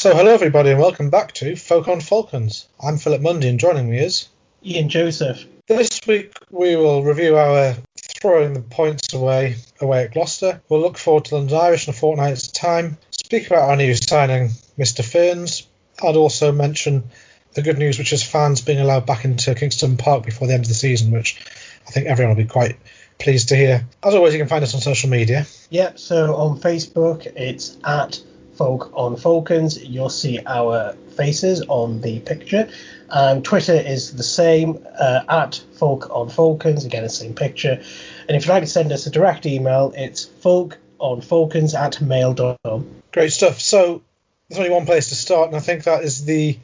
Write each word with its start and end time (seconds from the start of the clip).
So, 0.00 0.16
hello 0.16 0.32
everybody, 0.32 0.70
and 0.70 0.80
welcome 0.80 1.10
back 1.10 1.32
to 1.32 1.56
Folk 1.56 1.86
on 1.86 2.00
Falcons. 2.00 2.66
I'm 2.82 2.96
Philip 2.96 3.20
Mundy, 3.20 3.48
and 3.50 3.60
joining 3.60 3.90
me 3.90 3.98
is 3.98 4.30
Ian 4.64 4.88
Joseph. 4.88 5.44
This 5.68 6.00
week 6.06 6.32
we 6.50 6.74
will 6.74 7.02
review 7.02 7.36
our 7.36 7.74
throwing 7.98 8.54
the 8.54 8.62
points 8.62 9.12
away 9.12 9.56
away 9.78 10.04
at 10.04 10.14
Gloucester. 10.14 10.62
We'll 10.70 10.80
look 10.80 10.96
forward 10.96 11.26
to 11.26 11.34
London 11.34 11.58
Irish 11.58 11.86
in 11.86 11.92
a 11.92 11.94
fortnight's 11.94 12.48
time. 12.48 12.96
Speak 13.10 13.48
about 13.48 13.68
our 13.68 13.76
new 13.76 13.94
signing, 13.94 14.52
Mr. 14.78 15.04
Fearns. 15.04 15.66
I'd 16.02 16.16
also 16.16 16.50
mention 16.50 17.10
the 17.52 17.60
good 17.60 17.76
news, 17.76 17.98
which 17.98 18.14
is 18.14 18.22
fans 18.22 18.62
being 18.62 18.80
allowed 18.80 19.04
back 19.04 19.26
into 19.26 19.54
Kingston 19.54 19.98
Park 19.98 20.24
before 20.24 20.48
the 20.48 20.54
end 20.54 20.64
of 20.64 20.68
the 20.68 20.74
season, 20.74 21.10
which 21.10 21.38
I 21.86 21.90
think 21.90 22.06
everyone 22.06 22.34
will 22.34 22.42
be 22.42 22.48
quite 22.48 22.78
pleased 23.18 23.50
to 23.50 23.54
hear. 23.54 23.86
As 24.02 24.14
always, 24.14 24.32
you 24.32 24.40
can 24.40 24.48
find 24.48 24.64
us 24.64 24.74
on 24.74 24.80
social 24.80 25.10
media. 25.10 25.46
Yep, 25.68 25.98
so 25.98 26.36
on 26.36 26.58
Facebook 26.58 27.26
it's 27.36 27.76
at 27.84 28.18
Folk 28.60 28.92
on 28.92 29.16
Falcons. 29.16 29.82
You'll 29.82 30.10
see 30.10 30.38
our 30.44 30.92
faces 31.16 31.62
on 31.66 32.02
the 32.02 32.20
picture. 32.20 32.68
Um, 33.08 33.42
Twitter 33.42 33.72
is 33.72 34.14
the 34.14 34.22
same 34.22 34.86
uh, 34.98 35.22
at 35.30 35.62
Folk 35.78 36.10
on 36.10 36.28
Falcons. 36.28 36.84
Again, 36.84 37.02
the 37.02 37.08
same 37.08 37.34
picture. 37.34 37.82
And 38.28 38.36
if 38.36 38.44
you'd 38.44 38.52
like 38.52 38.62
to 38.62 38.68
send 38.68 38.92
us 38.92 39.06
a 39.06 39.10
direct 39.10 39.46
email, 39.46 39.94
it's 39.96 40.26
folk 40.26 40.76
on 40.98 41.22
falcons 41.22 41.74
at 41.74 42.02
mail.com. 42.02 43.02
Great 43.12 43.32
stuff. 43.32 43.60
So 43.60 44.02
there's 44.50 44.58
only 44.58 44.70
one 44.70 44.84
place 44.84 45.08
to 45.08 45.14
start, 45.14 45.48
and 45.48 45.56
I 45.56 45.60
think 45.60 45.84
that 45.84 46.04
is 46.04 46.26
the 46.26 46.58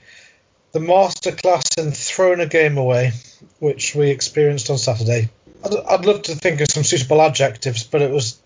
the 0.73 0.81
masterclass 0.81 1.78
in 1.83 1.92
throwing 1.92 2.41
a 2.41 2.47
game 2.47 2.77
away, 2.77 3.12
which 3.59 3.95
we 3.95 4.11
experienced 4.11 4.69
on 4.69 4.77
Saturday. 4.77 5.31
I'd, 5.65 5.73
I'd 5.75 6.05
love 6.05 6.20
to 6.25 6.34
think 6.34 6.61
of 6.61 6.70
some 6.70 6.84
suitable 6.84 7.23
adjectives, 7.23 7.84
but 7.84 8.03
it 8.03 8.11
was 8.11 8.39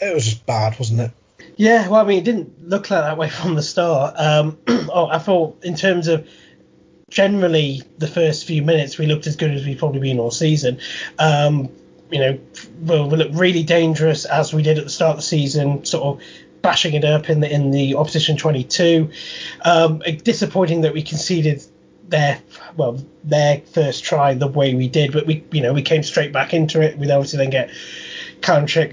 it 0.00 0.12
was 0.12 0.24
just 0.24 0.44
bad, 0.44 0.76
wasn't 0.80 1.02
it? 1.02 1.10
Yeah, 1.56 1.88
well, 1.88 2.02
I 2.02 2.04
mean, 2.04 2.18
it 2.18 2.24
didn't 2.24 2.68
look 2.68 2.90
like 2.90 3.02
that 3.02 3.16
way 3.16 3.28
from 3.30 3.54
the 3.54 3.62
start. 3.62 4.14
Um, 4.16 4.58
oh, 4.68 5.08
I 5.10 5.18
thought 5.18 5.64
in 5.64 5.74
terms 5.74 6.06
of 6.08 6.28
generally 7.10 7.82
the 7.98 8.08
first 8.08 8.46
few 8.46 8.62
minutes, 8.62 8.98
we 8.98 9.06
looked 9.06 9.26
as 9.26 9.36
good 9.36 9.50
as 9.50 9.64
we've 9.64 9.78
probably 9.78 10.00
been 10.00 10.18
all 10.18 10.30
season. 10.30 10.78
Um, 11.18 11.70
you 12.10 12.20
know, 12.20 12.38
we 12.82 13.16
look 13.16 13.30
really 13.32 13.64
dangerous 13.64 14.24
as 14.26 14.52
we 14.52 14.62
did 14.62 14.78
at 14.78 14.84
the 14.84 14.90
start 14.90 15.10
of 15.12 15.16
the 15.16 15.22
season, 15.22 15.84
sort 15.84 16.04
of 16.04 16.24
bashing 16.62 16.94
it 16.94 17.04
up 17.04 17.28
in 17.30 17.40
the 17.40 17.52
in 17.52 17.70
the 17.70 17.96
opposition 17.96 18.36
22. 18.36 19.10
Um, 19.64 20.02
disappointing 20.22 20.82
that 20.82 20.92
we 20.92 21.02
conceded 21.02 21.64
their 22.08 22.40
well 22.76 23.04
their 23.24 23.60
first 23.72 24.04
try 24.04 24.34
the 24.34 24.46
way 24.46 24.74
we 24.74 24.88
did, 24.88 25.12
but 25.12 25.26
we 25.26 25.44
you 25.50 25.62
know 25.62 25.72
we 25.72 25.82
came 25.82 26.02
straight 26.02 26.32
back 26.32 26.54
into 26.54 26.80
it. 26.80 26.96
We 26.98 27.10
obviously 27.10 27.38
then 27.38 27.50
get 27.50 27.70
counter 28.40 28.90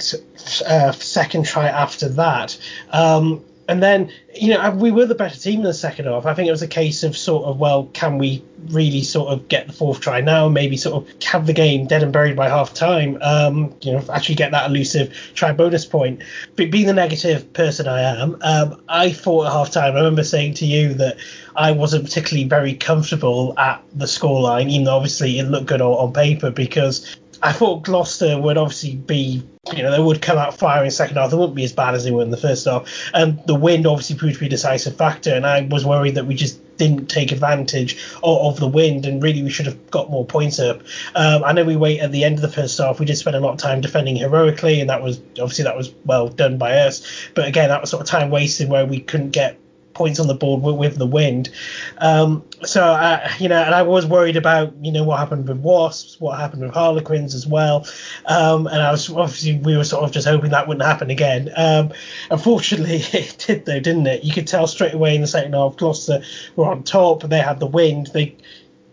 uh, 0.67 0.91
second 0.91 1.45
try 1.45 1.67
after 1.67 2.09
that. 2.09 2.57
Um, 2.91 3.43
and 3.69 3.81
then, 3.81 4.11
you 4.35 4.49
know, 4.49 4.71
we 4.71 4.91
were 4.91 5.05
the 5.05 5.15
better 5.15 5.39
team 5.39 5.59
in 5.59 5.65
the 5.65 5.73
second 5.73 6.05
half. 6.05 6.25
I 6.25 6.33
think 6.33 6.49
it 6.49 6.51
was 6.51 6.61
a 6.61 6.67
case 6.67 7.03
of 7.03 7.15
sort 7.15 7.45
of, 7.45 7.59
well, 7.59 7.85
can 7.93 8.17
we 8.17 8.43
really 8.67 9.03
sort 9.03 9.29
of 9.29 9.47
get 9.47 9.67
the 9.67 9.73
fourth 9.73 10.01
try 10.01 10.19
now? 10.19 10.49
Maybe 10.49 10.75
sort 10.75 11.01
of 11.01 11.23
have 11.23 11.47
the 11.47 11.53
game 11.53 11.87
dead 11.87 12.03
and 12.03 12.11
buried 12.11 12.35
by 12.35 12.49
half 12.49 12.73
time. 12.73 13.17
Um, 13.21 13.73
you 13.81 13.93
know, 13.93 14.03
actually 14.11 14.35
get 14.35 14.51
that 14.51 14.69
elusive 14.69 15.13
try 15.33 15.53
bonus 15.53 15.85
point. 15.85 16.21
But 16.57 16.71
being 16.71 16.87
the 16.87 16.93
negative 16.93 17.53
person 17.53 17.87
I 17.87 18.01
am, 18.01 18.37
um, 18.41 18.81
I 18.89 19.13
thought 19.13 19.45
at 19.45 19.53
half 19.53 19.71
time, 19.71 19.93
I 19.93 19.97
remember 19.97 20.25
saying 20.25 20.55
to 20.55 20.65
you 20.65 20.93
that 20.95 21.17
I 21.55 21.71
wasn't 21.71 22.03
particularly 22.03 22.47
very 22.47 22.73
comfortable 22.73 23.57
at 23.57 23.81
the 23.93 24.05
scoreline, 24.05 24.69
even 24.69 24.85
though 24.85 24.97
obviously 24.97 25.39
it 25.39 25.43
looked 25.43 25.67
good 25.67 25.81
on 25.81 26.11
paper 26.11 26.51
because 26.51 27.15
I 27.43 27.51
thought 27.51 27.83
Gloucester 27.83 28.39
would 28.39 28.57
obviously 28.57 28.95
be, 28.95 29.43
you 29.75 29.83
know, 29.83 29.91
they 29.91 30.01
would 30.01 30.21
come 30.21 30.37
out 30.37 30.57
firing 30.57 30.89
second 30.89 31.17
half. 31.17 31.29
They 31.29 31.35
wouldn't 31.35 31.55
be 31.55 31.65
as 31.65 31.73
bad 31.73 31.93
as 31.93 32.05
they 32.05 32.11
were 32.11 32.21
in 32.21 32.31
the 32.31 32.37
first 32.37 32.65
half. 32.65 32.87
And 33.13 33.45
the 33.45 33.53
wind 33.53 33.85
obviously 33.85 34.15
proved 34.15 34.35
to 34.35 34.39
be 34.39 34.45
a 34.45 34.49
decisive 34.49 34.95
factor. 34.95 35.35
And 35.35 35.45
I 35.45 35.67
was 35.69 35.85
worried 35.85 36.15
that 36.15 36.25
we 36.25 36.35
just 36.35 36.61
didn't 36.77 37.07
take 37.07 37.33
advantage 37.33 38.01
of, 38.23 38.37
of 38.37 38.59
the 38.61 38.67
wind. 38.67 39.05
And 39.05 39.21
really, 39.21 39.43
we 39.43 39.49
should 39.49 39.65
have 39.65 39.91
got 39.91 40.09
more 40.09 40.25
points 40.25 40.57
up. 40.57 40.83
Um, 41.15 41.43
I 41.43 41.51
know 41.51 41.65
we 41.65 41.75
wait 41.75 41.99
at 41.99 42.13
the 42.13 42.23
end 42.23 42.35
of 42.35 42.41
the 42.41 42.47
first 42.47 42.77
half. 42.77 43.01
We 43.01 43.05
did 43.05 43.17
spend 43.17 43.35
a 43.35 43.41
lot 43.41 43.51
of 43.51 43.59
time 43.59 43.81
defending 43.81 44.15
heroically, 44.15 44.79
and 44.79 44.89
that 44.89 45.03
was 45.03 45.19
obviously 45.39 45.65
that 45.65 45.75
was 45.75 45.93
well 46.05 46.29
done 46.29 46.57
by 46.57 46.77
us. 46.77 47.05
But 47.35 47.47
again, 47.49 47.67
that 47.69 47.81
was 47.81 47.89
sort 47.89 48.01
of 48.01 48.07
time 48.07 48.29
wasted 48.29 48.69
where 48.69 48.85
we 48.85 49.01
couldn't 49.01 49.31
get 49.31 49.59
points 49.93 50.19
on 50.19 50.27
the 50.27 50.33
board 50.33 50.61
with, 50.61 50.75
with 50.75 50.97
the 50.97 51.05
wind. 51.05 51.49
Um, 51.97 52.43
so, 52.63 52.83
uh, 52.83 53.29
you 53.39 53.49
know, 53.49 53.61
and 53.61 53.75
I 53.75 53.83
was 53.83 54.05
worried 54.05 54.37
about, 54.37 54.73
you 54.81 54.91
know, 54.91 55.03
what 55.03 55.19
happened 55.19 55.47
with 55.47 55.57
Wasps, 55.57 56.19
what 56.19 56.39
happened 56.39 56.63
with 56.63 56.73
Harlequins 56.73 57.35
as 57.35 57.45
well. 57.45 57.87
Um, 58.25 58.67
and 58.67 58.81
I 58.81 58.91
was 58.91 59.09
obviously, 59.09 59.57
we 59.57 59.77
were 59.77 59.83
sort 59.83 60.03
of 60.03 60.11
just 60.11 60.27
hoping 60.27 60.51
that 60.51 60.67
wouldn't 60.67 60.85
happen 60.85 61.09
again. 61.09 61.51
Um, 61.55 61.93
unfortunately, 62.31 62.97
it 63.13 63.43
did, 63.45 63.65
though, 63.65 63.79
didn't 63.79 64.07
it? 64.07 64.23
You 64.23 64.33
could 64.33 64.47
tell 64.47 64.67
straight 64.67 64.93
away 64.93 65.15
in 65.15 65.21
the 65.21 65.27
second 65.27 65.53
half, 65.53 65.77
Gloucester 65.77 66.23
were 66.55 66.65
on 66.65 66.83
top, 66.83 67.23
they 67.23 67.39
had 67.39 67.59
the 67.59 67.67
wind, 67.67 68.07
they 68.07 68.35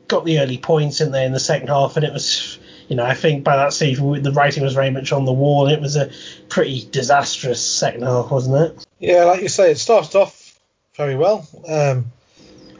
got 0.08 0.24
the 0.24 0.40
early 0.40 0.58
points 0.58 1.00
in 1.00 1.12
there 1.12 1.24
in 1.24 1.32
the 1.32 1.40
second 1.40 1.68
half, 1.68 1.96
and 1.96 2.04
it 2.04 2.12
was 2.12 2.58
you 2.90 2.96
know, 2.96 3.04
I 3.04 3.14
think 3.14 3.44
by 3.44 3.56
that 3.56 3.72
stage 3.72 3.98
the 3.98 4.32
writing 4.34 4.64
was 4.64 4.74
very 4.74 4.90
much 4.90 5.12
on 5.12 5.24
the 5.24 5.32
wall. 5.32 5.68
It 5.68 5.80
was 5.80 5.94
a 5.94 6.10
pretty 6.48 6.88
disastrous 6.90 7.64
second 7.64 8.02
half, 8.02 8.32
wasn't 8.32 8.56
it? 8.56 8.86
Yeah, 8.98 9.24
like 9.24 9.42
you 9.42 9.48
say, 9.48 9.70
it 9.70 9.78
started 9.78 10.16
off 10.16 10.39
very 10.96 11.16
well, 11.16 11.46
um, 11.68 12.06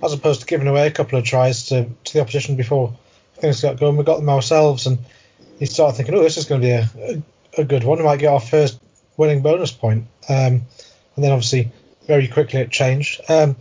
as 0.03 0.13
opposed 0.13 0.41
to 0.41 0.47
giving 0.47 0.69
away 0.69 0.87
a 0.87 0.91
couple 0.91 1.19
of 1.19 1.25
tries 1.25 1.67
to, 1.67 1.89
to 2.05 2.13
the 2.13 2.21
opposition 2.21 2.57
before 2.57 2.97
things 3.35 3.63
got 3.63 3.79
going. 3.79 3.97
We 3.97 4.05
got 4.05 4.17
them 4.17 4.29
ourselves, 4.29 4.87
and 4.87 4.99
you 5.59 5.67
started 5.67 5.97
thinking, 5.97 6.15
oh, 6.15 6.23
this 6.23 6.37
is 6.37 6.47
going 6.47 6.61
to 6.61 6.67
be 6.67 6.73
a, 6.73 6.91
a, 7.59 7.63
a 7.63 7.65
good 7.65 7.85
one. 7.85 7.99
We 7.99 8.05
might 8.05 8.19
get 8.19 8.33
our 8.33 8.41
first 8.41 8.81
winning 9.17 9.43
bonus 9.43 9.73
point. 9.73 10.07
Um, 10.29 10.63
and 11.17 11.25
then 11.25 11.33
obviously 11.33 11.71
very 12.07 12.29
quickly 12.29 12.61
it 12.61 12.71
changed. 12.71 13.21
Um, 13.29 13.57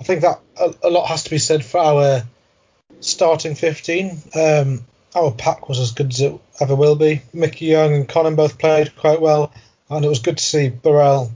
I 0.00 0.04
think 0.04 0.20
that 0.22 0.40
a, 0.60 0.74
a, 0.84 0.90
lot 0.90 1.08
has 1.08 1.24
to 1.24 1.30
be 1.30 1.38
said 1.38 1.64
for 1.64 1.78
our 1.78 2.22
starting 3.00 3.54
15. 3.54 4.22
Um, 4.34 4.84
our 5.14 5.32
pack 5.32 5.68
was 5.68 5.80
as 5.80 5.92
good 5.92 6.12
as 6.12 6.20
it 6.20 6.38
ever 6.60 6.76
will 6.76 6.96
be. 6.96 7.22
Mickey 7.32 7.66
Young 7.66 7.94
and 7.94 8.08
Connon 8.08 8.36
both 8.36 8.58
played 8.58 8.94
quite 8.96 9.20
well, 9.20 9.52
and 9.88 10.04
it 10.04 10.08
was 10.08 10.20
good 10.20 10.38
to 10.38 10.44
see 10.44 10.68
Burrell 10.68 11.32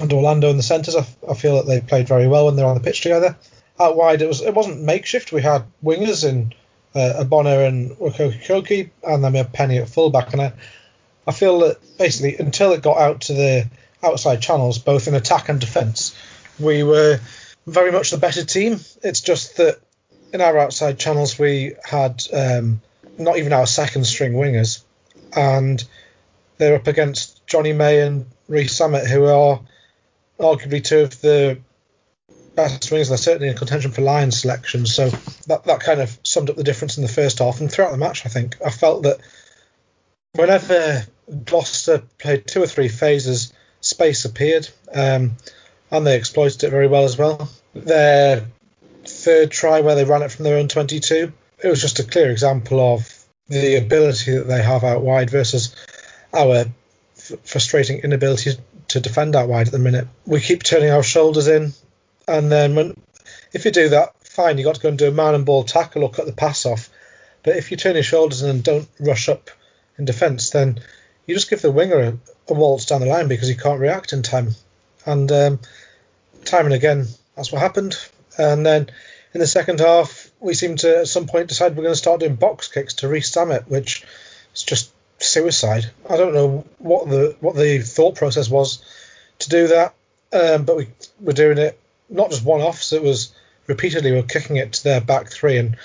and 0.00 0.12
Orlando 0.12 0.50
in 0.50 0.56
the 0.56 0.62
centres. 0.62 0.96
I, 0.96 1.06
I, 1.28 1.34
feel 1.34 1.56
that 1.56 1.66
they 1.66 1.80
played 1.80 2.08
very 2.08 2.26
well 2.26 2.46
when 2.46 2.56
they're 2.56 2.66
on 2.66 2.74
the 2.74 2.82
pitch 2.82 3.02
together. 3.02 3.36
Out 3.78 3.96
wide, 3.96 4.22
it 4.22 4.28
was 4.28 4.40
it 4.40 4.54
wasn't 4.54 4.82
makeshift. 4.82 5.32
We 5.32 5.42
had 5.42 5.64
wingers 5.84 6.26
in 6.28 6.54
uh, 6.94 7.24
Abona 7.24 7.66
and 7.68 7.96
Koki, 8.46 8.90
and 9.02 9.22
then 9.22 9.32
we 9.32 9.38
had 9.38 9.52
Penny 9.52 9.78
at 9.78 9.88
fullback. 9.88 10.32
And 10.32 10.42
I, 10.42 10.52
I 11.26 11.32
feel 11.32 11.60
that 11.60 11.98
basically 11.98 12.36
until 12.38 12.72
it 12.72 12.82
got 12.82 12.98
out 12.98 13.22
to 13.22 13.34
the 13.34 13.70
outside 14.02 14.40
channels, 14.40 14.78
both 14.78 15.08
in 15.08 15.14
attack 15.14 15.48
and 15.48 15.60
defence, 15.60 16.16
we 16.58 16.82
were 16.82 17.20
very 17.66 17.92
much 17.92 18.10
the 18.10 18.18
better 18.18 18.44
team. 18.44 18.80
It's 19.02 19.20
just 19.20 19.58
that 19.58 19.78
in 20.32 20.40
our 20.40 20.58
outside 20.58 20.98
channels 20.98 21.38
we 21.38 21.74
had 21.84 22.22
um, 22.32 22.80
not 23.18 23.38
even 23.38 23.52
our 23.52 23.66
second 23.66 24.04
string 24.04 24.32
wingers, 24.32 24.82
and 25.34 25.82
they're 26.58 26.76
up 26.76 26.86
against 26.86 27.46
Johnny 27.46 27.72
May 27.72 28.00
and 28.00 28.26
Rees-Zammit, 28.48 29.06
who 29.06 29.24
are 29.24 29.60
arguably 30.38 30.82
two 30.82 31.00
of 31.00 31.20
the 31.20 31.58
best 32.54 32.90
wingers. 32.90 33.08
They're 33.08 33.18
certainly 33.18 33.48
in 33.48 33.56
contention 33.56 33.92
for 33.92 34.02
Lions 34.02 34.40
selection. 34.40 34.86
So 34.86 35.10
that, 35.46 35.64
that 35.64 35.80
kind 35.80 36.00
of 36.00 36.18
summed 36.22 36.50
up 36.50 36.56
the 36.56 36.64
difference 36.64 36.96
in 36.96 37.02
the 37.02 37.08
first 37.08 37.38
half. 37.38 37.60
And 37.60 37.70
throughout 37.70 37.92
the 37.92 37.98
match, 37.98 38.26
I 38.26 38.28
think 38.28 38.56
I 38.64 38.70
felt 38.70 39.04
that 39.04 39.20
whenever 40.32 41.06
Gloucester 41.44 42.02
played 42.18 42.46
two 42.46 42.62
or 42.62 42.66
three 42.66 42.88
phases, 42.88 43.52
space 43.80 44.24
appeared, 44.24 44.68
um, 44.92 45.36
and 45.90 46.06
they 46.06 46.16
exploited 46.16 46.64
it 46.64 46.70
very 46.70 46.88
well 46.88 47.04
as 47.04 47.16
well. 47.16 47.48
Their 47.74 48.46
third 49.04 49.50
try, 49.50 49.80
where 49.80 49.94
they 49.94 50.04
ran 50.04 50.22
it 50.22 50.32
from 50.32 50.44
their 50.44 50.58
own 50.58 50.68
22, 50.68 51.32
it 51.62 51.68
was 51.68 51.80
just 51.80 51.98
a 51.98 52.04
clear 52.04 52.30
example 52.30 52.80
of 52.80 53.24
the 53.48 53.76
ability 53.76 54.36
that 54.36 54.48
they 54.48 54.62
have 54.62 54.82
out 54.82 55.02
wide 55.02 55.30
versus 55.30 55.74
our 56.34 56.64
f- 57.16 57.32
frustrating 57.44 58.00
inability 58.00 58.56
to 58.96 59.08
defend 59.08 59.36
out 59.36 59.48
wide 59.48 59.66
at 59.66 59.72
the 59.72 59.78
minute. 59.78 60.08
We 60.24 60.40
keep 60.40 60.62
turning 60.62 60.90
our 60.90 61.02
shoulders 61.02 61.48
in, 61.48 61.72
and 62.26 62.50
then 62.50 62.74
when 62.74 62.96
if 63.52 63.64
you 63.64 63.70
do 63.70 63.90
that, 63.90 64.14
fine, 64.24 64.58
you 64.58 64.64
got 64.64 64.76
to 64.76 64.80
go 64.80 64.88
and 64.88 64.98
do 64.98 65.08
a 65.08 65.12
man 65.12 65.34
and 65.34 65.46
ball 65.46 65.64
tackle 65.64 66.02
or 66.02 66.10
cut 66.10 66.26
the 66.26 66.32
pass 66.32 66.66
off. 66.66 66.90
But 67.42 67.56
if 67.56 67.70
you 67.70 67.76
turn 67.76 67.94
your 67.94 68.02
shoulders 68.02 68.42
in 68.42 68.50
and 68.50 68.64
don't 68.64 68.88
rush 68.98 69.28
up 69.28 69.50
in 69.98 70.04
defence, 70.04 70.50
then 70.50 70.80
you 71.26 71.34
just 71.34 71.50
give 71.50 71.62
the 71.62 71.70
winger 71.70 71.98
a, 72.00 72.18
a, 72.48 72.54
waltz 72.54 72.86
down 72.86 73.00
the 73.00 73.06
line 73.06 73.28
because 73.28 73.48
he 73.48 73.54
can't 73.54 73.80
react 73.80 74.12
in 74.12 74.22
time. 74.22 74.50
And 75.04 75.30
um, 75.30 75.60
time 76.44 76.66
and 76.66 76.74
again, 76.74 77.06
that's 77.34 77.52
what 77.52 77.62
happened. 77.62 77.96
And 78.38 78.64
then 78.64 78.90
in 79.32 79.40
the 79.40 79.46
second 79.46 79.80
half, 79.80 80.30
we 80.40 80.54
seem 80.54 80.76
to 80.76 80.98
at 81.00 81.08
some 81.08 81.26
point 81.26 81.48
decide 81.48 81.76
we're 81.76 81.82
going 81.82 81.94
to 81.94 81.98
start 81.98 82.20
doing 82.20 82.36
box 82.36 82.68
kicks 82.68 82.94
to 82.94 83.08
Rees-Zammit, 83.08 83.68
which 83.68 84.04
is 84.54 84.62
just 84.62 84.92
suicide. 85.26 85.90
I 86.08 86.16
don't 86.16 86.34
know 86.34 86.64
what 86.78 87.08
the 87.08 87.36
what 87.40 87.56
the 87.56 87.78
thought 87.80 88.16
process 88.16 88.48
was 88.48 88.82
to 89.40 89.48
do 89.48 89.68
that, 89.68 89.94
um, 90.32 90.64
but 90.64 90.76
we 90.76 90.88
were 91.20 91.32
doing 91.32 91.58
it 91.58 91.78
not 92.08 92.30
just 92.30 92.44
one 92.44 92.60
offs. 92.60 92.92
It 92.92 93.02
was 93.02 93.32
repeatedly 93.66 94.12
we 94.12 94.18
are 94.18 94.22
kicking 94.22 94.56
it 94.56 94.74
to 94.74 94.84
their 94.84 95.00
back 95.00 95.30
three 95.30 95.58
and 95.58 95.76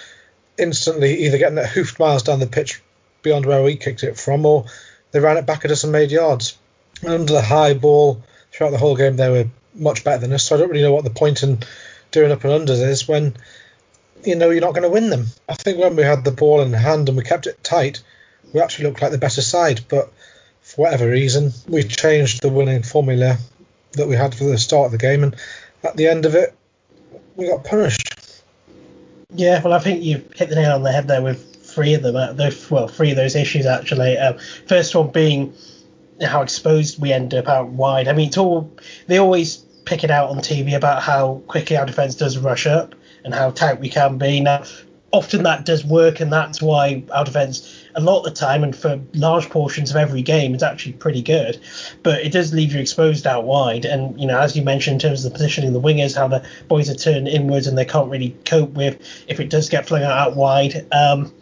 instantly 0.57 1.25
either 1.25 1.37
getting 1.37 1.57
it 1.57 1.65
hoofed 1.65 1.99
miles 1.99 2.23
down 2.23 2.39
the 2.39 2.47
pitch 2.47 2.81
beyond 3.23 3.45
where 3.45 3.63
we 3.63 3.75
kicked 3.75 4.03
it 4.03 4.17
from, 4.17 4.45
or 4.45 4.65
they 5.11 5.19
ran 5.19 5.37
it 5.37 5.45
back 5.45 5.65
at 5.65 5.71
us 5.71 5.83
and 5.83 5.91
made 5.91 6.11
yards. 6.11 6.57
And 7.01 7.13
under 7.13 7.33
the 7.33 7.41
high 7.41 7.73
ball 7.73 8.21
throughout 8.51 8.71
the 8.71 8.77
whole 8.77 8.95
game, 8.95 9.15
they 9.15 9.29
were 9.29 9.49
much 9.73 10.03
better 10.03 10.19
than 10.19 10.33
us, 10.33 10.43
so 10.43 10.55
I 10.55 10.59
don't 10.59 10.69
really 10.69 10.83
know 10.83 10.93
what 10.93 11.03
the 11.03 11.09
point 11.09 11.43
in 11.43 11.59
doing 12.11 12.31
up 12.31 12.43
and 12.43 12.67
unders 12.67 12.85
is 12.85 13.07
when 13.07 13.35
you 14.23 14.35
know 14.35 14.49
you're 14.49 14.61
not 14.61 14.73
going 14.73 14.83
to 14.83 14.89
win 14.89 15.09
them. 15.09 15.27
I 15.47 15.55
think 15.55 15.79
when 15.79 15.95
we 15.95 16.03
had 16.03 16.23
the 16.23 16.31
ball 16.31 16.61
in 16.61 16.73
hand 16.73 17.09
and 17.09 17.17
we 17.17 17.23
kept 17.23 17.47
it 17.47 17.63
tight, 17.63 18.01
we 18.53 18.61
actually 18.61 18.85
looked 18.85 19.01
like 19.01 19.11
the 19.11 19.17
better 19.17 19.41
side. 19.41 19.81
But 19.89 20.11
for 20.61 20.83
whatever 20.83 21.09
reason, 21.09 21.51
we 21.67 21.83
changed 21.83 22.41
the 22.41 22.49
winning 22.49 22.83
formula 22.83 23.37
that 23.93 24.07
we 24.07 24.15
had 24.15 24.35
for 24.35 24.45
the 24.45 24.57
start 24.57 24.87
of 24.87 24.91
the 24.91 24.97
game, 24.97 25.23
and 25.23 25.35
at 25.83 25.97
the 25.97 26.07
end 26.07 26.25
of 26.25 26.35
it, 26.35 26.55
we 27.35 27.47
got 27.47 27.63
punished. 27.63 28.41
Yeah, 29.33 29.61
well, 29.61 29.73
I 29.73 29.79
think 29.79 30.03
you 30.03 30.23
hit 30.35 30.49
the 30.49 30.55
nail 30.55 30.73
on 30.73 30.83
the 30.83 30.91
head 30.91 31.07
there 31.07 31.21
with 31.21 31.65
three 31.65 31.93
of 31.93 32.03
them. 32.03 32.15
Uh, 32.15 32.51
well, 32.69 32.87
three 32.87 33.11
of 33.11 33.17
those 33.17 33.35
issues 33.35 33.65
actually. 33.65 34.17
Um, 34.17 34.37
first 34.67 34.93
one 34.93 35.09
being 35.11 35.53
how 36.21 36.41
exposed 36.41 37.01
we 37.01 37.11
end 37.13 37.33
up 37.33 37.47
out 37.47 37.69
wide. 37.69 38.07
I 38.07 38.13
mean, 38.13 38.27
it's 38.27 38.37
all 38.37 38.71
they 39.07 39.17
always 39.17 39.57
pick 39.85 40.03
it 40.03 40.11
out 40.11 40.29
on 40.29 40.37
TV 40.37 40.75
about 40.75 41.01
how 41.01 41.41
quickly 41.47 41.77
our 41.77 41.85
defense 41.85 42.15
does 42.15 42.37
rush 42.37 42.67
up 42.67 42.93
and 43.23 43.33
how 43.33 43.51
tight 43.51 43.79
we 43.79 43.89
can 43.89 44.17
be. 44.17 44.39
Now, 44.39 44.63
often 45.11 45.43
that 45.43 45.65
does 45.65 45.83
work, 45.85 46.19
and 46.19 46.31
that's 46.31 46.61
why 46.61 47.03
our 47.11 47.25
defense 47.25 47.85
a 47.95 48.01
lot 48.01 48.19
of 48.19 48.25
the 48.25 48.31
time 48.31 48.63
and 48.63 48.75
for 48.75 48.99
large 49.13 49.49
portions 49.49 49.89
of 49.91 49.97
every 49.97 50.21
game 50.21 50.55
is 50.55 50.63
actually 50.63 50.93
pretty 50.93 51.21
good. 51.21 51.59
But 52.03 52.21
it 52.21 52.31
does 52.31 52.53
leave 52.53 52.73
you 52.73 52.79
exposed 52.79 53.27
out 53.27 53.43
wide. 53.43 53.85
And, 53.85 54.19
you 54.19 54.27
know, 54.27 54.39
as 54.39 54.55
you 54.55 54.61
mentioned 54.61 54.95
in 54.95 55.09
terms 55.09 55.25
of 55.25 55.31
the 55.31 55.37
positioning 55.37 55.75
of 55.75 55.81
the 55.81 55.87
wingers, 55.87 56.15
how 56.15 56.27
the 56.27 56.45
boys 56.67 56.89
are 56.89 56.95
turned 56.95 57.27
inwards 57.27 57.67
and 57.67 57.77
they 57.77 57.85
can't 57.85 58.09
really 58.09 58.35
cope 58.45 58.71
with 58.71 58.99
if 59.27 59.39
it 59.39 59.49
does 59.49 59.69
get 59.69 59.87
flung 59.87 60.03
out, 60.03 60.17
out 60.17 60.35
wide. 60.35 60.85
Um, 60.91 61.33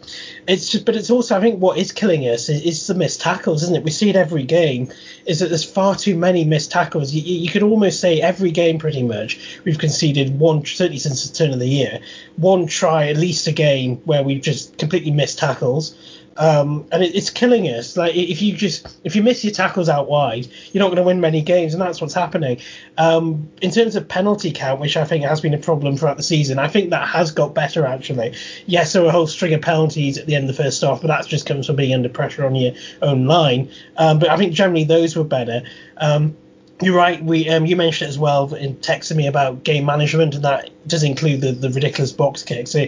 it's 0.46 0.68
just, 0.68 0.84
but 0.84 0.96
it's 0.96 1.10
also, 1.10 1.36
I 1.36 1.40
think, 1.40 1.60
what 1.60 1.78
is 1.78 1.92
killing 1.92 2.22
us 2.22 2.48
is, 2.48 2.62
is, 2.62 2.86
the 2.86 2.94
missed 2.94 3.20
tackles, 3.20 3.62
isn't 3.62 3.76
it? 3.76 3.84
We 3.84 3.90
see 3.90 4.10
it 4.10 4.16
every 4.16 4.42
game. 4.42 4.90
Is 5.26 5.40
that 5.40 5.48
there's 5.48 5.64
far 5.64 5.94
too 5.94 6.16
many 6.16 6.44
missed 6.44 6.72
tackles. 6.72 7.12
You, 7.12 7.22
you 7.22 7.50
could 7.50 7.62
almost 7.62 8.00
say 8.00 8.20
every 8.20 8.50
game, 8.50 8.78
pretty 8.78 9.02
much, 9.02 9.60
we've 9.64 9.78
conceded 9.78 10.38
one, 10.38 10.64
certainly 10.64 10.98
since 10.98 11.28
the 11.28 11.34
turn 11.34 11.52
of 11.52 11.58
the 11.58 11.68
year, 11.68 12.00
one 12.36 12.66
try 12.66 13.08
at 13.08 13.16
least 13.16 13.46
a 13.46 13.52
game 13.52 13.96
where 13.98 14.22
we've 14.22 14.42
just 14.42 14.78
completely 14.78 15.10
missed 15.10 15.38
tackles. 15.38 15.94
Um, 16.36 16.86
and 16.92 17.02
it, 17.02 17.14
it's 17.14 17.28
killing 17.28 17.66
us. 17.66 17.96
Like 17.96 18.14
if 18.14 18.40
you 18.40 18.54
just 18.54 18.86
if 19.04 19.16
you 19.16 19.22
miss 19.22 19.44
your 19.44 19.52
tackles 19.52 19.88
out 19.88 20.08
wide, 20.08 20.48
you're 20.72 20.80
not 20.80 20.88
going 20.88 20.96
to 20.96 21.02
win 21.02 21.20
many 21.20 21.42
games, 21.42 21.74
and 21.74 21.82
that's 21.82 22.00
what's 22.00 22.14
happening. 22.14 22.60
Um, 22.98 23.48
in 23.60 23.70
terms 23.70 23.96
of 23.96 24.08
penalty 24.08 24.52
count, 24.52 24.80
which 24.80 24.96
I 24.96 25.04
think 25.04 25.24
has 25.24 25.40
been 25.40 25.54
a 25.54 25.58
problem 25.58 25.96
throughout 25.96 26.16
the 26.16 26.22
season, 26.22 26.58
I 26.58 26.68
think 26.68 26.90
that 26.90 27.06
has 27.08 27.32
got 27.32 27.54
better 27.54 27.84
actually. 27.84 28.34
Yes, 28.66 28.92
there 28.92 29.02
were 29.02 29.08
a 29.08 29.12
whole 29.12 29.26
string 29.26 29.54
of 29.54 29.62
penalties 29.62 30.18
at 30.18 30.26
the 30.26 30.34
end 30.34 30.48
of 30.48 30.56
the 30.56 30.62
first 30.62 30.80
half, 30.80 31.00
but 31.00 31.08
that 31.08 31.26
just 31.26 31.46
comes 31.46 31.66
from 31.66 31.76
being 31.76 31.92
under 31.92 32.08
pressure 32.08 32.46
on 32.46 32.54
your 32.54 32.72
own 33.02 33.26
line. 33.26 33.70
Um, 33.96 34.18
but 34.18 34.30
I 34.30 34.36
think 34.36 34.52
generally 34.54 34.84
those 34.84 35.16
were 35.16 35.24
better. 35.24 35.62
Um, 35.98 36.36
you're 36.82 36.96
right. 36.96 37.22
We 37.22 37.48
um, 37.48 37.66
you 37.66 37.76
mentioned 37.76 38.06
it 38.06 38.10
as 38.10 38.18
well 38.18 38.54
in 38.54 38.76
texting 38.76 39.16
me 39.16 39.26
about 39.26 39.64
game 39.64 39.84
management, 39.84 40.34
and 40.34 40.44
that 40.44 40.70
does 40.88 41.02
include 41.02 41.42
the, 41.42 41.52
the 41.52 41.70
ridiculous 41.70 42.12
box 42.12 42.42
kicks. 42.42 42.70
So 42.70 42.86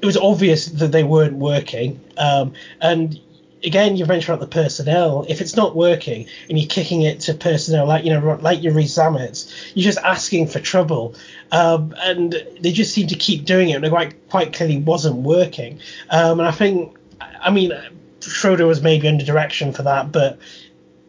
it 0.00 0.06
was 0.06 0.16
obvious 0.16 0.66
that 0.66 0.92
they 0.92 1.04
weren't 1.04 1.36
working. 1.36 2.00
Um, 2.16 2.52
and 2.80 3.18
again, 3.64 3.96
you 3.96 4.06
mentioned 4.06 4.34
about 4.34 4.48
the 4.48 4.54
personnel. 4.54 5.26
If 5.28 5.40
it's 5.40 5.56
not 5.56 5.74
working 5.74 6.26
and 6.48 6.58
you're 6.58 6.68
kicking 6.68 7.02
it 7.02 7.20
to 7.20 7.34
personnel 7.34 7.86
like 7.86 8.04
you 8.04 8.12
know 8.12 8.38
like 8.40 8.62
your 8.62 8.74
Zammit's, 8.74 9.72
you're 9.74 9.84
just 9.84 9.98
asking 9.98 10.48
for 10.48 10.60
trouble. 10.60 11.14
Um, 11.50 11.94
and 11.98 12.42
they 12.60 12.72
just 12.72 12.92
seem 12.92 13.08
to 13.08 13.16
keep 13.16 13.44
doing 13.44 13.70
it, 13.70 13.74
and 13.74 13.84
it 13.84 13.90
quite 13.90 14.28
quite 14.28 14.52
clearly 14.52 14.78
wasn't 14.78 15.16
working. 15.16 15.80
Um, 16.10 16.40
and 16.40 16.48
I 16.48 16.52
think, 16.52 16.96
I 17.40 17.50
mean, 17.50 17.72
Schroeder 18.20 18.66
was 18.66 18.82
maybe 18.82 19.08
under 19.08 19.24
direction 19.24 19.72
for 19.72 19.82
that, 19.82 20.12
but 20.12 20.38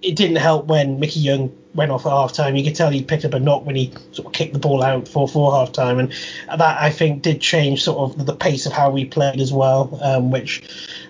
it 0.01 0.15
didn't 0.15 0.37
help 0.37 0.67
when 0.67 0.99
Mickey 0.99 1.19
Young 1.19 1.55
went 1.75 1.91
off 1.91 2.05
at 2.05 2.11
half 2.11 2.33
time. 2.33 2.55
You 2.55 2.63
could 2.63 2.75
tell 2.75 2.89
he 2.89 3.03
picked 3.03 3.25
up 3.25 3.33
a 3.33 3.39
knock 3.39 3.65
when 3.65 3.75
he 3.75 3.93
sort 4.11 4.27
of 4.27 4.33
kicked 4.33 4.53
the 4.53 4.59
ball 4.59 4.83
out 4.83 5.07
for 5.07 5.27
for 5.27 5.51
half 5.51 5.71
time, 5.71 5.99
and 5.99 6.11
that 6.47 6.81
I 6.81 6.89
think 6.89 7.21
did 7.21 7.41
change 7.41 7.83
sort 7.83 8.11
of 8.11 8.25
the 8.25 8.35
pace 8.35 8.65
of 8.65 8.71
how 8.73 8.89
we 8.89 9.05
played 9.05 9.39
as 9.39 9.51
well, 9.51 9.99
um, 10.01 10.31
which 10.31 10.63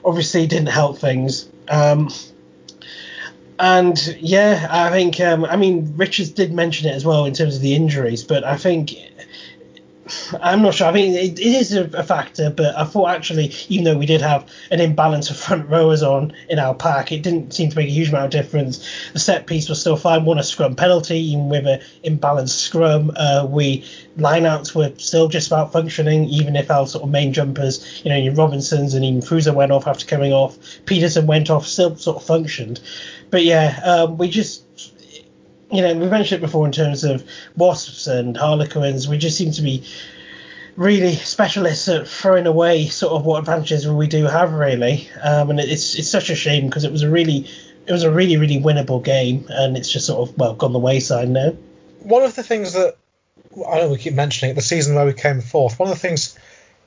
obviously 0.04 0.48
didn't 0.48 0.70
help 0.70 0.98
things. 0.98 1.48
Um, 1.68 2.10
and 3.60 4.16
yeah, 4.20 4.68
I 4.70 4.90
think 4.90 5.20
um, 5.20 5.46
I 5.46 5.56
mean 5.56 5.94
Richards 5.98 6.32
did 6.32 6.52
mention 6.52 6.90
it 6.90 6.96
as 6.96 7.06
well 7.06 7.26
in 7.26 7.34
terms 7.34 7.56
of 7.56 7.62
the 7.62 7.76
injuries, 7.76 8.24
but 8.24 8.44
I 8.44 8.58
think 8.58 8.94
I'm 10.42 10.62
not 10.62 10.74
sure. 10.74 10.88
I 10.88 10.92
mean, 10.92 11.14
it, 11.14 11.40
it 11.40 11.42
is 11.42 11.74
a, 11.74 12.04
factor, 12.04 12.50
but 12.50 12.78
I 12.78 12.84
thought 12.84 13.10
actually, 13.10 13.52
even 13.68 13.86
though 13.86 13.98
we 13.98 14.06
did 14.06 14.22
have 14.22 14.50
an 14.72 14.80
imbalance 14.80 15.30
of 15.30 15.38
front 15.38 15.70
rowers 15.70 16.04
on 16.04 16.34
in 16.50 16.60
our 16.60 16.74
pack, 16.74 17.12
it 17.12 17.24
didn't 17.24 17.54
seem 17.54 17.70
to 17.70 17.76
make 17.76 17.88
a 17.88 17.92
huge 17.92 18.10
amount 18.10 18.26
of 18.26 18.32
difference. 18.32 19.12
The 19.14 19.20
set 19.20 19.48
piece 19.48 19.70
was 19.70 19.80
still 19.80 19.98
fine. 19.98 20.26
Won 20.26 20.40
a 20.40 20.44
scrum 20.44 20.76
penalty, 20.76 21.20
even 21.20 21.50
with 21.50 21.68
an 21.68 21.82
imbalanced 22.04 22.60
scrum. 22.60 23.12
Uh, 23.16 23.48
we 23.50 23.86
lineouts 24.18 24.76
were 24.76 24.92
still 24.98 25.28
just 25.28 25.48
about 25.48 25.72
functioning, 25.72 26.26
even 26.26 26.56
if 26.56 26.70
our 26.70 26.88
sort 26.88 27.04
of 27.04 27.10
main 27.10 27.34
jumpers, 27.34 28.02
you 28.04 28.10
know, 28.10 28.18
your 28.18 28.34
Robinsons 28.34 28.94
and 28.94 29.06
even 29.06 29.22
Fusa 29.22 29.54
went 29.54 29.72
off 29.72 29.88
after 29.88 30.06
coming 30.06 30.34
off. 30.34 30.58
Peterson 30.86 31.28
went 31.28 31.50
off, 31.50 31.66
still 31.66 31.96
sort 31.96 32.18
of 32.18 32.24
functioned. 32.24 32.80
But 33.30 33.44
yeah, 33.44 33.80
um, 33.84 34.18
we 34.18 34.30
just 34.30 34.64
you 35.72 35.82
know, 35.82 35.94
we 35.94 36.08
mentioned 36.08 36.42
it 36.42 36.46
before 36.46 36.66
in 36.66 36.72
terms 36.72 37.04
of 37.04 37.24
wasps 37.56 38.08
and 38.08 38.36
harlequins. 38.36 39.08
We 39.08 39.18
just 39.18 39.38
seem 39.38 39.52
to 39.52 39.62
be 39.62 39.84
really 40.80 41.14
specialists 41.14 41.90
at 41.90 42.08
throwing 42.08 42.48
away 42.48 42.88
sort 42.88 43.12
of 43.12 43.26
what 43.26 43.40
advantages 43.40 43.86
we 43.86 44.08
do 44.08 44.24
have, 44.26 44.54
really. 44.54 45.10
Um, 45.22 45.50
and 45.50 45.60
it's 45.60 45.96
it's 45.96 46.10
such 46.10 46.30
a 46.30 46.36
shame 46.36 46.68
because 46.68 46.86
it 46.86 46.92
was 46.92 47.04
a 47.04 47.10
really 47.10 47.46
it 47.86 47.92
was 47.92 48.04
a 48.04 48.12
really 48.12 48.38
really 48.38 48.60
winnable 48.60 49.04
game, 49.04 49.46
and 49.50 49.76
it's 49.76 49.92
just 49.92 50.08
sort 50.08 50.28
of 50.28 50.38
well 50.38 50.56
gone 50.56 50.72
the 50.74 50.80
wayside 50.80 51.30
now. 51.30 51.52
One 52.00 52.24
of 52.24 52.34
the 52.36 52.44
things 52.44 52.74
that 52.74 52.96
I 53.70 53.80
know 53.80 53.90
we 53.90 53.98
keep 53.98 54.14
mentioning 54.14 54.52
it, 54.52 54.56
the 54.56 54.62
season 54.62 54.96
where 54.96 55.06
we 55.06 55.14
came 55.14 55.42
fourth. 55.42 55.78
One 55.78 55.90
of 55.90 55.96
the 55.96 56.08
things 56.08 56.40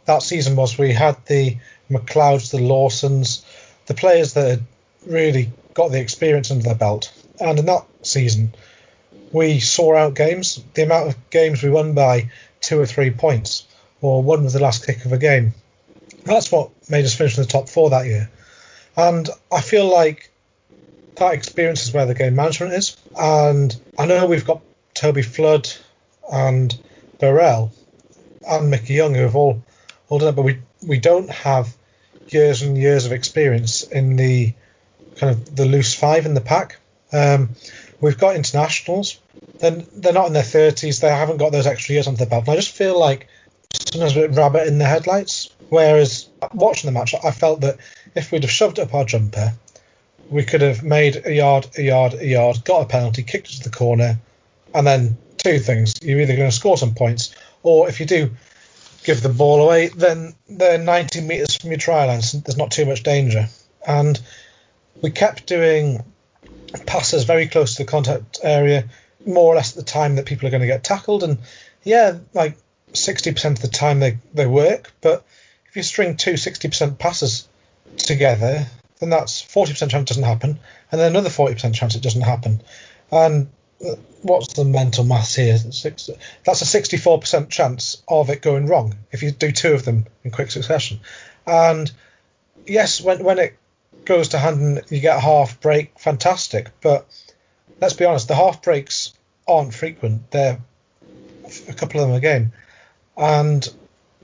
that 0.06 0.22
season 0.22 0.56
was 0.56 0.78
we 0.78 0.92
had 0.92 1.16
the 1.26 1.58
McLeods, 1.90 2.50
the 2.50 2.58
Lawsons, 2.58 3.44
the 3.86 3.94
players 3.94 4.32
that 4.32 4.48
had 4.48 4.62
really 5.06 5.52
got 5.74 5.90
the 5.90 6.00
experience 6.00 6.50
under 6.50 6.64
their 6.64 6.74
belt. 6.74 7.12
And 7.38 7.58
in 7.58 7.66
that 7.66 7.84
season, 8.02 8.54
we 9.32 9.60
saw 9.60 9.96
out 9.96 10.14
games. 10.14 10.62
The 10.72 10.84
amount 10.84 11.10
of 11.10 11.30
games 11.30 11.62
we 11.62 11.68
won 11.68 11.92
by 11.92 12.30
two 12.60 12.80
or 12.80 12.86
three 12.86 13.10
points, 13.10 13.66
or 14.02 14.22
one 14.22 14.44
with 14.44 14.52
the 14.52 14.60
last 14.60 14.84
kick 14.84 15.04
of 15.06 15.12
a 15.12 15.18
game. 15.18 15.54
That's 16.24 16.52
what 16.52 16.70
made 16.90 17.04
us 17.04 17.14
finish 17.14 17.38
in 17.38 17.44
the 17.44 17.48
top 17.48 17.68
four 17.68 17.90
that 17.90 18.06
year. 18.06 18.30
And 18.96 19.28
I 19.50 19.60
feel 19.60 19.90
like 19.90 20.30
that 21.16 21.34
experience 21.34 21.84
is 21.84 21.94
where 21.94 22.04
the 22.06 22.14
game 22.14 22.34
management 22.34 22.74
is. 22.74 22.96
And 23.18 23.74
I 23.98 24.06
know 24.06 24.26
we've 24.26 24.44
got 24.44 24.60
Toby 24.92 25.22
Flood 25.22 25.68
and 26.30 26.76
Burrell 27.18 27.72
and 28.46 28.70
Mickey 28.70 28.94
Young 28.94 29.14
who 29.14 29.22
have 29.22 29.36
all, 29.36 29.62
all 30.08 30.18
done 30.18 30.28
it, 30.28 30.36
but 30.36 30.42
we, 30.42 30.58
we 30.86 30.98
don't 30.98 31.30
have 31.30 31.74
years 32.28 32.62
and 32.62 32.76
years 32.76 33.06
of 33.06 33.12
experience 33.12 33.84
in 33.84 34.16
the 34.16 34.52
kind 35.16 35.32
of 35.32 35.56
the 35.56 35.66
loose 35.66 35.94
five 35.94 36.26
in 36.26 36.34
the 36.34 36.40
pack. 36.40 36.78
Um, 37.12 37.50
we've 38.00 38.18
got 38.18 38.36
internationals. 38.36 39.18
Then 39.58 39.86
they're 39.94 40.12
not 40.12 40.26
in 40.26 40.32
their 40.32 40.42
30s. 40.42 41.00
They 41.00 41.08
haven't 41.08 41.36
got 41.36 41.52
those 41.52 41.66
extra 41.66 41.94
years 41.94 42.08
under 42.08 42.18
their 42.18 42.26
belt. 42.26 42.44
And 42.44 42.52
I 42.52 42.56
just 42.56 42.74
feel 42.74 42.98
like 42.98 43.28
sometimes 43.90 44.16
a 44.16 44.20
bit 44.20 44.36
rabbit 44.36 44.68
in 44.68 44.78
the 44.78 44.84
headlights. 44.84 45.50
Whereas 45.68 46.28
watching 46.52 46.88
the 46.88 46.98
match, 46.98 47.14
I 47.24 47.30
felt 47.30 47.62
that 47.62 47.78
if 48.14 48.30
we'd 48.30 48.42
have 48.42 48.50
shoved 48.50 48.78
up 48.78 48.94
our 48.94 49.04
jumper, 49.04 49.54
we 50.28 50.44
could 50.44 50.60
have 50.60 50.82
made 50.82 51.26
a 51.26 51.32
yard, 51.32 51.68
a 51.78 51.82
yard, 51.82 52.14
a 52.14 52.26
yard, 52.26 52.64
got 52.64 52.82
a 52.82 52.86
penalty, 52.86 53.22
kicked 53.22 53.48
it 53.48 53.56
to 53.58 53.64
the 53.64 53.76
corner, 53.76 54.18
and 54.74 54.86
then 54.86 55.16
two 55.36 55.58
things: 55.58 55.94
you're 56.02 56.20
either 56.20 56.36
going 56.36 56.50
to 56.50 56.56
score 56.56 56.76
some 56.76 56.94
points, 56.94 57.34
or 57.62 57.88
if 57.88 58.00
you 58.00 58.06
do 58.06 58.30
give 59.04 59.22
the 59.22 59.28
ball 59.28 59.62
away, 59.62 59.88
then 59.88 60.34
they're 60.48 60.78
90 60.78 61.22
metres 61.22 61.56
from 61.56 61.70
your 61.70 61.78
try 61.78 62.04
line. 62.04 62.22
So 62.22 62.38
there's 62.38 62.56
not 62.56 62.70
too 62.70 62.86
much 62.86 63.02
danger. 63.02 63.48
And 63.86 64.20
we 65.02 65.10
kept 65.10 65.46
doing 65.46 66.04
passes 66.86 67.24
very 67.24 67.48
close 67.48 67.74
to 67.74 67.84
the 67.84 67.90
contact 67.90 68.38
area, 68.42 68.88
more 69.26 69.52
or 69.52 69.56
less 69.56 69.76
at 69.76 69.84
the 69.84 69.90
time 69.90 70.16
that 70.16 70.26
people 70.26 70.46
are 70.46 70.50
going 70.50 70.60
to 70.60 70.66
get 70.66 70.84
tackled. 70.84 71.24
And 71.24 71.38
yeah, 71.82 72.18
like 72.32 72.56
60% 72.92 73.44
of 73.44 73.60
the 73.60 73.68
time 73.68 74.00
they, 74.00 74.18
they 74.34 74.46
work, 74.46 74.92
but 75.00 75.24
if 75.68 75.76
you 75.76 75.82
string 75.82 76.16
two 76.16 76.34
60% 76.34 76.98
passes 76.98 77.48
together, 77.96 78.66
then 78.98 79.10
that's 79.10 79.42
40% 79.42 79.90
chance 79.90 79.94
it 79.94 80.06
doesn't 80.06 80.22
happen, 80.22 80.58
and 80.90 81.00
then 81.00 81.12
another 81.12 81.30
40% 81.30 81.74
chance 81.74 81.94
it 81.94 82.02
doesn't 82.02 82.22
happen. 82.22 82.62
And 83.10 83.48
uh, 83.84 83.96
what's 84.22 84.52
the 84.54 84.64
mental 84.64 85.04
maths 85.04 85.34
here? 85.34 85.58
That's 85.58 86.08
a 86.62 86.80
64% 86.80 87.48
chance 87.50 88.02
of 88.06 88.30
it 88.30 88.42
going 88.42 88.66
wrong 88.66 88.94
if 89.10 89.22
you 89.22 89.30
do 89.30 89.50
two 89.50 89.72
of 89.72 89.84
them 89.84 90.06
in 90.24 90.30
quick 90.30 90.50
succession. 90.50 91.00
And 91.46 91.90
yes, 92.66 93.00
when 93.00 93.24
when 93.24 93.38
it 93.38 93.56
goes 94.04 94.28
to 94.28 94.38
hand 94.38 94.60
and 94.60 94.82
you 94.90 95.00
get 95.00 95.16
a 95.16 95.20
half 95.20 95.60
break, 95.60 95.98
fantastic. 95.98 96.70
But 96.80 97.06
let's 97.80 97.94
be 97.94 98.04
honest, 98.04 98.28
the 98.28 98.34
half 98.34 98.62
breaks 98.62 99.12
aren't 99.46 99.74
frequent. 99.74 100.30
They're 100.30 100.60
a 101.68 101.72
couple 101.72 102.00
of 102.00 102.08
them 102.08 102.16
a 102.16 102.20
game. 102.20 102.52
And 103.16 103.68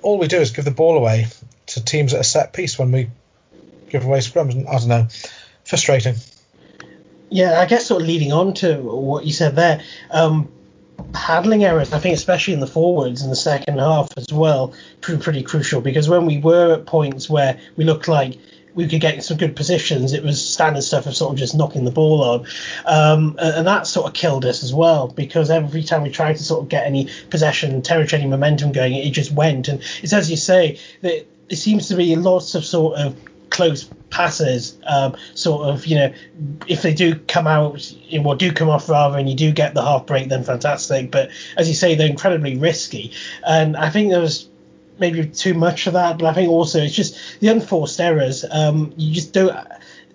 all 0.02 0.18
we 0.18 0.28
do 0.28 0.38
is 0.38 0.50
give 0.50 0.64
the 0.64 0.71
ball 0.71 0.97
away 0.97 1.26
to 1.66 1.85
teams 1.85 2.14
at 2.14 2.21
a 2.21 2.25
set 2.25 2.52
piece 2.52 2.78
when 2.78 2.92
we 2.92 3.11
give 3.90 4.04
away 4.04 4.18
scrums. 4.18 4.66
I 4.66 4.78
don't 4.78 4.88
know. 4.88 5.09
Frustrating. 5.64 6.14
Yeah, 7.30 7.61
I 7.61 7.66
guess 7.66 7.87
sort 7.87 8.02
of 8.02 8.09
leading 8.09 8.33
on 8.33 8.54
to 8.54 8.76
what 8.80 9.26
you 9.26 9.33
said 9.33 9.54
there. 9.54 9.83
Um, 10.11 10.50
handling 11.14 11.64
errors, 11.64 11.92
I 11.92 11.99
think, 11.99 12.16
especially 12.16 12.54
in 12.54 12.61
the 12.61 12.66
forwards 12.66 13.23
in 13.23 13.30
the 13.30 13.37
second 13.37 13.78
half 13.78 14.09
as 14.16 14.33
well, 14.33 14.73
proved 15.00 15.23
pretty 15.23 15.42
crucial 15.42 15.80
because 15.80 16.09
when 16.09 16.26
we 16.26 16.38
were 16.38 16.75
at 16.75 16.87
points 16.87 17.28
where 17.28 17.59
we 17.76 17.85
looked 17.85 18.09
like 18.09 18.38
we 18.75 18.87
could 18.87 19.00
get 19.00 19.14
in 19.14 19.20
some 19.20 19.37
good 19.37 19.56
positions, 19.56 20.12
it 20.12 20.22
was 20.22 20.44
standard 20.44 20.82
stuff 20.82 21.06
of 21.06 21.16
sort 21.16 21.32
of 21.32 21.38
just 21.38 21.54
knocking 21.54 21.84
the 21.84 21.90
ball 21.90 22.22
on. 22.22 22.46
Um, 22.87 23.37
and 23.38 23.66
that 23.66 23.87
sort 23.87 24.06
of 24.06 24.14
killed 24.14 24.44
us 24.44 24.62
as 24.62 24.72
well 24.72 25.08
because 25.08 25.50
every 25.50 25.82
time 25.82 26.02
we 26.02 26.10
tried 26.10 26.37
to 26.37 26.44
sort 26.44 26.62
of 26.62 26.68
get 26.68 26.87
any 26.87 27.08
possession, 27.30 27.82
territory, 27.82 28.22
any 28.22 28.30
momentum 28.30 28.72
going, 28.72 28.94
it 28.94 29.10
just 29.10 29.32
went. 29.32 29.68
And 29.68 29.82
it's 30.02 30.12
as 30.12 30.30
you 30.30 30.37
say, 30.37 30.78
that 31.02 31.26
it 31.48 31.56
seems 31.56 31.88
to 31.88 31.96
be 31.96 32.14
lots 32.16 32.54
of 32.54 32.64
sort 32.64 32.98
of 32.98 33.16
close 33.50 33.90
passes, 34.10 34.78
um, 34.87 35.16
sort 35.34 35.68
of, 35.68 35.87
you 35.87 35.96
know, 35.96 36.12
if 36.66 36.82
they 36.82 36.94
do 36.94 37.14
come 37.14 37.46
out, 37.46 37.92
or 38.25 38.37
do 38.37 38.52
come 38.52 38.68
off 38.68 38.88
rather, 38.88 39.18
and 39.18 39.28
you 39.28 39.37
do 39.37 39.52
get 39.52 39.75
the 39.75 39.82
half 39.82 40.06
break, 40.06 40.28
then 40.28 40.44
fantastic. 40.44 41.10
But 41.10 41.30
as 41.56 41.68
you 41.68 41.75
say, 41.75 41.94
they're 41.94 42.08
incredibly 42.08 42.56
risky. 42.56 43.12
And 43.46 43.76
I 43.76 43.90
think 43.90 44.10
there 44.10 44.20
was 44.20 44.48
maybe 44.99 45.26
too 45.26 45.55
much 45.55 45.87
of 45.87 45.93
that, 45.95 46.19
but 46.19 46.26
I 46.26 46.33
think 46.33 46.50
also 46.50 46.81
it's 46.83 46.95
just 46.95 47.40
the 47.40 47.49
unforced 47.49 48.00
errors. 48.00 48.45
Um, 48.50 48.93
you 48.97 49.14
just 49.14 49.33
don't. 49.33 49.57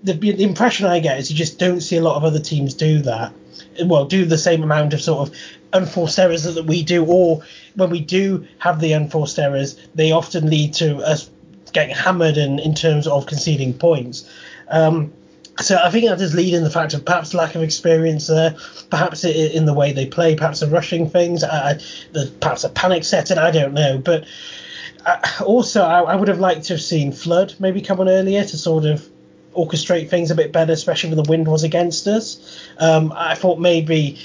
The, 0.03 0.13
the 0.13 0.43
impression 0.43 0.85
I 0.85 0.99
get 0.99 1.17
is 1.17 1.31
you 1.31 1.37
just 1.37 1.59
don't 1.59 1.79
see 1.81 1.97
a 1.97 2.01
lot 2.01 2.17
of 2.17 2.23
other 2.23 2.39
teams 2.39 2.73
do 2.73 2.99
that. 3.03 3.33
Well, 3.85 4.05
do 4.05 4.25
the 4.25 4.37
same 4.37 4.61
amount 4.61 4.93
of 4.93 5.01
sort 5.01 5.29
of 5.29 5.35
unforced 5.71 6.19
errors 6.19 6.43
that 6.43 6.65
we 6.65 6.83
do, 6.83 7.05
or 7.05 7.41
when 7.75 7.89
we 7.89 8.01
do 8.01 8.45
have 8.59 8.81
the 8.81 8.93
unforced 8.93 9.39
errors, 9.39 9.79
they 9.95 10.11
often 10.11 10.49
lead 10.49 10.73
to 10.75 10.97
us 10.97 11.29
getting 11.71 11.95
hammered 11.95 12.37
in, 12.37 12.59
in 12.59 12.75
terms 12.75 13.07
of 13.07 13.25
conceding 13.25 13.73
points. 13.73 14.29
Um, 14.69 15.11
so 15.59 15.79
I 15.83 15.91
think 15.91 16.07
that 16.07 16.17
does 16.17 16.33
lead 16.33 16.53
in 16.53 16.63
the 16.63 16.69
fact 16.69 16.93
of 16.93 17.05
perhaps 17.05 17.33
lack 17.33 17.55
of 17.55 17.61
experience 17.61 18.27
there, 18.27 18.55
perhaps 18.89 19.23
in 19.23 19.65
the 19.65 19.73
way 19.73 19.91
they 19.91 20.05
play, 20.05 20.35
perhaps 20.35 20.61
the 20.61 20.67
rushing 20.67 21.09
things, 21.09 21.43
perhaps 21.43 22.63
a 22.63 22.69
panic 22.69 23.03
setting, 23.03 23.37
I 23.37 23.51
don't 23.51 23.73
know. 23.73 23.99
But 23.99 24.25
also, 25.45 25.81
I, 25.81 26.01
I, 26.01 26.15
would 26.15 26.27
have 26.27 26.39
liked 26.39 26.63
to 26.65 26.73
have 26.73 26.81
seen 26.81 27.11
Flood 27.11 27.55
maybe 27.59 27.81
come 27.81 27.99
on 27.99 28.09
earlier 28.09 28.43
to 28.43 28.57
sort 28.57 28.85
of 28.85 29.07
orchestrate 29.53 30.09
things 30.09 30.31
a 30.31 30.35
bit 30.35 30.51
better, 30.51 30.73
especially 30.73 31.09
when 31.09 31.23
the 31.23 31.29
wind 31.29 31.47
was 31.47 31.63
against 31.63 32.07
us. 32.07 32.59
Um, 32.77 33.13
I 33.15 33.35
thought 33.35 33.59
maybe 33.59 34.17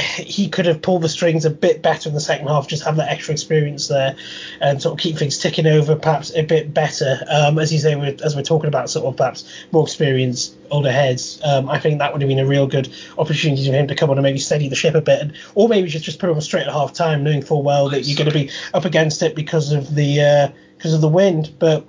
he 0.00 0.48
could 0.48 0.66
have 0.66 0.82
pulled 0.82 1.02
the 1.02 1.08
strings 1.08 1.44
a 1.44 1.50
bit 1.50 1.82
better 1.82 2.08
in 2.08 2.14
the 2.14 2.20
second 2.20 2.46
half, 2.48 2.68
just 2.68 2.84
have 2.84 2.96
that 2.96 3.10
extra 3.10 3.32
experience 3.32 3.88
there, 3.88 4.16
and 4.60 4.80
sort 4.80 4.94
of 4.94 4.98
keep 4.98 5.16
things 5.16 5.38
ticking 5.38 5.66
over 5.66 5.96
perhaps 5.96 6.34
a 6.34 6.42
bit 6.42 6.72
better. 6.72 7.18
Um, 7.30 7.58
as 7.58 7.72
you 7.72 7.78
say, 7.78 7.96
we're, 7.96 8.16
as 8.24 8.34
we're 8.34 8.42
talking 8.42 8.68
about 8.68 8.90
sort 8.90 9.06
of 9.06 9.16
perhaps 9.16 9.44
more 9.72 9.84
experienced 9.84 10.56
older 10.70 10.92
heads, 10.92 11.40
um, 11.44 11.68
I 11.68 11.78
think 11.78 11.98
that 11.98 12.12
would 12.12 12.22
have 12.22 12.28
been 12.28 12.38
a 12.38 12.46
real 12.46 12.66
good 12.66 12.92
opportunity 13.18 13.66
for 13.66 13.74
him 13.74 13.88
to 13.88 13.94
come 13.94 14.10
on 14.10 14.18
and 14.18 14.22
maybe 14.22 14.38
steady 14.38 14.68
the 14.68 14.76
ship 14.76 14.94
a 14.94 15.00
bit, 15.00 15.20
and, 15.20 15.32
or 15.54 15.68
maybe 15.68 15.88
just 15.88 16.04
just 16.04 16.18
put 16.18 16.30
him 16.30 16.40
straight 16.40 16.66
at 16.66 16.72
half 16.72 16.92
time, 16.92 17.24
knowing 17.24 17.42
full 17.42 17.62
well 17.62 17.88
that 17.90 18.02
you're 18.02 18.16
going 18.16 18.30
to 18.30 18.34
be 18.34 18.50
up 18.74 18.84
against 18.84 19.22
it 19.22 19.34
because 19.34 19.72
of 19.72 19.94
the 19.94 20.20
uh, 20.20 20.48
because 20.76 20.94
of 20.94 21.00
the 21.00 21.08
wind, 21.08 21.52
but. 21.58 21.86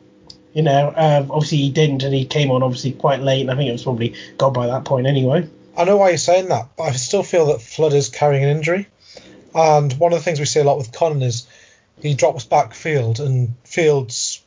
You 0.53 0.63
know, 0.63 0.91
um, 0.97 1.31
obviously 1.31 1.59
he 1.59 1.69
didn't, 1.69 2.03
and 2.03 2.13
he 2.13 2.25
came 2.25 2.51
on 2.51 2.61
obviously 2.61 2.91
quite 2.91 3.21
late, 3.21 3.39
and 3.39 3.49
I 3.49 3.55
think 3.55 3.69
it 3.69 3.71
was 3.71 3.83
probably 3.83 4.15
gone 4.37 4.51
by 4.51 4.67
that 4.67 4.83
point 4.83 5.07
anyway. 5.07 5.47
I 5.77 5.85
know 5.85 5.97
why 5.97 6.09
you're 6.09 6.17
saying 6.17 6.49
that, 6.49 6.69
but 6.77 6.83
I 6.83 6.91
still 6.91 7.23
feel 7.23 7.47
that 7.47 7.61
Flood 7.61 7.93
is 7.93 8.09
carrying 8.09 8.43
an 8.43 8.49
injury. 8.49 8.87
And 9.53 9.93
one 9.93 10.13
of 10.13 10.19
the 10.19 10.23
things 10.23 10.39
we 10.39 10.45
see 10.45 10.59
a 10.59 10.63
lot 10.63 10.77
with 10.77 10.91
Connon 10.91 11.21
is 11.23 11.47
he 12.01 12.13
drops 12.13 12.45
back 12.45 12.73
field 12.73 13.19
and 13.19 13.55
Fields 13.63 14.41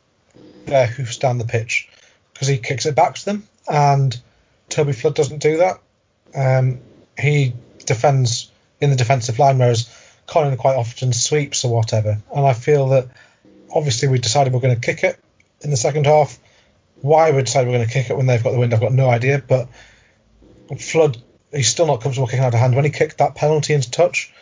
uh, 0.69 0.87
hoofs 0.87 1.19
down 1.19 1.38
the 1.38 1.45
pitch 1.45 1.88
because 2.33 2.49
he 2.49 2.59
kicks 2.59 2.87
it 2.87 2.95
back 2.95 3.14
to 3.14 3.25
them. 3.25 3.49
And 3.69 4.19
Toby 4.69 4.93
Flood 4.93 5.14
doesn't 5.14 5.43
do 5.43 5.59
that. 5.59 5.81
Um, 6.35 6.81
he 7.19 7.54
defends 7.87 8.50
in 8.81 8.90
the 8.90 8.97
defensive 8.97 9.38
line, 9.38 9.59
whereas 9.59 9.88
Connon 10.26 10.57
quite 10.57 10.76
often 10.76 11.12
sweeps 11.12 11.64
or 11.64 11.73
whatever. 11.73 12.19
And 12.35 12.47
I 12.47 12.52
feel 12.54 12.88
that 12.88 13.09
obviously 13.73 14.09
we 14.09 14.19
decided 14.19 14.52
we're 14.52 14.61
going 14.61 14.75
to 14.75 14.81
kick 14.81 15.04
it 15.04 15.19
in 15.61 15.71
the 15.71 15.76
second 15.76 16.07
half. 16.07 16.38
Why 17.00 17.31
we 17.31 17.43
decided 17.43 17.69
we're 17.69 17.78
going 17.78 17.88
to 17.88 17.93
kick 17.93 18.11
it 18.11 18.16
when 18.16 18.26
they've 18.26 18.43
got 18.43 18.52
the 18.52 18.59
wind, 18.59 18.73
I've 18.73 18.81
got 18.81 18.93
no 18.93 19.09
idea. 19.09 19.43
But 19.47 19.69
Flood, 20.78 21.18
he's 21.52 21.68
still 21.68 21.87
not 21.87 22.00
comfortable 22.00 22.26
kicking 22.26 22.44
out 22.44 22.54
of 22.54 22.61
hand. 22.61 22.75
When 22.75 22.85
he 22.85 22.90
kicked 22.90 23.18
that 23.18 23.35
penalty 23.35 23.75
into 23.75 23.90
touch, 23.90 24.33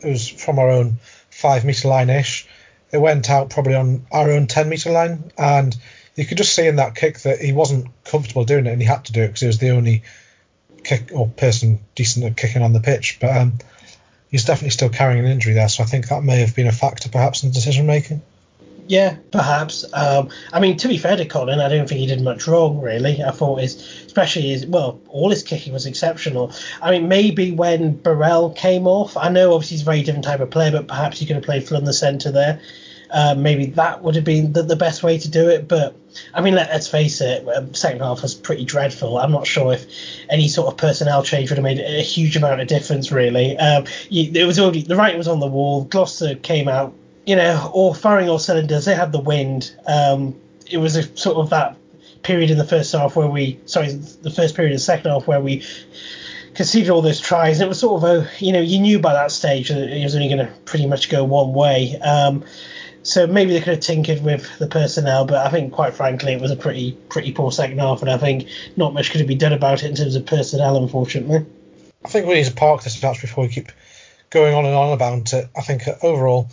it 0.00 0.08
was 0.08 0.28
from 0.28 0.58
our 0.58 0.70
own 0.70 0.98
five 1.30 1.64
metre 1.64 1.88
line 1.88 2.10
ish. 2.10 2.46
It 2.92 2.98
went 2.98 3.28
out 3.30 3.50
probably 3.50 3.74
on 3.74 4.06
our 4.10 4.30
own 4.30 4.46
10 4.46 4.68
metre 4.68 4.90
line, 4.90 5.32
and 5.36 5.76
you 6.16 6.24
could 6.24 6.38
just 6.38 6.54
see 6.54 6.66
in 6.66 6.76
that 6.76 6.94
kick 6.94 7.20
that 7.20 7.40
he 7.40 7.52
wasn't 7.52 7.88
comfortable 8.04 8.44
doing 8.44 8.66
it, 8.66 8.72
and 8.72 8.80
he 8.80 8.86
had 8.88 9.04
to 9.06 9.12
do 9.12 9.22
it 9.22 9.28
because 9.28 9.40
he 9.40 9.46
was 9.46 9.58
the 9.58 9.70
only 9.70 10.02
kick 10.84 11.10
or 11.12 11.28
person 11.28 11.80
decent 11.94 12.24
at 12.24 12.36
kicking 12.36 12.62
on 12.62 12.72
the 12.72 12.80
pitch. 12.80 13.18
But 13.20 13.36
um, 13.36 13.58
he's 14.30 14.44
definitely 14.44 14.70
still 14.70 14.88
carrying 14.88 15.24
an 15.24 15.30
injury 15.30 15.54
there, 15.54 15.68
so 15.68 15.82
I 15.82 15.86
think 15.86 16.08
that 16.08 16.22
may 16.22 16.40
have 16.40 16.56
been 16.56 16.66
a 16.66 16.72
factor 16.72 17.08
perhaps 17.08 17.42
in 17.42 17.50
decision 17.50 17.86
making. 17.86 18.22
Yeah, 18.88 19.16
perhaps. 19.32 19.84
Um, 19.92 20.30
I 20.50 20.60
mean, 20.60 20.78
to 20.78 20.88
be 20.88 20.96
fair 20.96 21.14
to 21.14 21.26
Colin, 21.26 21.60
I 21.60 21.68
don't 21.68 21.86
think 21.86 22.00
he 22.00 22.06
did 22.06 22.22
much 22.22 22.46
wrong, 22.46 22.80
really. 22.80 23.22
I 23.22 23.30
thought 23.32 23.60
his, 23.60 23.76
especially 24.06 24.48
his, 24.48 24.66
well, 24.66 24.98
all 25.08 25.28
his 25.28 25.42
kicking 25.42 25.74
was 25.74 25.84
exceptional. 25.84 26.52
I 26.80 26.92
mean, 26.92 27.06
maybe 27.06 27.52
when 27.52 27.96
Burrell 27.96 28.50
came 28.50 28.86
off, 28.86 29.14
I 29.18 29.28
know 29.28 29.52
obviously 29.52 29.76
he's 29.76 29.82
a 29.82 29.84
very 29.84 30.02
different 30.02 30.24
type 30.24 30.40
of 30.40 30.48
player, 30.50 30.72
but 30.72 30.88
perhaps 30.88 31.18
he 31.18 31.26
could 31.26 31.36
have 31.36 31.44
played 31.44 31.70
in 31.70 31.84
the 31.84 31.92
centre 31.92 32.30
there. 32.30 32.60
Uh, 33.10 33.34
maybe 33.34 33.66
that 33.66 34.02
would 34.02 34.14
have 34.14 34.24
been 34.24 34.52
the, 34.52 34.62
the, 34.62 34.76
best 34.76 35.02
way 35.02 35.18
to 35.18 35.30
do 35.30 35.48
it. 35.48 35.68
But 35.68 35.94
I 36.34 36.40
mean, 36.40 36.54
let, 36.54 36.70
us 36.70 36.88
face 36.88 37.20
it, 37.20 37.46
um, 37.48 37.74
second 37.74 38.00
half 38.00 38.22
was 38.22 38.34
pretty 38.34 38.64
dreadful. 38.64 39.18
I'm 39.18 39.32
not 39.32 39.46
sure 39.46 39.72
if 39.72 39.86
any 40.28 40.48
sort 40.48 40.68
of 40.68 40.76
personnel 40.76 41.22
change 41.22 41.50
would 41.50 41.56
have 41.56 41.64
made 41.64 41.78
a 41.78 42.02
huge 42.02 42.36
amount 42.36 42.60
of 42.60 42.68
difference, 42.68 43.10
really. 43.10 43.56
Um, 43.58 43.84
it 44.10 44.46
was 44.46 44.58
already 44.58 44.82
the 44.82 44.96
writing 44.96 45.18
was 45.18 45.28
on 45.28 45.40
the 45.40 45.46
wall. 45.46 45.84
Gloucester 45.84 46.34
came 46.34 46.68
out 46.68 46.94
you 47.28 47.36
know, 47.36 47.70
all 47.74 47.92
firing 47.92 48.30
all 48.30 48.38
cylinders. 48.38 48.86
They 48.86 48.94
had 48.94 49.12
the 49.12 49.20
wind. 49.20 49.76
Um, 49.86 50.34
it 50.70 50.78
was 50.78 50.96
a 50.96 51.02
sort 51.14 51.36
of 51.36 51.50
that 51.50 51.76
period 52.22 52.50
in 52.50 52.56
the 52.56 52.64
first 52.64 52.90
half 52.90 53.16
where 53.16 53.28
we, 53.28 53.60
sorry, 53.66 53.92
the 53.92 54.30
first 54.30 54.56
period 54.56 54.72
of 54.72 54.78
the 54.78 54.84
second 54.84 55.10
half 55.10 55.26
where 55.26 55.40
we 55.40 55.62
conceded 56.54 56.88
all 56.88 57.02
those 57.02 57.20
tries. 57.20 57.60
And 57.60 57.66
it 57.66 57.68
was 57.68 57.80
sort 57.80 58.02
of 58.02 58.08
a, 58.08 58.30
you 58.42 58.50
know, 58.50 58.62
you 58.62 58.78
knew 58.78 58.98
by 58.98 59.12
that 59.12 59.30
stage 59.30 59.68
that 59.68 59.94
it 59.94 60.02
was 60.02 60.14
only 60.14 60.28
going 60.28 60.38
to 60.38 60.50
pretty 60.64 60.86
much 60.86 61.10
go 61.10 61.22
one 61.22 61.52
way. 61.52 61.98
Um, 61.98 62.46
so 63.02 63.26
maybe 63.26 63.52
they 63.52 63.60
could 63.60 63.74
have 63.74 63.80
tinkered 63.80 64.24
with 64.24 64.48
the 64.58 64.66
personnel, 64.66 65.26
but 65.26 65.46
I 65.46 65.50
think 65.50 65.74
quite 65.74 65.92
frankly 65.92 66.32
it 66.32 66.40
was 66.40 66.50
a 66.50 66.56
pretty 66.56 66.92
pretty 67.10 67.32
poor 67.32 67.52
second 67.52 67.78
half, 67.78 68.00
and 68.00 68.10
I 68.10 68.16
think 68.16 68.48
not 68.76 68.94
much 68.94 69.10
could 69.10 69.20
have 69.20 69.28
been 69.28 69.38
done 69.38 69.52
about 69.52 69.82
it 69.82 69.90
in 69.90 69.96
terms 69.96 70.16
of 70.16 70.24
personnel, 70.24 70.78
unfortunately. 70.78 71.44
I 72.04 72.08
think 72.08 72.26
we 72.26 72.34
need 72.34 72.46
to 72.46 72.54
park 72.54 72.82
this 72.84 73.02
match 73.02 73.20
before 73.20 73.44
we 73.44 73.50
keep 73.50 73.70
going 74.30 74.54
on 74.54 74.64
and 74.64 74.74
on 74.74 74.92
about 74.92 75.32
it. 75.34 75.48
I 75.56 75.60
think 75.60 75.82
overall 76.02 76.48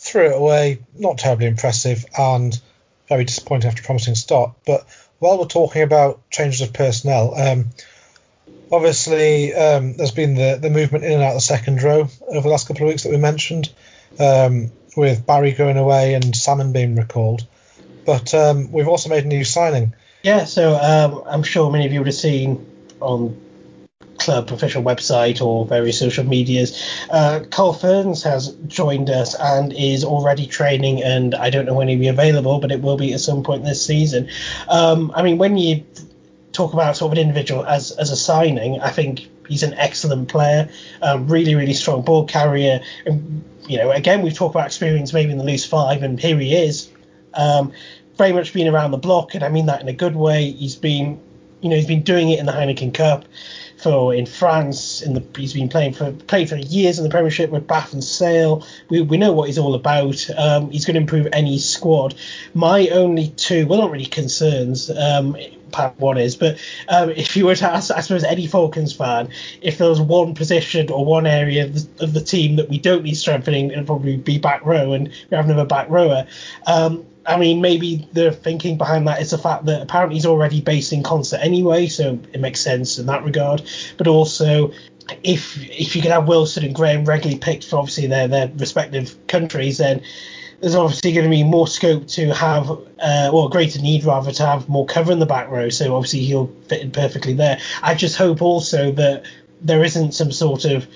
threw 0.00 0.30
it 0.30 0.36
away, 0.36 0.78
not 0.98 1.18
terribly 1.18 1.46
impressive, 1.46 2.06
and 2.18 2.58
very 3.08 3.24
disappointing 3.24 3.68
after 3.68 3.82
a 3.82 3.84
promising 3.84 4.14
start. 4.14 4.52
But 4.66 4.86
while 5.18 5.38
we're 5.38 5.44
talking 5.44 5.82
about 5.82 6.28
changes 6.30 6.62
of 6.62 6.72
personnel, 6.72 7.34
um, 7.38 7.66
obviously 8.72 9.52
um, 9.52 9.96
there's 9.96 10.10
been 10.10 10.34
the, 10.34 10.58
the 10.60 10.70
movement 10.70 11.04
in 11.04 11.12
and 11.12 11.22
out 11.22 11.30
of 11.30 11.34
the 11.34 11.40
second 11.40 11.82
row 11.82 12.08
over 12.28 12.40
the 12.40 12.48
last 12.48 12.66
couple 12.66 12.84
of 12.84 12.88
weeks 12.88 13.02
that 13.02 13.10
we 13.10 13.18
mentioned, 13.18 13.70
um, 14.18 14.72
with 14.96 15.26
Barry 15.26 15.52
going 15.52 15.76
away 15.76 16.14
and 16.14 16.34
Salmon 16.34 16.72
being 16.72 16.96
recalled. 16.96 17.46
But 18.06 18.32
um, 18.32 18.72
we've 18.72 18.88
also 18.88 19.10
made 19.10 19.24
a 19.24 19.28
new 19.28 19.44
signing. 19.44 19.94
Yeah, 20.22 20.46
so 20.46 20.74
um, 20.76 21.22
I'm 21.26 21.42
sure 21.42 21.70
many 21.70 21.84
of 21.84 21.92
you 21.92 22.00
would 22.00 22.08
have 22.08 22.14
seen 22.14 22.66
on 23.00 23.38
club 24.20 24.52
official 24.52 24.82
website 24.82 25.44
or 25.44 25.66
various 25.66 25.98
social 25.98 26.24
medias. 26.24 26.80
Uh, 27.10 27.40
Carl 27.50 27.72
Fearns 27.72 28.22
has 28.22 28.50
joined 28.66 29.10
us 29.10 29.34
and 29.34 29.72
is 29.72 30.04
already 30.04 30.46
training, 30.46 31.02
and 31.02 31.34
I 31.34 31.50
don't 31.50 31.64
know 31.66 31.74
when 31.74 31.88
he'll 31.88 31.98
be 31.98 32.08
available, 32.08 32.60
but 32.60 32.70
it 32.70 32.82
will 32.82 32.96
be 32.96 33.12
at 33.12 33.20
some 33.20 33.42
point 33.42 33.64
this 33.64 33.84
season. 33.84 34.28
Um, 34.68 35.10
I 35.14 35.22
mean, 35.22 35.38
when 35.38 35.56
you 35.56 35.84
talk 36.52 36.74
about 36.74 36.96
sort 36.96 37.12
of 37.12 37.18
an 37.18 37.22
individual 37.22 37.64
as 37.64 37.90
as 37.92 38.10
a 38.10 38.16
signing, 38.16 38.80
I 38.80 38.90
think 38.90 39.28
he's 39.48 39.62
an 39.62 39.74
excellent 39.74 40.28
player, 40.28 40.68
um, 41.02 41.26
really 41.26 41.54
really 41.54 41.74
strong 41.74 42.02
ball 42.02 42.26
carrier. 42.26 42.80
And, 43.06 43.42
you 43.68 43.78
know, 43.78 43.90
again 43.90 44.22
we've 44.22 44.34
talked 44.34 44.54
about 44.54 44.66
experience 44.66 45.12
maybe 45.12 45.32
in 45.32 45.38
the 45.38 45.44
loose 45.44 45.64
five, 45.64 46.02
and 46.02 46.20
here 46.20 46.38
he 46.38 46.54
is. 46.54 46.90
Um, 47.34 47.72
very 48.16 48.32
much 48.32 48.52
been 48.52 48.68
around 48.68 48.90
the 48.90 48.98
block, 48.98 49.34
and 49.34 49.42
I 49.42 49.48
mean 49.48 49.66
that 49.66 49.80
in 49.80 49.88
a 49.88 49.94
good 49.94 50.14
way. 50.14 50.50
He's 50.50 50.76
been, 50.76 51.18
you 51.62 51.70
know, 51.70 51.76
he's 51.76 51.86
been 51.86 52.02
doing 52.02 52.28
it 52.28 52.38
in 52.38 52.44
the 52.44 52.52
Heineken 52.52 52.92
Cup 52.92 53.24
for 53.82 54.14
in 54.14 54.26
France. 54.26 55.02
In 55.02 55.14
the 55.14 55.24
he's 55.36 55.52
been 55.52 55.68
playing 55.68 55.94
for 55.94 56.12
playing 56.12 56.46
for 56.46 56.56
years 56.56 56.98
in 56.98 57.04
the 57.04 57.10
Premiership 57.10 57.50
with 57.50 57.66
Bath 57.66 57.92
and 57.92 58.02
Sale. 58.04 58.66
We, 58.88 59.00
we 59.02 59.16
know 59.16 59.32
what 59.32 59.48
he's 59.48 59.58
all 59.58 59.74
about. 59.74 60.28
Um, 60.36 60.70
he's 60.70 60.84
going 60.84 60.94
to 60.94 61.00
improve 61.00 61.28
any 61.32 61.58
squad. 61.58 62.14
My 62.54 62.88
only 62.88 63.28
two, 63.28 63.66
well, 63.66 63.80
not 63.80 63.90
really 63.90 64.06
concerns. 64.06 64.90
Um, 64.90 65.36
part 65.70 65.98
one 65.98 66.18
is, 66.18 66.36
but 66.36 66.58
um, 66.88 67.10
if 67.16 67.36
you 67.36 67.46
were 67.46 67.54
to 67.56 67.70
ask, 67.70 67.90
I 67.90 68.00
suppose, 68.00 68.24
any 68.24 68.46
Falcons 68.46 68.92
fan, 68.92 69.28
if 69.62 69.78
there 69.78 69.88
was 69.88 70.00
one 70.00 70.34
position 70.34 70.90
or 70.90 71.04
one 71.04 71.26
area 71.26 71.64
of 71.64 71.74
the, 71.74 72.04
of 72.04 72.12
the 72.12 72.20
team 72.20 72.56
that 72.56 72.68
we 72.68 72.78
don't 72.78 73.04
need 73.04 73.14
strengthening, 73.14 73.70
it'd 73.70 73.86
probably 73.86 74.16
be 74.16 74.38
back 74.38 74.64
row, 74.64 74.92
and 74.92 75.08
we 75.08 75.36
have 75.36 75.44
another 75.44 75.64
back 75.64 75.88
rower. 75.88 76.26
Um, 76.66 77.06
I 77.26 77.36
mean, 77.36 77.60
maybe 77.60 78.08
the 78.12 78.32
thinking 78.32 78.78
behind 78.78 79.06
that 79.06 79.20
is 79.20 79.30
the 79.30 79.38
fact 79.38 79.66
that 79.66 79.82
apparently 79.82 80.16
he's 80.16 80.26
already 80.26 80.60
based 80.60 80.92
in 80.92 81.02
Consett 81.02 81.40
anyway, 81.40 81.86
so 81.86 82.18
it 82.32 82.40
makes 82.40 82.60
sense 82.60 82.98
in 82.98 83.06
that 83.06 83.24
regard. 83.24 83.62
But 83.98 84.06
also, 84.06 84.72
if 85.22 85.58
if 85.70 85.94
you 85.94 86.02
could 86.02 86.10
have 86.10 86.28
Wilson 86.28 86.64
and 86.64 86.74
Graham 86.74 87.04
regularly 87.04 87.38
picked 87.38 87.64
for 87.64 87.76
obviously 87.78 88.06
their 88.06 88.28
their 88.28 88.50
respective 88.56 89.14
countries, 89.26 89.78
then 89.78 90.02
there's 90.60 90.74
obviously 90.74 91.12
going 91.12 91.24
to 91.24 91.30
be 91.30 91.42
more 91.42 91.66
scope 91.66 92.06
to 92.06 92.34
have, 92.34 92.70
uh, 92.70 93.30
or 93.32 93.48
greater 93.48 93.80
need 93.80 94.04
rather, 94.04 94.30
to 94.30 94.46
have 94.46 94.68
more 94.68 94.84
cover 94.84 95.10
in 95.10 95.18
the 95.18 95.26
back 95.26 95.48
row. 95.48 95.70
So 95.70 95.96
obviously 95.96 96.20
he'll 96.20 96.52
fit 96.68 96.82
in 96.82 96.90
perfectly 96.90 97.32
there. 97.32 97.58
I 97.82 97.94
just 97.94 98.16
hope 98.16 98.42
also 98.42 98.92
that 98.92 99.24
there 99.62 99.82
isn't 99.82 100.12
some 100.12 100.32
sort 100.32 100.66
of 100.66 100.86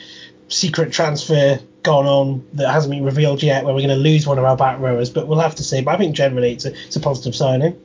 secret 0.49 0.93
transfer 0.93 1.59
gone 1.85 2.07
on 2.07 2.47
that 2.55 2.73
hasn't 2.73 2.93
been 2.93 3.05
revealed 3.05 3.43
yet, 3.43 3.65
where 3.65 3.73
we're 3.73 3.87
going 3.87 3.97
to 3.97 4.03
lose 4.03 4.27
one 4.27 4.39
of 4.39 4.45
our 4.45 4.57
back 4.57 4.81
rowers. 4.81 5.11
But 5.11 5.29
we'll 5.29 5.39
have 5.39 5.55
to 5.57 5.63
see. 5.63 5.83
But 5.83 5.95
I 5.95 5.99
think 5.99 6.17
generally 6.17 6.53
it's 6.53 6.65
a, 6.65 6.73
it's 6.73 6.97
a 6.97 7.01
positive 7.01 7.37
signing. 7.37 7.81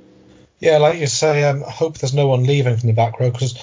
Yeah, 0.59 0.77
like 0.77 0.99
you 0.99 1.07
say, 1.07 1.43
um, 1.43 1.63
I 1.63 1.69
hope 1.69 1.97
there's 1.97 2.13
no 2.13 2.27
one 2.27 2.43
leaving 2.43 2.75
from 2.75 2.87
the 2.87 2.93
back 2.93 3.19
row 3.19 3.29
because 3.29 3.55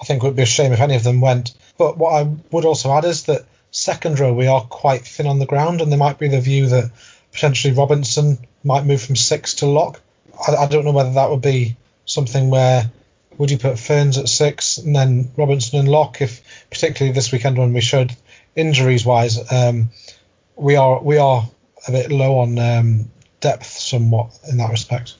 I 0.00 0.04
think 0.04 0.22
it 0.22 0.26
would 0.26 0.36
be 0.36 0.42
a 0.42 0.46
shame 0.46 0.72
if 0.72 0.80
any 0.80 0.94
of 0.94 1.02
them 1.02 1.20
went. 1.20 1.54
But 1.76 1.98
what 1.98 2.14
I 2.14 2.30
would 2.50 2.64
also 2.64 2.92
add 2.92 3.04
is 3.04 3.24
that 3.24 3.46
second 3.70 4.18
row 4.20 4.32
we 4.32 4.46
are 4.46 4.62
quite 4.62 5.06
thin 5.06 5.26
on 5.26 5.38
the 5.38 5.46
ground, 5.46 5.80
and 5.80 5.90
there 5.90 5.98
might 5.98 6.18
be 6.18 6.28
the 6.28 6.40
view 6.40 6.68
that 6.68 6.90
potentially 7.32 7.74
Robinson 7.74 8.38
might 8.64 8.86
move 8.86 9.02
from 9.02 9.16
six 9.16 9.54
to 9.54 9.66
lock. 9.66 10.00
I, 10.48 10.56
I 10.56 10.66
don't 10.66 10.84
know 10.84 10.92
whether 10.92 11.12
that 11.12 11.30
would 11.30 11.42
be 11.42 11.76
something 12.04 12.50
where 12.50 12.90
would 13.38 13.50
you 13.50 13.58
put 13.58 13.78
Fearns 13.78 14.18
at 14.18 14.28
six 14.28 14.78
and 14.78 14.94
then 14.94 15.30
Robinson 15.36 15.78
and 15.78 15.88
lock 15.88 16.20
if 16.20 16.42
particularly 16.70 17.14
this 17.14 17.32
weekend 17.32 17.56
when 17.56 17.72
we 17.72 17.80
showed 17.80 18.14
injuries 18.56 19.04
wise 19.04 19.38
um, 19.52 19.90
we 20.56 20.76
are 20.76 21.00
we 21.02 21.18
are 21.18 21.48
a 21.88 21.92
bit 21.92 22.12
low 22.12 22.38
on 22.40 22.58
um, 22.58 23.10
depth 23.40 23.66
somewhat 23.66 24.38
in 24.50 24.58
that 24.58 24.70
respect. 24.70 25.14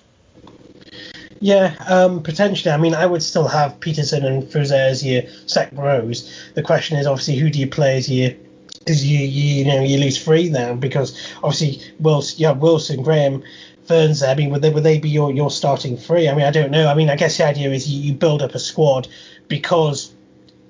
Yeah, 1.41 1.75
um, 1.89 2.23
potentially. 2.23 2.71
I 2.71 2.77
mean, 2.77 2.95
I 2.95 3.07
would 3.07 3.23
still 3.23 3.49
have 3.49 3.81
Peterson 3.81 4.27
and 4.27 4.43
Fouza 4.43 4.77
as 4.77 5.05
your 5.05 5.23
second 5.47 5.79
rows. 5.79 6.31
The 6.55 6.63
question 6.63 6.99
is 6.99 7.07
obviously 7.07 7.37
who 7.37 7.49
do 7.49 7.59
you 7.59 7.67
play 7.67 7.97
as 7.97 8.11
your 8.11 8.33
because 8.81 9.05
you, 9.05 9.19
you 9.19 9.57
you 9.57 9.65
know 9.65 9.83
you 9.83 9.99
lose 9.99 10.23
three 10.23 10.49
now 10.49 10.75
because 10.75 11.19
obviously 11.43 11.83
Wilson 11.99 12.41
you 12.41 12.47
have 12.47 12.59
Wilson 12.59 13.03
Graham 13.03 13.43
Fearns 13.85 14.21
there. 14.21 14.31
I 14.31 14.35
mean 14.35 14.51
would 14.51 14.63
they 14.63 14.71
would 14.71 14.85
they 14.85 14.99
be 14.99 15.09
your, 15.09 15.33
your 15.33 15.51
starting 15.51 15.97
three? 15.97 16.29
I 16.29 16.35
mean 16.35 16.45
I 16.45 16.51
don't 16.51 16.71
know. 16.71 16.89
I 16.89 16.95
mean 16.95 17.09
I 17.09 17.17
guess 17.17 17.39
the 17.39 17.47
idea 17.47 17.71
is 17.71 17.89
you, 17.89 18.01
you 18.01 18.13
build 18.15 18.43
up 18.43 18.55
a 18.55 18.59
squad 18.59 19.09
because 19.49 20.13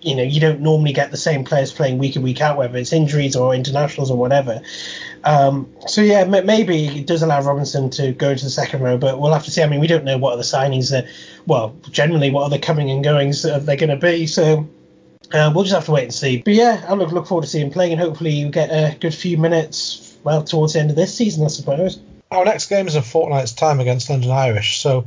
you 0.03 0.15
know 0.15 0.23
you 0.23 0.41
don't 0.41 0.61
normally 0.61 0.93
get 0.93 1.11
the 1.11 1.17
same 1.17 1.45
players 1.45 1.73
playing 1.73 1.99
week 1.99 2.17
in 2.17 2.23
week 2.23 2.41
out 2.41 2.57
whether 2.57 2.79
it's 2.79 2.93
injuries 2.93 3.37
or 3.37 3.55
internationals 3.55 4.11
or 4.11 4.17
whatever. 4.17 4.63
Um, 5.25 5.73
so 5.87 6.01
yeah, 6.01 6.21
m- 6.21 6.47
maybe 6.47 6.87
it 6.87 7.07
does 7.07 7.23
allow 7.23 7.43
Robinson 7.43 7.91
to 7.91 8.13
go 8.13 8.31
into 8.31 8.45
the 8.45 8.51
second 8.51 8.83
row, 8.83 8.97
but 8.97 9.21
we'll 9.21 9.33
have 9.33 9.45
to 9.45 9.51
see. 9.51 9.63
I 9.63 9.67
mean, 9.67 9.81
we 9.81 9.87
don't 9.87 10.05
know 10.05 10.19
what 10.19 10.33
other 10.33 10.43
signings 10.43 10.91
that, 10.91 11.07
well, 11.47 11.77
generally 11.91 12.31
what 12.31 12.45
other 12.45 12.59
coming 12.59 12.91
and 12.91 13.05
goings 13.05 13.43
that 13.43 13.67
they're 13.67 13.77
going 13.77 13.91
to 13.91 13.97
be. 13.97 14.27
So 14.27 14.69
uh, 15.33 15.53
we'll 15.55 15.65
just 15.65 15.75
have 15.75 15.85
to 15.87 15.93
wait 15.93 16.05
and 16.05 16.15
see. 16.15 16.39
But 16.43 16.55
yeah, 16.55 16.85
I 16.89 16.95
look 16.95 17.13
look 17.13 17.27
forward 17.27 17.43
to 17.43 17.49
seeing 17.49 17.67
him 17.67 17.73
playing, 17.73 17.93
and 17.93 18.01
hopefully 18.01 18.31
you 18.31 18.51
get 18.51 18.71
a 18.71 18.97
good 18.99 19.15
few 19.15 19.37
minutes. 19.37 20.17
Well, 20.23 20.45
towards 20.45 20.75
the 20.75 20.81
end 20.81 20.91
of 20.91 20.97
this 20.97 21.15
season, 21.15 21.45
I 21.45 21.49
suppose. 21.49 21.99
Our 22.31 22.45
next 22.45 22.69
game 22.69 22.87
is 22.87 22.95
in 22.95 23.03
fortnight's 23.03 23.53
time 23.53 23.81
against 23.81 24.09
London 24.11 24.31
Irish, 24.31 24.81
so 24.81 25.07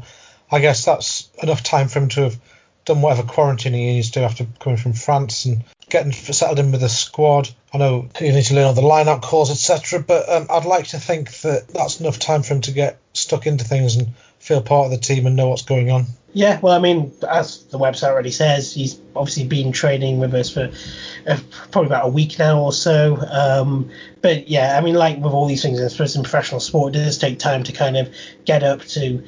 I 0.52 0.60
guess 0.60 0.86
that's 0.86 1.30
enough 1.42 1.64
time 1.64 1.88
for 1.88 2.00
him 2.00 2.10
to 2.10 2.22
have 2.24 2.40
done 2.86 3.02
whatever 3.02 3.24
quarantining 3.24 3.76
he 3.76 3.94
needs 3.94 4.12
to 4.12 4.22
after 4.22 4.46
coming 4.60 4.78
from 4.78 4.94
France 4.94 5.46
and 5.46 5.64
getting 5.90 6.12
settled 6.12 6.60
in 6.60 6.72
with 6.72 6.82
the 6.82 6.90
squad. 6.90 7.50
I 7.74 7.78
know 7.78 8.10
he 8.18 8.32
needs 8.32 8.50
to 8.50 8.56
learn 8.56 8.66
all 8.66 8.74
the 8.74 8.82
line-out 8.82 9.22
calls, 9.22 9.52
etc. 9.52 10.00
But 10.00 10.30
um, 10.30 10.48
I'd 10.50 10.66
like 10.66 10.88
to 10.88 11.00
think 11.00 11.32
that 11.42 11.68
that's 11.68 12.00
enough 12.00 12.20
time 12.20 12.44
for 12.44 12.56
him 12.56 12.62
to 12.62 12.72
get 12.72 13.00
stuck 13.14 13.48
into 13.48 13.64
things 13.64 13.96
and 13.96 14.10
feel 14.40 14.62
part 14.62 14.86
of 14.86 14.92
the 14.92 14.98
team 14.98 15.26
and 15.26 15.36
know 15.36 15.50
what's 15.50 15.62
going 15.62 15.90
on. 15.90 16.06
Yeah, 16.34 16.60
well, 16.60 16.74
I 16.74 16.80
mean, 16.80 17.14
as 17.30 17.64
the 17.66 17.78
website 17.78 18.10
already 18.10 18.32
says, 18.32 18.74
he's 18.74 19.00
obviously 19.16 19.46
been 19.46 19.72
training 19.72 20.20
with 20.20 20.34
us 20.34 20.50
for 20.50 20.72
uh, 21.28 21.38
probably 21.72 21.88
about 21.88 22.06
a 22.06 22.10
week 22.10 22.40
now 22.40 22.60
or 22.60 22.74
so. 22.74 23.18
Um, 23.18 23.92
but 24.22 24.48
yeah, 24.50 24.76
I 24.76 24.82
mean, 24.82 24.96
like 24.96 25.18
with 25.18 25.32
all 25.32 25.46
these 25.46 25.62
things, 25.62 25.80
especially 25.80 26.20
in 26.20 26.24
professional 26.24 26.60
sport, 26.60 26.96
it 26.96 27.00
does 27.00 27.20
take 27.20 27.38
time 27.38 27.64
to 27.64 27.72
kind 27.72 27.98
of 27.98 28.12
get 28.46 28.64
up 28.64 28.82
to 28.82 29.24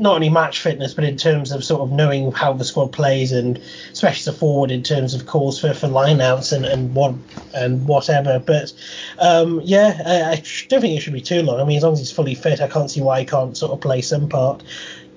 not 0.00 0.14
only 0.14 0.30
match 0.30 0.60
fitness, 0.60 0.94
but 0.94 1.04
in 1.04 1.16
terms 1.16 1.52
of 1.52 1.62
sort 1.62 1.82
of 1.82 1.92
knowing 1.92 2.32
how 2.32 2.52
the 2.54 2.64
squad 2.64 2.92
plays, 2.92 3.32
and 3.32 3.58
especially 3.92 4.32
the 4.32 4.38
forward 4.38 4.70
in 4.70 4.82
terms 4.82 5.14
of 5.14 5.26
calls 5.26 5.60
for, 5.60 5.74
for 5.74 5.86
lineouts 5.86 6.52
and 6.52 6.64
and 6.64 6.94
what 6.94 7.14
and 7.54 7.86
whatever. 7.86 8.38
But 8.38 8.72
um, 9.18 9.60
yeah, 9.62 10.00
I, 10.04 10.32
I, 10.32 10.44
don't 10.68 10.80
think 10.80 10.96
it 10.96 11.00
should 11.00 11.12
be 11.12 11.20
too 11.20 11.42
long. 11.42 11.60
I 11.60 11.64
mean, 11.64 11.76
as 11.76 11.82
long 11.82 11.92
as 11.92 11.98
he's 11.98 12.10
fully 12.10 12.34
fit, 12.34 12.60
I 12.60 12.68
can't 12.68 12.90
see 12.90 13.02
why 13.02 13.20
he 13.20 13.26
can't 13.26 13.56
sort 13.56 13.72
of 13.72 13.80
play 13.80 14.00
some 14.00 14.28
part 14.28 14.62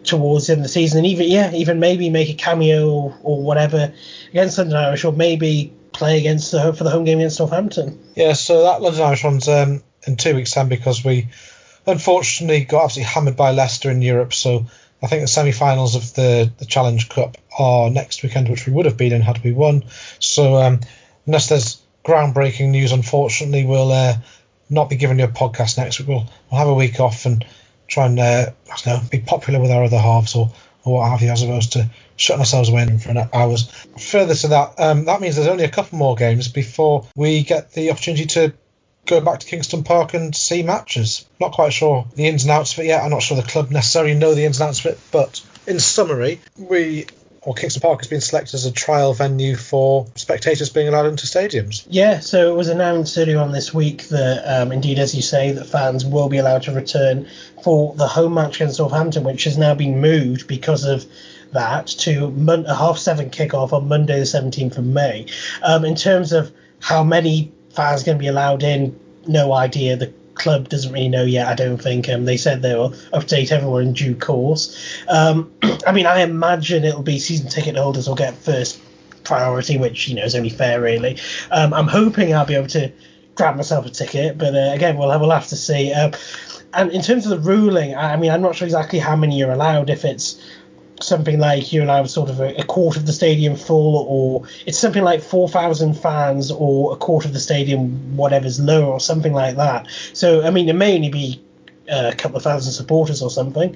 towards 0.03 0.47
the 0.47 0.53
end 0.53 0.59
of 0.59 0.63
the 0.63 0.69
season, 0.69 0.99
and 0.99 1.07
even 1.07 1.27
yeah, 1.29 1.51
even 1.53 1.79
maybe 1.79 2.09
make 2.09 2.29
a 2.29 2.33
cameo 2.33 3.15
or, 3.23 3.41
whatever 3.41 3.93
against 4.29 4.57
London 4.57 4.77
Irish, 4.77 5.05
or 5.05 5.13
maybe 5.13 5.73
play 5.93 6.17
against 6.17 6.51
the, 6.51 6.73
for 6.73 6.83
the 6.83 6.89
home 6.89 7.05
game 7.05 7.19
against 7.19 7.39
Northampton. 7.39 7.99
Yeah, 8.15 8.33
so 8.33 8.63
that 8.63 8.81
London 8.81 9.01
Irish 9.01 9.23
one's 9.23 9.47
um, 9.47 9.81
in 10.05 10.17
two 10.17 10.35
weeks' 10.35 10.51
time 10.51 10.67
because 10.67 11.05
we 11.05 11.29
unfortunately 11.85 12.65
got 12.65 12.85
absolutely 12.85 13.11
hammered 13.11 13.37
by 13.37 13.51
Leicester 13.51 13.91
in 13.91 14.01
Europe. 14.01 14.33
So 14.33 14.65
I 15.01 15.07
think 15.07 15.21
the 15.21 15.27
semi-finals 15.27 15.95
of 15.95 16.13
the, 16.13 16.51
the 16.57 16.65
Challenge 16.65 17.09
Cup 17.09 17.37
are 17.57 17.89
next 17.89 18.23
weekend, 18.23 18.49
which 18.49 18.65
we 18.65 18.73
would 18.73 18.85
have 18.85 18.97
been 18.97 19.13
in 19.13 19.21
had 19.21 19.43
we 19.43 19.51
won. 19.51 19.83
So 20.19 20.55
um, 20.55 20.79
unless 21.25 21.49
there's 21.49 21.81
groundbreaking 22.05 22.69
news, 22.69 22.91
unfortunately, 22.91 23.65
we'll 23.65 23.91
uh, 23.91 24.15
not 24.69 24.89
be 24.89 24.95
giving 24.95 25.19
you 25.19 25.25
a 25.25 25.29
podcast 25.29 25.77
next 25.77 25.99
week. 25.99 26.07
We'll, 26.07 26.29
we'll 26.49 26.59
have 26.59 26.69
a 26.69 26.73
week 26.73 26.99
off 26.99 27.25
and 27.25 27.45
try 27.87 28.05
and 28.05 28.19
uh, 28.19 28.51
I 28.71 28.75
don't 28.83 29.03
know, 29.03 29.09
be 29.09 29.19
popular 29.19 29.59
with 29.59 29.71
our 29.71 29.83
other 29.83 29.99
halves 29.99 30.35
or, 30.35 30.51
or 30.85 30.99
what 30.99 31.09
have 31.09 31.21
you, 31.21 31.29
as 31.29 31.43
opposed 31.43 31.73
to 31.73 31.89
shutting 32.15 32.39
ourselves 32.39 32.69
away 32.69 32.83
in 32.83 32.99
for 32.99 33.09
an 33.09 33.29
hours. 33.33 33.69
Further 33.99 34.35
to 34.35 34.47
that, 34.49 34.79
um, 34.79 35.05
that 35.05 35.19
means 35.21 35.35
there's 35.35 35.47
only 35.47 35.65
a 35.65 35.69
couple 35.69 35.97
more 35.97 36.15
games 36.15 36.47
before 36.47 37.07
we 37.15 37.43
get 37.43 37.73
the 37.73 37.91
opportunity 37.91 38.25
to 38.25 38.53
go 39.05 39.21
back 39.21 39.39
to 39.39 39.47
Kingston 39.47 39.83
Park 39.83 40.13
and 40.13 40.35
see 40.35 40.63
matches. 40.63 41.25
Not 41.39 41.51
quite 41.51 41.73
sure 41.73 42.05
the 42.15 42.27
ins 42.27 42.43
and 42.43 42.51
outs 42.51 42.73
of 42.73 42.79
it 42.79 42.87
yet. 42.87 43.03
I'm 43.03 43.11
not 43.11 43.21
sure 43.21 43.37
the 43.37 43.43
club 43.43 43.71
necessarily 43.71 44.13
know 44.13 44.33
the 44.33 44.45
ins 44.45 44.59
and 44.59 44.69
outs 44.69 44.79
of 44.79 44.93
it, 44.93 44.99
but 45.11 45.41
in 45.67 45.79
summary, 45.79 46.39
we 46.57 47.05
or 47.45 47.53
Kingston 47.53 47.81
Park 47.81 47.99
has 47.99 48.07
been 48.07 48.21
selected 48.21 48.55
as 48.55 48.65
a 48.65 48.71
trial 48.71 49.13
venue 49.13 49.55
for 49.55 50.07
spectators 50.15 50.69
being 50.69 50.87
allowed 50.87 51.07
into 51.07 51.25
stadiums. 51.25 51.85
Yeah, 51.89 52.19
so 52.19 52.49
it 52.49 52.55
was 52.55 52.69
announced 52.69 53.17
earlier 53.17 53.39
on 53.39 53.51
this 53.51 53.73
week 53.73 54.07
that, 54.09 54.43
um, 54.45 54.71
indeed, 54.71 54.97
as 54.97 55.13
you 55.13 55.21
say, 55.21 55.51
that 55.51 55.65
fans 55.65 56.05
will 56.05 56.29
be 56.29 56.37
allowed 56.37 56.63
to 56.63 56.71
return 56.71 57.27
for 57.61 57.93
the 57.95 58.07
home 58.07 58.35
match 58.35 58.57
against 58.57 58.79
Northampton, 58.79 59.25
which 59.25 59.43
has 59.43 59.57
now 59.57 59.75
been 59.75 59.99
moved 59.99 60.47
because 60.47 60.85
of 60.85 61.05
that 61.51 61.87
to 61.87 62.33
a 62.47 62.75
half 62.75 62.97
seven 62.97 63.29
kickoff 63.29 63.73
on 63.73 63.87
Monday, 63.87 64.19
the 64.19 64.25
17th 64.25 64.77
of 64.77 64.85
May. 64.85 65.25
Um, 65.61 65.83
in 65.83 65.95
terms 65.95 66.31
of 66.31 66.51
how 66.79 67.03
many 67.03 67.51
fans 67.73 68.03
going 68.03 68.17
to 68.17 68.21
be 68.21 68.27
allowed 68.27 68.63
in, 68.63 68.97
no 69.27 69.53
idea. 69.53 69.97
The 69.97 70.13
club 70.35 70.69
doesn't 70.69 70.91
really 70.91 71.09
know 71.09 71.23
yet, 71.23 71.47
I 71.47 71.55
don't 71.55 71.81
think. 71.81 72.09
Um, 72.09 72.25
they 72.25 72.37
said 72.37 72.61
they 72.61 72.75
will 72.75 72.91
update 73.13 73.51
everyone 73.51 73.83
in 73.83 73.93
due 73.93 74.15
course. 74.15 74.77
Um, 75.07 75.51
I 75.87 75.91
mean, 75.91 76.05
I 76.05 76.21
imagine 76.21 76.83
it'll 76.83 77.03
be 77.03 77.19
season 77.19 77.49
ticket 77.49 77.75
holders 77.75 78.07
will 78.07 78.15
get 78.15 78.35
first 78.35 78.79
priority, 79.23 79.77
which 79.77 80.07
you 80.07 80.15
know 80.15 80.23
is 80.23 80.35
only 80.35 80.49
fair, 80.49 80.81
really. 80.81 81.17
Um, 81.51 81.73
I'm 81.73 81.87
hoping 81.87 82.33
I'll 82.33 82.45
be 82.45 82.55
able 82.55 82.67
to 82.67 82.91
grab 83.35 83.55
myself 83.55 83.85
a 83.85 83.89
ticket, 83.89 84.37
but 84.37 84.55
uh, 84.55 84.71
again, 84.73 84.97
we'll 84.97 85.17
we'll 85.19 85.31
have 85.31 85.47
to 85.47 85.55
see. 85.55 85.91
Um, 85.93 86.11
and 86.73 86.91
in 86.91 87.01
terms 87.01 87.25
of 87.25 87.29
the 87.29 87.49
ruling, 87.49 87.95
I 87.95 88.17
mean, 88.17 88.31
I'm 88.31 88.41
not 88.41 88.55
sure 88.55 88.65
exactly 88.65 88.99
how 88.99 89.15
many 89.15 89.37
you're 89.37 89.51
allowed. 89.51 89.89
If 89.89 90.05
it's 90.05 90.41
something 91.03 91.39
like 91.39 91.71
you 91.71 91.81
and 91.81 91.91
I 91.91 91.97
allowed 91.97 92.09
sort 92.09 92.29
of 92.29 92.39
a, 92.39 92.55
a, 92.55 92.63
quarter 92.63 92.99
of 92.99 93.05
the 93.05 93.13
stadium 93.13 93.55
full, 93.55 94.05
or 94.07 94.47
it's 94.65 94.77
something 94.77 95.03
like 95.03 95.21
4,000 95.21 95.93
fans, 95.93 96.51
or 96.51 96.93
a 96.93 96.95
quarter 96.95 97.27
of 97.27 97.33
the 97.33 97.39
stadium, 97.39 98.15
whatever's 98.15 98.59
lower, 98.59 98.93
or 98.93 98.99
something 98.99 99.33
like 99.33 99.55
that. 99.55 99.87
So, 100.13 100.43
I 100.43 100.49
mean, 100.49 100.69
it 100.69 100.73
may 100.73 100.95
only 100.95 101.09
be 101.09 101.43
uh, 101.91 102.11
a 102.13 102.15
couple 102.15 102.37
of 102.37 102.43
thousand 102.43 102.71
supporters 102.71 103.21
or 103.21 103.29
something. 103.29 103.75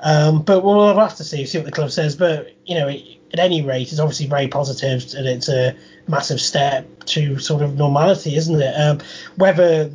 Um, 0.00 0.42
but 0.42 0.62
we'll 0.62 0.96
have 0.96 1.16
to 1.16 1.24
see, 1.24 1.44
see 1.46 1.58
what 1.58 1.64
the 1.64 1.72
club 1.72 1.90
says. 1.90 2.14
But, 2.14 2.54
you 2.66 2.76
know, 2.76 2.88
at 2.88 3.38
any 3.38 3.62
rate, 3.62 3.90
it's 3.90 4.00
obviously 4.00 4.26
very 4.26 4.48
positive 4.48 5.04
and 5.16 5.26
it's 5.26 5.48
a 5.48 5.74
massive 6.06 6.40
step 6.40 7.04
to 7.06 7.38
sort 7.38 7.62
of 7.62 7.76
normality, 7.76 8.36
isn't 8.36 8.60
it? 8.60 8.74
Um, 8.74 9.00
whether 9.36 9.90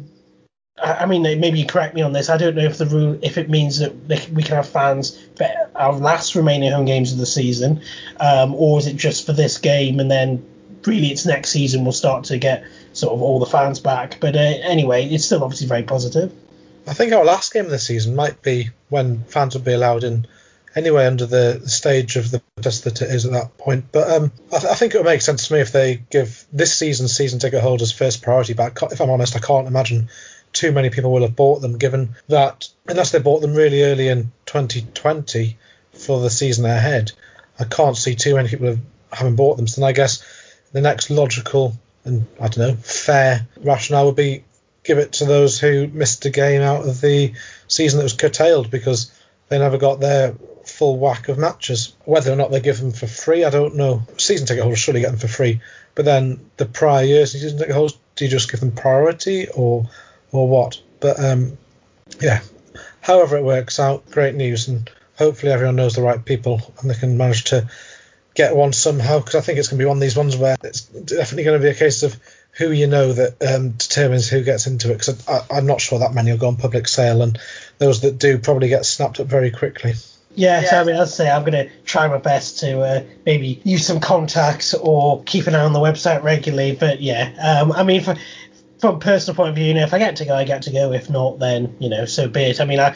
I 0.81 1.05
mean, 1.05 1.21
maybe 1.21 1.59
you 1.59 1.65
correct 1.65 1.93
me 1.93 2.01
on 2.01 2.13
this. 2.13 2.29
I 2.29 2.38
don't 2.38 2.55
know 2.55 2.63
if 2.63 2.77
the 2.77 2.88
rule, 2.88 3.17
if 3.21 3.38
it 3.38 3.49
means 3.49 3.79
that 3.79 3.93
we 4.31 4.43
can 4.43 4.55
have 4.55 4.67
fans 4.67 5.17
for 5.36 5.47
our 5.75 5.93
last 5.93 6.36
remaining 6.36 6.71
home 6.71 6.86
games 6.86 7.12
of 7.12 7.17
the 7.17 7.25
season, 7.25 7.81
um, 8.19 8.53
or 8.55 8.79
is 8.79 8.88
it 8.88 8.95
just 8.95 9.25
for 9.25 9.33
this 9.33 9.57
game 9.57 9.99
and 9.99 10.09
then 10.09 10.45
really 10.86 11.07
it's 11.07 11.25
next 11.25 11.49
season 11.49 11.83
we'll 11.83 11.93
start 11.93 12.25
to 12.25 12.38
get 12.38 12.63
sort 12.93 13.13
of 13.13 13.21
all 13.21 13.39
the 13.39 13.45
fans 13.45 13.79
back. 13.79 14.17
But 14.19 14.36
uh, 14.36 14.39
anyway, 14.39 15.05
it's 15.05 15.25
still 15.25 15.43
obviously 15.43 15.67
very 15.67 15.83
positive. 15.83 16.33
I 16.88 16.93
think 16.93 17.13
our 17.13 17.23
last 17.23 17.53
game 17.53 17.65
of 17.65 17.71
the 17.71 17.79
season 17.79 18.15
might 18.15 18.41
be 18.41 18.69
when 18.89 19.23
fans 19.23 19.55
would 19.55 19.63
be 19.63 19.73
allowed 19.73 20.03
in 20.03 20.27
anyway 20.75 21.05
under 21.05 21.25
the, 21.25 21.62
stage 21.69 22.15
of 22.15 22.31
the 22.31 22.41
dust 22.59 22.83
that 22.83 23.01
it 23.01 23.09
is 23.09 23.25
at 23.25 23.31
that 23.31 23.57
point. 23.57 23.86
But 23.91 24.09
um, 24.12 24.31
I, 24.51 24.59
th- 24.59 24.71
I, 24.71 24.75
think 24.75 24.93
it 24.93 24.97
would 24.97 25.05
make 25.05 25.21
sense 25.21 25.47
to 25.47 25.53
me 25.53 25.62
if 25.62 25.71
they 25.71 25.97
give 26.09 26.45
this 26.51 26.75
season's 26.75 27.15
season 27.15 27.39
ticket 27.39 27.62
holders 27.62 27.91
first 27.91 28.21
priority. 28.21 28.53
back. 28.53 28.77
if 28.81 28.99
I'm 28.99 29.09
honest, 29.09 29.36
I 29.36 29.39
can't 29.39 29.67
imagine 29.67 30.09
too 30.53 30.71
many 30.71 30.89
people 30.89 31.11
will 31.11 31.23
have 31.23 31.35
bought 31.35 31.61
them, 31.61 31.77
given 31.77 32.15
that 32.29 32.69
unless 32.87 33.11
they 33.11 33.19
bought 33.19 33.41
them 33.41 33.55
really 33.55 33.83
early 33.83 34.07
in 34.07 34.31
2020 34.45 35.57
for 35.93 36.21
the 36.21 36.29
season 36.29 36.65
ahead, 36.65 37.11
I 37.59 37.65
can't 37.65 37.97
see 37.97 38.15
too 38.15 38.35
many 38.35 38.49
people 38.49 38.77
having 39.11 39.35
bought 39.35 39.57
them. 39.57 39.67
So 39.67 39.81
then 39.81 39.89
I 39.89 39.93
guess 39.93 40.23
the 40.71 40.81
next 40.81 41.09
logical 41.09 41.75
and 42.05 42.25
I 42.39 42.47
don't 42.47 42.57
know 42.57 42.75
fair 42.75 43.47
rationale 43.61 44.07
would 44.07 44.15
be 44.15 44.43
give 44.83 44.97
it 44.97 45.13
to 45.13 45.25
those 45.25 45.59
who 45.59 45.87
missed 45.87 46.25
a 46.25 46.29
game 46.29 46.61
out 46.61 46.85
of 46.85 46.99
the 46.99 47.33
season 47.67 47.97
that 47.97 48.03
was 48.03 48.13
curtailed 48.13 48.69
because 48.69 49.11
they 49.47 49.57
never 49.57 49.77
got 49.77 49.99
their 49.99 50.35
full 50.65 50.97
whack 50.97 51.29
of 51.29 51.37
matches. 51.37 51.95
Whether 52.05 52.33
or 52.33 52.35
not 52.35 52.51
they 52.51 52.59
give 52.59 52.79
them 52.79 52.91
for 52.91 53.07
free, 53.07 53.45
I 53.45 53.49
don't 53.49 53.75
know. 53.75 54.03
Season 54.17 54.45
ticket 54.45 54.63
holders 54.63 54.79
surely 54.79 55.01
get 55.01 55.11
them 55.11 55.19
for 55.19 55.27
free, 55.27 55.61
but 55.95 56.05
then 56.05 56.49
the 56.57 56.65
prior 56.65 57.05
years 57.05 57.31
season 57.31 57.57
ticket 57.57 57.73
holders, 57.73 57.97
do 58.15 58.25
you 58.25 58.31
just 58.31 58.51
give 58.51 58.59
them 58.59 58.71
priority 58.71 59.47
or 59.47 59.89
or 60.33 60.49
what? 60.49 60.81
But 60.99 61.23
um, 61.23 61.57
yeah, 62.19 62.41
however 63.01 63.37
it 63.37 63.43
works 63.43 63.79
out, 63.79 64.09
great 64.11 64.35
news, 64.35 64.67
and 64.67 64.89
hopefully 65.17 65.51
everyone 65.51 65.75
knows 65.75 65.95
the 65.95 66.01
right 66.01 66.23
people 66.23 66.61
and 66.81 66.89
they 66.89 66.95
can 66.95 67.17
manage 67.17 67.45
to 67.45 67.69
get 68.33 68.55
one 68.55 68.73
somehow. 68.73 69.19
Because 69.19 69.35
I 69.35 69.41
think 69.41 69.59
it's 69.59 69.69
going 69.69 69.77
to 69.77 69.83
be 69.83 69.87
one 69.87 69.97
of 69.97 70.01
these 70.01 70.17
ones 70.17 70.35
where 70.35 70.57
it's 70.63 70.81
definitely 70.81 71.43
going 71.43 71.59
to 71.59 71.65
be 71.65 71.71
a 71.71 71.75
case 71.75 72.03
of 72.03 72.19
who 72.51 72.71
you 72.71 72.87
know 72.87 73.13
that 73.13 73.41
um, 73.43 73.71
determines 73.71 74.29
who 74.29 74.43
gets 74.43 74.67
into 74.67 74.91
it. 74.91 74.99
Because 74.99 75.27
I'm 75.49 75.65
not 75.65 75.81
sure 75.81 75.99
that 75.99 76.13
many 76.13 76.31
will 76.31 76.39
go 76.39 76.47
on 76.47 76.57
public 76.57 76.87
sale, 76.87 77.21
and 77.21 77.39
those 77.77 78.01
that 78.01 78.17
do 78.17 78.37
probably 78.37 78.69
get 78.69 78.85
snapped 78.85 79.19
up 79.19 79.27
very 79.27 79.51
quickly. 79.51 79.93
Yeah, 80.35 80.61
yeah. 80.61 80.69
so 80.69 80.81
I 80.81 80.83
mean, 80.83 80.95
as 80.95 81.13
I 81.13 81.23
say, 81.23 81.29
I'm 81.29 81.43
going 81.43 81.67
to 81.67 81.69
try 81.85 82.07
my 82.07 82.17
best 82.17 82.59
to 82.59 82.81
uh, 82.81 83.03
maybe 83.25 83.61
use 83.63 83.85
some 83.85 83.99
contacts 83.99 84.73
or 84.73 85.23
keep 85.23 85.47
an 85.47 85.55
eye 85.55 85.63
on 85.63 85.73
the 85.73 85.79
website 85.79 86.23
regularly. 86.23 86.75
But 86.75 87.01
yeah, 87.01 87.59
um, 87.61 87.71
I 87.71 87.83
mean, 87.83 88.01
for 88.01 88.15
from 88.83 88.99
personal 88.99 89.33
point 89.33 89.47
of 89.47 89.55
view, 89.55 89.67
you 89.67 89.73
know, 89.73 89.83
if 89.83 89.93
I 89.93 89.97
get 89.97 90.17
to 90.17 90.25
go, 90.25 90.35
I 90.35 90.43
get 90.43 90.63
to 90.63 90.69
go. 90.69 90.91
If 90.91 91.09
not, 91.09 91.39
then 91.39 91.73
you 91.79 91.87
know, 91.87 92.03
so 92.03 92.27
be 92.27 92.41
it. 92.41 92.59
I 92.59 92.65
mean, 92.65 92.81
I, 92.81 92.93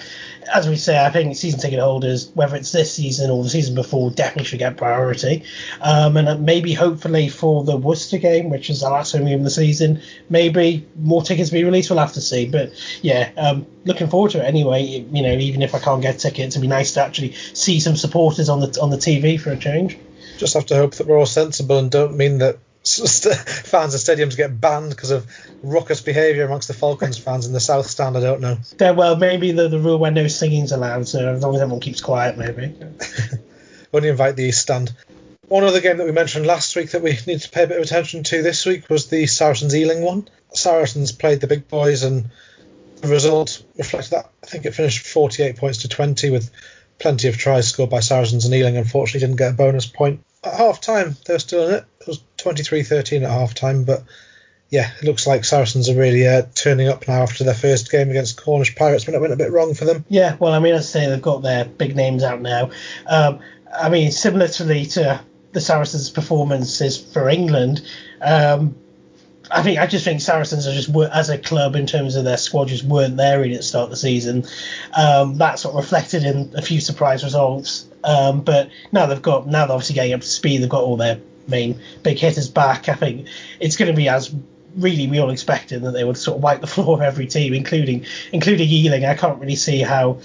as 0.54 0.68
we 0.68 0.76
say, 0.76 1.02
I 1.02 1.10
think 1.10 1.38
season 1.38 1.62
ticket 1.62 1.80
holders, 1.80 2.30
whether 2.34 2.58
it's 2.58 2.74
this 2.74 2.94
season 2.94 3.32
or 3.32 3.42
the 3.42 3.50
season 3.50 3.74
before, 3.74 4.12
definitely 4.12 4.44
should 4.44 4.60
get 4.60 4.76
priority. 4.76 5.46
Um, 5.80 6.18
and 6.18 6.46
maybe, 6.46 6.74
hopefully, 6.74 7.30
for 7.30 7.64
the 7.64 7.78
Worcester 7.78 8.18
game, 8.18 8.50
which 8.50 8.70
is 8.70 8.82
the 8.82 8.90
last 8.90 9.14
home 9.14 9.28
game 9.28 9.38
of 9.40 9.46
the 9.46 9.50
season, 9.50 10.02
maybe 10.30 10.86
more 10.98 11.22
tickets 11.22 11.52
will 11.52 11.60
be 11.60 11.64
released. 11.64 11.90
We'll 11.90 12.00
have 12.00 12.12
to 12.14 12.22
see. 12.22 12.50
But 12.50 12.74
yeah, 13.02 13.32
um, 13.38 13.66
looking 13.86 14.10
forward 14.10 14.32
to 14.32 14.44
it 14.44 14.46
anyway. 14.46 14.84
You 14.84 15.22
know, 15.22 15.38
even 15.38 15.62
if 15.62 15.74
I 15.74 15.80
can't 15.80 16.02
get 16.02 16.20
tickets, 16.20 16.58
it'd 16.58 16.62
be 16.62 16.68
nice 16.68 16.92
to 16.96 17.02
actually 17.02 17.32
see 17.32 17.80
some 17.80 17.96
supporters 17.96 18.50
on 18.50 18.60
the 18.60 18.78
on 18.82 18.90
the 18.90 18.98
TV 18.98 19.40
for 19.40 19.52
a 19.52 19.58
change. 19.58 19.98
Just 20.38 20.54
have 20.54 20.66
to 20.66 20.76
hope 20.76 20.96
that 20.96 21.08
we're 21.08 21.18
all 21.18 21.26
sensible 21.26 21.78
and 21.78 21.90
don't 21.90 22.18
mean 22.18 22.40
that 22.40 22.60
fans 22.96 23.94
of 23.94 24.02
stadiums 24.02 24.38
get 24.38 24.60
banned 24.60 24.90
because 24.90 25.12
of 25.12 25.28
raucous 25.64 26.02
behaviour 26.02 26.46
amongst 26.46 26.68
the 26.68 26.74
Falcons 26.74 27.18
fans 27.18 27.46
in 27.46 27.54
the 27.54 27.60
South 27.60 27.88
Stand. 27.88 28.18
I 28.18 28.22
don't 28.22 28.42
know. 28.42 28.58
Yeah, 28.80 28.92
well, 28.92 29.16
maybe 29.16 29.52
the, 29.52 29.68
the 29.68 29.80
rule 29.80 29.98
where 29.98 30.12
no 30.12 30.28
singing's 30.28 30.72
allowed, 30.72 31.08
so 31.08 31.34
as 31.34 31.44
long 31.44 31.56
as 31.56 31.62
everyone 31.62 31.82
keeps 31.82 32.02
quiet, 32.02 32.38
maybe. 32.38 32.76
Only 33.94 34.10
invite 34.10 34.36
the 34.36 34.44
East 34.44 34.62
Stand. 34.62 34.94
One 35.48 35.64
other 35.64 35.80
game 35.80 35.98
that 35.98 36.06
we 36.06 36.12
mentioned 36.12 36.46
last 36.46 36.76
week 36.76 36.92
that 36.92 37.02
we 37.02 37.18
need 37.26 37.42
to 37.42 37.50
pay 37.50 37.64
a 37.64 37.68
bit 37.68 37.78
of 37.78 37.84
attention 37.84 38.24
to 38.24 38.42
this 38.42 38.66
week 38.66 38.90
was 38.90 39.08
the 39.08 39.28
Saracens 39.28 39.76
Ealing 39.76 40.02
one. 40.02 40.28
Saracens 40.54 41.12
played 41.12 41.40
the 41.40 41.48
big 41.48 41.68
boys 41.68 42.04
and 42.04 42.30
the 43.02 43.08
result 43.08 43.64
reflected 43.78 44.12
that. 44.12 44.30
I 44.44 44.48
think 44.48 44.66
it 44.66 44.76
finished 44.76 45.08
48 45.08 45.56
points 45.56 45.80
to 45.80 45.88
20 45.88 46.32
with 46.32 46.52
plenty 47.00 47.28
of 47.28 47.38
tries 47.38 47.68
scored 47.70 47.90
by 47.90 48.02
Saracens 48.02 48.46
and 48.46 48.54
Ealing. 48.54 48.78
Unfortunately, 48.78 49.26
didn't 49.26 49.38
get 49.38 49.52
a 49.52 49.56
bonus 49.56 49.86
point. 49.86 50.22
At 50.44 50.56
half 50.56 50.82
time, 50.82 51.16
they 51.26 51.34
were 51.34 51.40
still 51.40 51.68
in 51.68 51.76
it. 51.76 51.86
It 52.02 52.08
was 52.08 52.22
23-13 52.56 53.24
at 53.24 53.30
half 53.30 53.54
time, 53.54 53.84
but 53.84 54.04
yeah, 54.70 54.92
it 55.02 55.06
looks 55.06 55.26
like 55.26 55.46
Saracens 55.46 55.90
are 55.90 55.96
really 55.96 56.28
uh, 56.28 56.44
turning 56.54 56.90
up 56.90 57.08
now 57.08 57.24
after 57.24 57.44
their 57.44 57.54
first 57.54 57.90
game 57.90 58.10
against 58.10 58.42
Cornish 58.42 58.76
Pirates 58.76 59.08
when 59.08 59.16
it 59.16 59.22
went 59.22 59.34
a 59.34 59.38
bit 59.38 59.52
wrong 59.52 59.74
for 59.74 59.86
them. 59.86 60.04
Yeah, 60.10 60.36
well, 60.40 60.54
I 60.54 60.60
mean, 60.60 60.74
as 60.74 60.94
I 60.96 61.00
say, 61.00 61.10
they've 61.10 61.22
got 61.22 61.42
their 61.42 61.66
big 61.66 61.96
names 61.96 62.24
out 62.24 62.42
now. 62.42 62.72
Um, 63.06 63.40
I 63.74 63.90
mean, 63.90 64.12
similarly 64.12 64.86
to 64.88 65.22
the 65.54 65.62
Saracens' 65.62 66.10
performances 66.10 66.98
for 66.98 67.30
England, 67.30 67.88
um, 68.22 68.76
I 69.50 69.64
think 69.64 69.80
I 69.80 69.88
just 69.88 70.04
think 70.04 70.22
Saracens 70.22 70.68
are 70.68 70.74
just 70.74 70.94
as 71.14 71.30
a 71.30 71.38
club 71.38 71.76
in 71.76 71.86
terms 71.86 72.16
of 72.16 72.26
their 72.26 72.38
squad 72.38 72.68
just 72.68 72.84
weren't 72.84 73.18
there 73.18 73.40
really 73.40 73.54
at 73.54 73.60
the 73.60 73.64
start 73.64 73.86
of 73.86 73.92
the 73.92 73.96
season. 73.96 74.46
Um, 74.96 75.38
that 75.38 75.60
sort 75.60 75.76
of 75.76 75.84
reflected 75.84 76.24
in 76.24 76.52
a 76.56 76.62
few 76.62 76.82
surprise 76.82 77.24
results. 77.24 77.88
Um, 78.04 78.42
but 78.42 78.70
now 78.92 79.06
they've 79.06 79.22
got 79.22 79.48
now 79.48 79.66
they're 79.66 79.76
obviously 79.76 79.96
getting 79.96 80.14
up 80.14 80.22
to 80.22 80.28
speed. 80.28 80.62
They've 80.62 80.70
got 80.70 80.84
all 80.84 80.98
their 80.98 81.20
main 81.48 81.80
big 82.04 82.18
hitters 82.18 82.50
back. 82.50 82.90
I 82.90 82.94
think 82.94 83.28
it's 83.60 83.76
going 83.76 83.92
to 83.92 83.96
be 83.96 84.10
as 84.10 84.34
really 84.76 85.08
we 85.08 85.20
all 85.20 85.30
expected 85.30 85.82
that 85.82 85.92
they 85.92 86.04
would 86.04 86.18
sort 86.18 86.38
of 86.38 86.44
wipe 86.44 86.62
the 86.62 86.68
floor 86.76 86.98
of 86.98 87.02
every 87.02 87.28
team, 87.28 87.54
including 87.54 88.06
including 88.32 88.70
Ealing. 88.70 89.06
I 89.06 89.16
can't 89.16 89.40
really 89.40 89.56
see 89.56 89.82
how. 89.82 90.20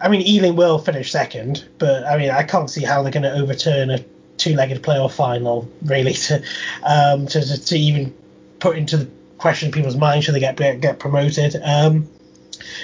I 0.00 0.08
mean, 0.08 0.22
Ealing 0.22 0.56
will 0.56 0.78
finish 0.78 1.12
second, 1.12 1.64
but 1.78 2.04
I 2.04 2.16
mean, 2.16 2.30
I 2.30 2.42
can't 2.42 2.68
see 2.68 2.82
how 2.82 3.02
they're 3.02 3.12
going 3.12 3.22
to 3.22 3.32
overturn 3.32 3.90
a 3.90 4.04
two-legged 4.36 4.82
playoff 4.82 5.12
final 5.12 5.68
really 5.84 6.12
to 6.26 6.42
um, 6.82 7.26
to, 7.26 7.40
to, 7.40 7.64
to 7.64 7.78
even 7.78 8.14
put 8.58 8.76
into 8.76 8.96
the 8.96 9.08
question 9.38 9.70
people's 9.70 9.96
minds 9.96 10.24
should 10.24 10.34
they 10.34 10.40
get 10.40 10.56
get 10.56 10.98
promoted. 10.98 11.60
Um, 11.62 12.08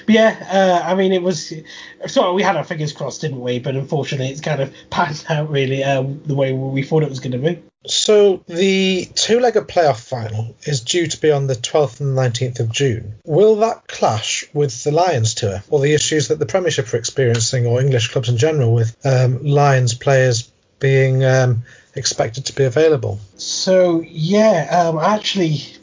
but 0.07 0.14
yeah, 0.14 0.47
uh, 0.51 0.88
I 0.88 0.95
mean, 0.95 1.12
it 1.12 1.23
was 1.23 1.53
sort 2.07 2.29
of 2.29 2.35
we 2.35 2.43
had 2.43 2.57
our 2.57 2.64
fingers 2.64 2.93
crossed, 2.93 3.21
didn't 3.21 3.41
we? 3.41 3.59
But 3.59 3.77
unfortunately, 3.77 4.29
it's 4.29 4.41
kind 4.41 4.61
of 4.61 4.75
panned 4.91 5.25
out 5.29 5.51
really 5.51 5.85
um, 5.85 6.23
the 6.25 6.35
way 6.35 6.53
we 6.53 6.83
thought 6.83 7.03
it 7.03 7.11
was 7.11 7.21
going 7.21 7.33
to 7.33 7.38
be. 7.38 7.62
So 7.87 8.43
the 8.47 9.09
two-legged 9.14 9.69
playoff 9.69 10.01
final 10.01 10.55
is 10.64 10.81
due 10.81 11.07
to 11.07 11.21
be 11.21 11.31
on 11.31 11.47
the 11.47 11.55
12th 11.55 12.01
and 12.01 12.17
19th 12.17 12.61
of 12.61 12.73
June. 12.73 13.14
Will 13.25 13.57
that 13.57 13.87
clash 13.87 14.45
with 14.53 14.83
the 14.85 14.91
Lions 14.91 15.35
tour 15.35 15.62
or 15.71 15.81
the 15.81 15.95
issues 15.95 16.29
that 16.29 16.38
the 16.38 16.47
Premiership 16.47 16.93
are 16.93 16.97
experiencing, 16.97 17.67
or 17.67 17.81
English 17.81 18.09
clubs 18.09 18.29
in 18.29 18.37
general, 18.37 18.75
with 18.75 18.97
um, 19.07 19.45
Lions 19.45 19.95
players 19.95 20.51
being 20.81 21.25
um, 21.25 21.62
expected 21.95 22.47
to 22.47 22.55
be 22.55 22.64
available? 22.64 23.21
So 23.37 24.01
yeah, 24.01 24.88
um, 24.88 24.99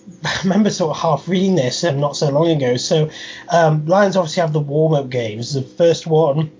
I 0.25 0.39
remember 0.43 0.69
sort 0.69 0.95
of 0.95 1.01
half 1.01 1.27
reading 1.27 1.55
this 1.55 1.83
um, 1.83 1.99
not 1.99 2.15
so 2.15 2.29
long 2.29 2.49
ago. 2.49 2.77
So 2.77 3.09
um, 3.49 3.85
Lions 3.85 4.15
obviously 4.15 4.41
have 4.41 4.53
the 4.53 4.59
warm-up 4.59 5.09
games. 5.09 5.53
The 5.53 5.61
first 5.61 6.07
one 6.07 6.51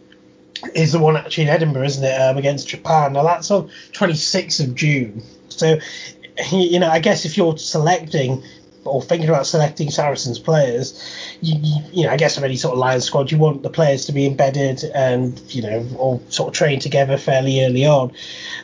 is 0.74 0.94
the 0.94 1.00
one 1.00 1.18
actually 1.18 1.44
in 1.44 1.50
Edinburgh, 1.50 1.86
isn't 1.86 2.04
it, 2.04 2.20
um, 2.20 2.38
against 2.38 2.68
Japan? 2.68 3.14
Now 3.14 3.24
that's 3.24 3.52
on 3.52 3.70
26th 3.94 4.64
of 4.64 4.76
June. 4.76 5.24
So 5.50 5.78
you 6.52 6.80
know, 6.80 6.90
I 6.90 7.00
guess 7.00 7.26
if 7.26 7.38
you're 7.38 7.58
selecting 7.58 8.44
or 8.86 9.02
thinking 9.02 9.28
about 9.30 9.48
selecting 9.48 9.90
Saracens 9.90 10.40
players, 10.40 11.38
you, 11.42 11.56
you, 11.62 11.84
you, 11.92 12.04
know, 12.06 12.12
I 12.12 12.18
guess 12.18 12.38
of 12.38 12.44
any 12.44 12.56
sort 12.56 12.74
of 12.74 12.80
Lions 12.80 13.04
squad, 13.04 13.32
you 13.32 13.38
want 13.38 13.64
the 13.64 13.70
players 13.70 14.06
to 14.06 14.12
be 14.12 14.26
embedded 14.26 14.84
and, 14.84 15.40
you 15.50 15.62
know, 15.62 15.88
all 15.98 16.24
sort 16.30 16.50
of 16.50 16.54
trained 16.54 16.82
together 16.82 17.18
fairly 17.18 17.64
early 17.64 17.86
on. 17.86 18.12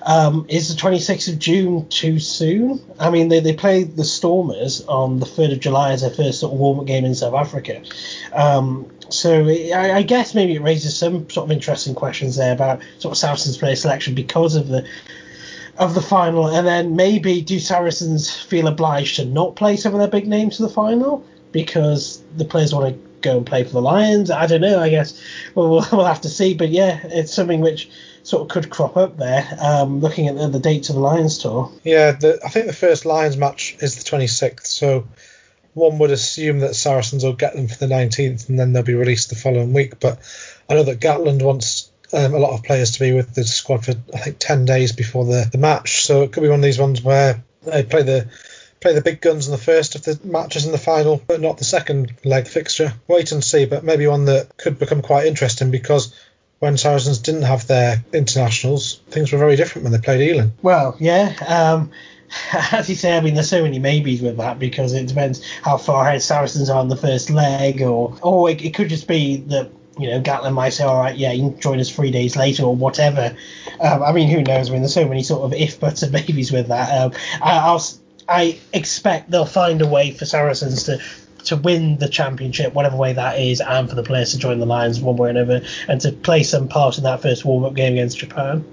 Um, 0.03 0.45
is 0.49 0.73
the 0.73 0.81
26th 0.81 1.33
of 1.33 1.39
June 1.39 1.87
too 1.89 2.19
soon? 2.19 2.81
I 2.99 3.09
mean, 3.09 3.29
they, 3.29 3.39
they 3.39 3.53
play 3.53 3.83
the 3.83 4.03
Stormers 4.03 4.81
on 4.87 5.19
the 5.19 5.25
3rd 5.25 5.53
of 5.53 5.59
July 5.59 5.91
as 5.91 6.01
their 6.01 6.09
first 6.09 6.39
sort 6.39 6.53
of 6.53 6.59
warm-up 6.59 6.85
game 6.85 7.05
in 7.05 7.15
South 7.15 7.33
Africa. 7.33 7.81
Um, 8.33 8.89
so 9.09 9.47
I, 9.47 9.91
I, 9.97 10.01
guess 10.03 10.33
maybe 10.33 10.55
it 10.55 10.61
raises 10.61 10.95
some 10.95 11.29
sort 11.29 11.45
of 11.45 11.51
interesting 11.51 11.95
questions 11.95 12.37
there 12.37 12.53
about 12.53 12.81
sort 12.99 13.11
of 13.11 13.17
Saracens 13.17 13.57
player 13.57 13.75
selection 13.75 14.15
because 14.15 14.55
of 14.55 14.69
the 14.69 14.87
of 15.77 15.95
the 15.95 16.01
final, 16.01 16.47
and 16.47 16.65
then 16.67 16.95
maybe 16.95 17.41
do 17.41 17.59
Saracens 17.59 18.35
feel 18.35 18.67
obliged 18.67 19.17
to 19.17 19.25
not 19.25 19.55
play 19.55 19.77
some 19.77 19.93
of 19.93 19.99
their 19.99 20.07
big 20.07 20.27
names 20.27 20.57
for 20.57 20.63
the 20.63 20.69
final 20.69 21.25
because 21.51 22.21
the 22.37 22.45
players 22.45 22.73
want 22.73 22.93
to 22.93 23.11
go 23.21 23.37
and 23.37 23.45
play 23.45 23.63
for 23.63 23.71
the 23.71 23.81
Lions? 23.81 24.31
I 24.31 24.47
don't 24.47 24.61
know. 24.61 24.79
I 24.79 24.89
guess 24.89 25.21
we'll, 25.55 25.85
we'll 25.91 26.05
have 26.05 26.21
to 26.21 26.29
see. 26.29 26.53
But 26.53 26.69
yeah, 26.69 26.99
it's 27.05 27.33
something 27.33 27.61
which 27.61 27.89
sort 28.23 28.43
of 28.43 28.49
could 28.49 28.69
crop 28.69 28.97
up 28.97 29.17
there. 29.17 29.47
Um, 29.59 29.99
looking 29.99 30.27
at 30.27 30.35
the, 30.35 30.47
the 30.47 30.59
dates 30.59 30.89
of 30.89 30.95
the 30.95 31.01
Lions 31.01 31.37
tour. 31.37 31.71
Yeah, 31.83 32.11
the, 32.11 32.39
I 32.45 32.49
think 32.49 32.67
the 32.67 32.73
first 32.73 33.05
Lions 33.05 33.37
match 33.37 33.75
is 33.79 33.95
the 33.95 34.03
26th, 34.03 34.67
so 34.67 35.07
one 35.73 35.99
would 35.99 36.11
assume 36.11 36.59
that 36.59 36.75
Saracens 36.75 37.23
will 37.23 37.33
get 37.33 37.55
them 37.55 37.67
for 37.67 37.77
the 37.77 37.93
19th 37.93 38.49
and 38.49 38.59
then 38.59 38.73
they'll 38.73 38.83
be 38.83 38.93
released 38.93 39.29
the 39.29 39.35
following 39.35 39.73
week. 39.73 39.99
But 39.99 40.19
I 40.69 40.73
know 40.73 40.83
that 40.83 40.99
Gatland 40.99 41.41
wants 41.41 41.90
um, 42.13 42.33
a 42.33 42.39
lot 42.39 42.53
of 42.53 42.63
players 42.63 42.91
to 42.91 42.99
be 42.99 43.13
with 43.13 43.33
the 43.33 43.43
squad 43.43 43.85
for 43.85 43.93
I 44.13 44.17
think 44.19 44.37
10 44.39 44.65
days 44.65 44.91
before 44.91 45.25
the, 45.25 45.47
the 45.51 45.57
match. 45.57 46.05
So 46.05 46.23
it 46.23 46.31
could 46.31 46.43
be 46.43 46.49
one 46.49 46.59
of 46.59 46.63
these 46.63 46.79
ones 46.79 47.01
where 47.01 47.43
they 47.63 47.83
play 47.83 48.03
the 48.03 48.29
play 48.79 48.93
the 48.93 49.01
big 49.01 49.21
guns 49.21 49.47
in 49.47 49.51
the 49.51 49.59
first 49.59 49.95
of 49.95 50.03
the 50.03 50.19
matches 50.23 50.65
in 50.65 50.71
the 50.71 50.77
final, 50.77 51.21
but 51.27 51.39
not 51.39 51.57
the 51.57 51.63
second 51.63 52.13
leg 52.25 52.47
fixture. 52.47 52.93
Wait 53.07 53.31
and 53.31 53.43
see, 53.43 53.65
but 53.65 53.83
maybe 53.83 54.07
one 54.07 54.25
that 54.25 54.57
could 54.57 54.79
become 54.79 55.03
quite 55.03 55.27
interesting 55.27 55.69
because 55.69 56.13
when 56.59 56.77
Saracens 56.77 57.19
didn't 57.19 57.43
have 57.43 57.67
their 57.67 58.03
internationals, 58.11 58.99
things 59.09 59.31
were 59.31 59.37
very 59.37 59.55
different 59.55 59.83
when 59.83 59.93
they 59.93 59.99
played 59.99 60.21
Ealing. 60.21 60.53
Well, 60.61 60.95
yeah. 60.99 61.33
Um, 61.47 61.91
as 62.71 62.89
you 62.89 62.95
say, 62.95 63.15
I 63.15 63.21
mean, 63.21 63.35
there's 63.35 63.49
so 63.49 63.63
many 63.63 63.79
maybes 63.79 64.21
with 64.21 64.37
that 64.37 64.59
because 64.59 64.93
it 64.93 65.07
depends 65.07 65.43
how 65.61 65.77
far 65.77 66.07
ahead 66.07 66.21
Saracens 66.21 66.69
are 66.69 66.79
on 66.79 66.87
the 66.87 66.97
first 66.97 67.29
leg, 67.29 67.81
or 67.81 68.17
or 68.21 68.49
it, 68.49 68.63
it 68.63 68.73
could 68.73 68.89
just 68.89 69.07
be 69.07 69.37
that 69.37 69.69
you 69.97 70.09
know, 70.09 70.21
Gatland 70.21 70.53
might 70.53 70.69
say, 70.69 70.83
all 70.83 70.99
right, 70.99 71.15
yeah, 71.15 71.31
you 71.31 71.49
can 71.49 71.59
join 71.59 71.79
us 71.79 71.89
three 71.89 72.11
days 72.11 72.35
later 72.35 72.63
or 72.63 72.75
whatever. 72.75 73.35
Um, 73.79 74.03
I 74.03 74.11
mean, 74.11 74.29
who 74.29 74.41
knows? 74.41 74.69
I 74.69 74.73
mean, 74.73 74.81
there's 74.81 74.93
so 74.93 75.07
many 75.07 75.23
sort 75.23 75.43
of 75.43 75.53
if 75.53 75.79
buts 75.79 76.03
and 76.03 76.11
maybes 76.13 76.51
with 76.51 76.67
that. 76.69 77.01
Um, 77.01 77.11
I, 77.41 77.79
I 78.27 78.59
expect 78.73 79.31
they'll 79.31 79.45
find 79.45 79.81
a 79.81 79.87
way 79.87 80.11
for 80.11 80.25
Saracens 80.25 80.83
to 80.83 81.01
to 81.45 81.55
win 81.55 81.97
the 81.97 82.07
championship, 82.07 82.73
whatever 82.73 82.95
way 82.95 83.13
that 83.13 83.39
is, 83.39 83.61
and 83.61 83.89
for 83.89 83.95
the 83.95 84.03
players 84.03 84.31
to 84.31 84.37
join 84.37 84.59
the 84.59 84.65
Lions 84.65 85.01
one 85.01 85.17
way 85.17 85.27
or 85.27 85.31
another, 85.31 85.65
and 85.87 85.99
to 86.01 86.11
play 86.11 86.43
some 86.43 86.67
part 86.67 86.97
in 86.97 87.03
that 87.03 87.21
first 87.21 87.43
warm 87.45 87.65
up 87.65 87.73
game 87.73 87.93
against 87.93 88.19
Japan. 88.19 88.63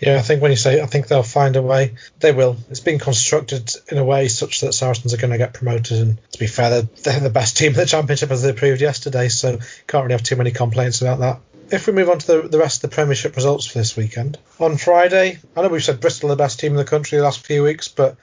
Yeah, 0.00 0.16
I 0.16 0.22
think 0.22 0.40
when 0.40 0.50
you 0.50 0.56
say 0.56 0.80
I 0.80 0.86
think 0.86 1.08
they'll 1.08 1.22
find 1.22 1.56
a 1.56 1.62
way, 1.62 1.94
they 2.20 2.32
will. 2.32 2.56
It's 2.70 2.80
been 2.80 2.98
constructed 2.98 3.70
in 3.90 3.98
a 3.98 4.04
way 4.04 4.28
such 4.28 4.62
that 4.62 4.72
Saracens 4.72 5.12
are 5.12 5.18
going 5.18 5.32
to 5.32 5.38
get 5.38 5.52
promoted. 5.52 5.98
And 5.98 6.32
to 6.32 6.38
be 6.38 6.46
fair, 6.46 6.70
they're, 6.70 6.88
they're 7.02 7.20
the 7.20 7.30
best 7.30 7.58
team 7.58 7.72
in 7.72 7.76
the 7.76 7.86
championship 7.86 8.30
as 8.30 8.42
they 8.42 8.54
proved 8.54 8.80
yesterday, 8.80 9.28
so 9.28 9.58
can't 9.86 10.04
really 10.04 10.14
have 10.14 10.22
too 10.22 10.36
many 10.36 10.52
complaints 10.52 11.02
about 11.02 11.18
that. 11.18 11.40
If 11.70 11.86
we 11.86 11.92
move 11.92 12.08
on 12.08 12.18
to 12.18 12.26
the, 12.26 12.48
the 12.48 12.58
rest 12.58 12.82
of 12.82 12.90
the 12.90 12.94
Premiership 12.94 13.36
results 13.36 13.66
for 13.66 13.78
this 13.78 13.96
weekend, 13.96 14.38
on 14.58 14.78
Friday, 14.78 15.38
I 15.54 15.62
know 15.62 15.68
we've 15.68 15.84
said 15.84 16.00
Bristol 16.00 16.30
are 16.30 16.34
the 16.34 16.42
best 16.42 16.58
team 16.58 16.72
in 16.72 16.78
the 16.78 16.84
country 16.84 17.18
the 17.18 17.24
last 17.24 17.46
few 17.46 17.62
weeks, 17.62 17.88
but 17.88 18.16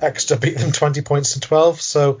Exeter 0.00 0.36
beat 0.40 0.58
them 0.58 0.72
20 0.72 1.02
points 1.02 1.34
to 1.34 1.40
12, 1.40 1.80
so 1.80 2.20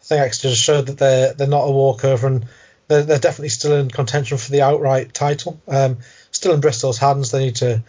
I 0.00 0.04
think 0.04 0.22
Exeter 0.22 0.54
showed 0.54 0.86
that 0.86 0.98
they're 0.98 1.34
they're 1.34 1.46
not 1.46 1.64
a 1.64 1.70
walkover 1.70 2.26
and 2.26 2.46
they're, 2.88 3.02
they're 3.02 3.18
definitely 3.18 3.50
still 3.50 3.74
in 3.74 3.90
contention 3.90 4.38
for 4.38 4.50
the 4.50 4.62
outright 4.62 5.12
title. 5.12 5.60
Um, 5.68 5.98
still 6.30 6.54
in 6.54 6.60
Bristol's 6.60 6.98
hands, 6.98 7.30
they 7.30 7.46
need 7.46 7.56
to 7.56 7.82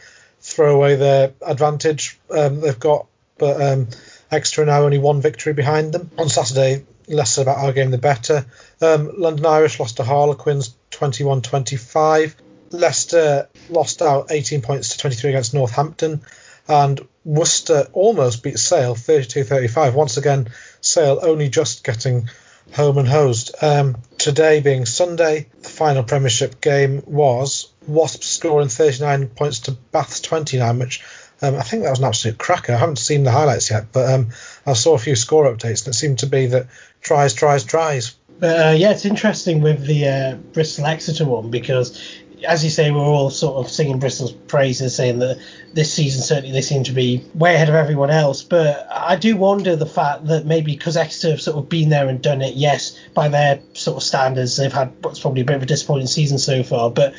throw 0.48 0.76
away 0.76 0.96
their 0.96 1.34
advantage 1.46 2.20
um, 2.32 2.62
they've 2.62 2.80
got, 2.80 3.08
but 3.38 3.62
um, 3.62 3.88
now 4.32 4.82
only 4.82 4.98
one 4.98 5.22
victory 5.22 5.54
behind 5.54 5.94
them. 5.94 6.10
On 6.18 6.30
Saturday, 6.30 6.86
less 7.08 7.38
about 7.38 7.58
our 7.58 7.74
game, 7.74 7.92
the 7.92 7.98
better. 7.98 8.46
Um, 8.82 9.12
London 9.18 9.46
Irish 9.46 9.80
lost 9.80 9.98
to 9.98 10.04
Harlequins 10.04 10.74
21 10.92 11.42
25. 11.42 12.36
Leicester 12.72 13.50
lost 13.70 14.02
out 14.02 14.32
18 14.32 14.62
points 14.62 14.90
to 14.90 14.98
23 14.98 15.32
against 15.32 15.54
Northampton. 15.54 16.22
And 16.70 17.06
Worcester 17.26 17.88
almost 17.94 18.44
beat 18.44 18.58
Sale 18.58 18.96
32 18.96 19.44
35. 19.44 19.96
Once 19.96 20.18
again, 20.18 20.50
Sale 20.82 21.20
only 21.22 21.50
just 21.50 21.84
getting 21.84 22.30
home 22.74 22.98
and 22.98 23.08
hosed. 23.08 23.56
Um, 23.62 23.98
today 24.18 24.62
being 24.62 24.86
Sunday, 24.86 25.48
the 25.62 25.70
final 25.70 26.04
Premiership 26.04 26.62
game 26.62 27.04
was 27.06 27.72
Wasps 27.88 28.28
scoring 28.28 28.70
39 28.70 29.28
points 29.30 29.60
to 29.62 29.72
Bath's 29.72 30.22
29, 30.22 30.80
which 30.80 31.04
um, 31.42 31.56
I 31.56 31.62
think 31.62 31.84
that 31.84 31.92
was 31.92 32.00
an 32.00 32.06
absolute 32.06 32.38
cracker. 32.38 32.74
I 32.74 32.78
haven't 32.78 32.98
seen 32.98 33.24
the 33.24 33.32
highlights 33.32 33.70
yet, 33.70 33.88
but 33.92 34.12
um, 34.12 34.30
I 34.66 34.74
saw 34.74 34.96
a 34.96 35.00
few 35.00 35.16
score 35.16 35.46
updates 35.46 35.86
and 35.86 35.94
it 35.94 35.98
seemed 35.98 36.20
to 36.20 36.28
be 36.28 36.48
that 36.48 36.68
tries, 37.02 37.34
tries, 37.34 37.64
tries. 37.64 38.16
Uh, 38.42 38.76
yeah, 38.78 38.92
it's 38.92 39.06
interesting 39.06 39.62
with 39.62 39.86
the 39.86 40.08
uh, 40.08 40.36
Bristol 40.54 40.86
Exeter 40.86 41.26
one 41.26 41.50
because, 41.50 42.00
as 42.46 42.64
you 42.64 42.70
say, 42.70 42.92
we're 42.92 43.00
all 43.00 43.30
sort 43.30 43.58
of 43.58 43.72
singing 43.72 44.00
Bristol's 44.00 44.32
praises, 44.32 44.96
saying 44.96 45.20
that 45.20 45.40
this 45.74 45.94
season 45.94 46.22
certainly 46.22 46.52
they 46.52 46.62
seem 46.62 46.84
to 46.84 46.92
be 46.92 47.24
way 47.34 47.56
ahead 47.56 47.70
of 47.70 47.76
everyone 47.76 48.10
else. 48.10 48.44
But 48.44 48.88
I 48.92 49.16
do 49.16 49.38
wonder 49.38 49.76
the 49.76 49.86
fact 49.86 50.28
that 50.28 50.46
maybe 50.46 50.74
because 50.74 50.98
Exeter 50.98 51.32
have 51.32 51.42
sort 51.42 51.58
of 51.58 51.70
been 51.70 51.90
there 51.90 52.08
and 52.08 52.22
done 52.22 52.42
it, 52.42 52.56
yes, 52.56 52.98
by 53.14 53.28
their 53.28 53.60
sort 53.74 53.98
of 53.98 54.04
standards, 54.04 54.58
they've 54.58 54.72
had 54.72 54.94
what's 55.02 55.20
probably 55.20 55.42
a 55.42 55.46
bit 55.46 55.56
of 55.56 55.64
a 55.64 55.68
disappointing 55.68 56.08
season 56.08 56.38
so 56.38 56.64
far. 56.64 56.92
But 56.92 57.14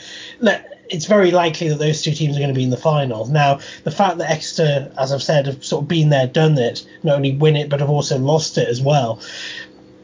it's 0.91 1.07
very 1.07 1.31
likely 1.31 1.69
that 1.69 1.79
those 1.79 2.03
two 2.03 2.13
teams 2.13 2.37
are 2.37 2.41
going 2.41 2.53
to 2.53 2.59
be 2.59 2.65
in 2.65 2.71
the 2.71 2.77
final. 2.77 3.27
Now, 3.27 3.61
the 3.85 3.91
fact 3.91 4.19
that 4.19 4.31
Exeter, 4.31 4.91
as 4.99 5.13
I've 5.13 5.23
said, 5.23 5.47
have 5.47 5.65
sort 5.65 5.83
of 5.83 5.89
been 5.89 6.11
there, 6.11 6.27
done 6.27 6.57
it, 6.57 6.87
not 7.03 7.17
only 7.17 7.37
win 7.37 7.57
it, 7.57 7.69
but 7.69 7.81
have 7.81 7.91
also 7.91 8.19
lost 8.19 8.57
it 8.57 8.69
as 8.69 8.81
well 8.81 9.21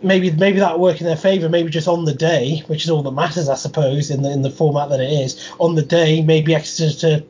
maybe 0.05 0.31
maybe 0.31 0.61
that 0.61 0.79
work 0.79 1.01
in 1.01 1.07
their 1.07 1.17
favour. 1.17 1.49
Maybe 1.49 1.71
just 1.71 1.89
on 1.89 2.05
the 2.05 2.15
day, 2.15 2.63
which 2.67 2.85
is 2.85 2.91
all 2.91 3.03
that 3.03 3.11
matters, 3.13 3.49
I 3.49 3.57
suppose, 3.57 4.11
in 4.11 4.23
the 4.23 4.31
in 4.31 4.43
the 4.43 4.51
format 4.51 4.91
that 4.91 5.01
it 5.01 5.11
is. 5.11 5.51
On 5.59 5.75
the 5.75 5.83
day, 5.83 6.23
maybe 6.23 6.55
Exeter 6.55 6.99
to 7.01 7.27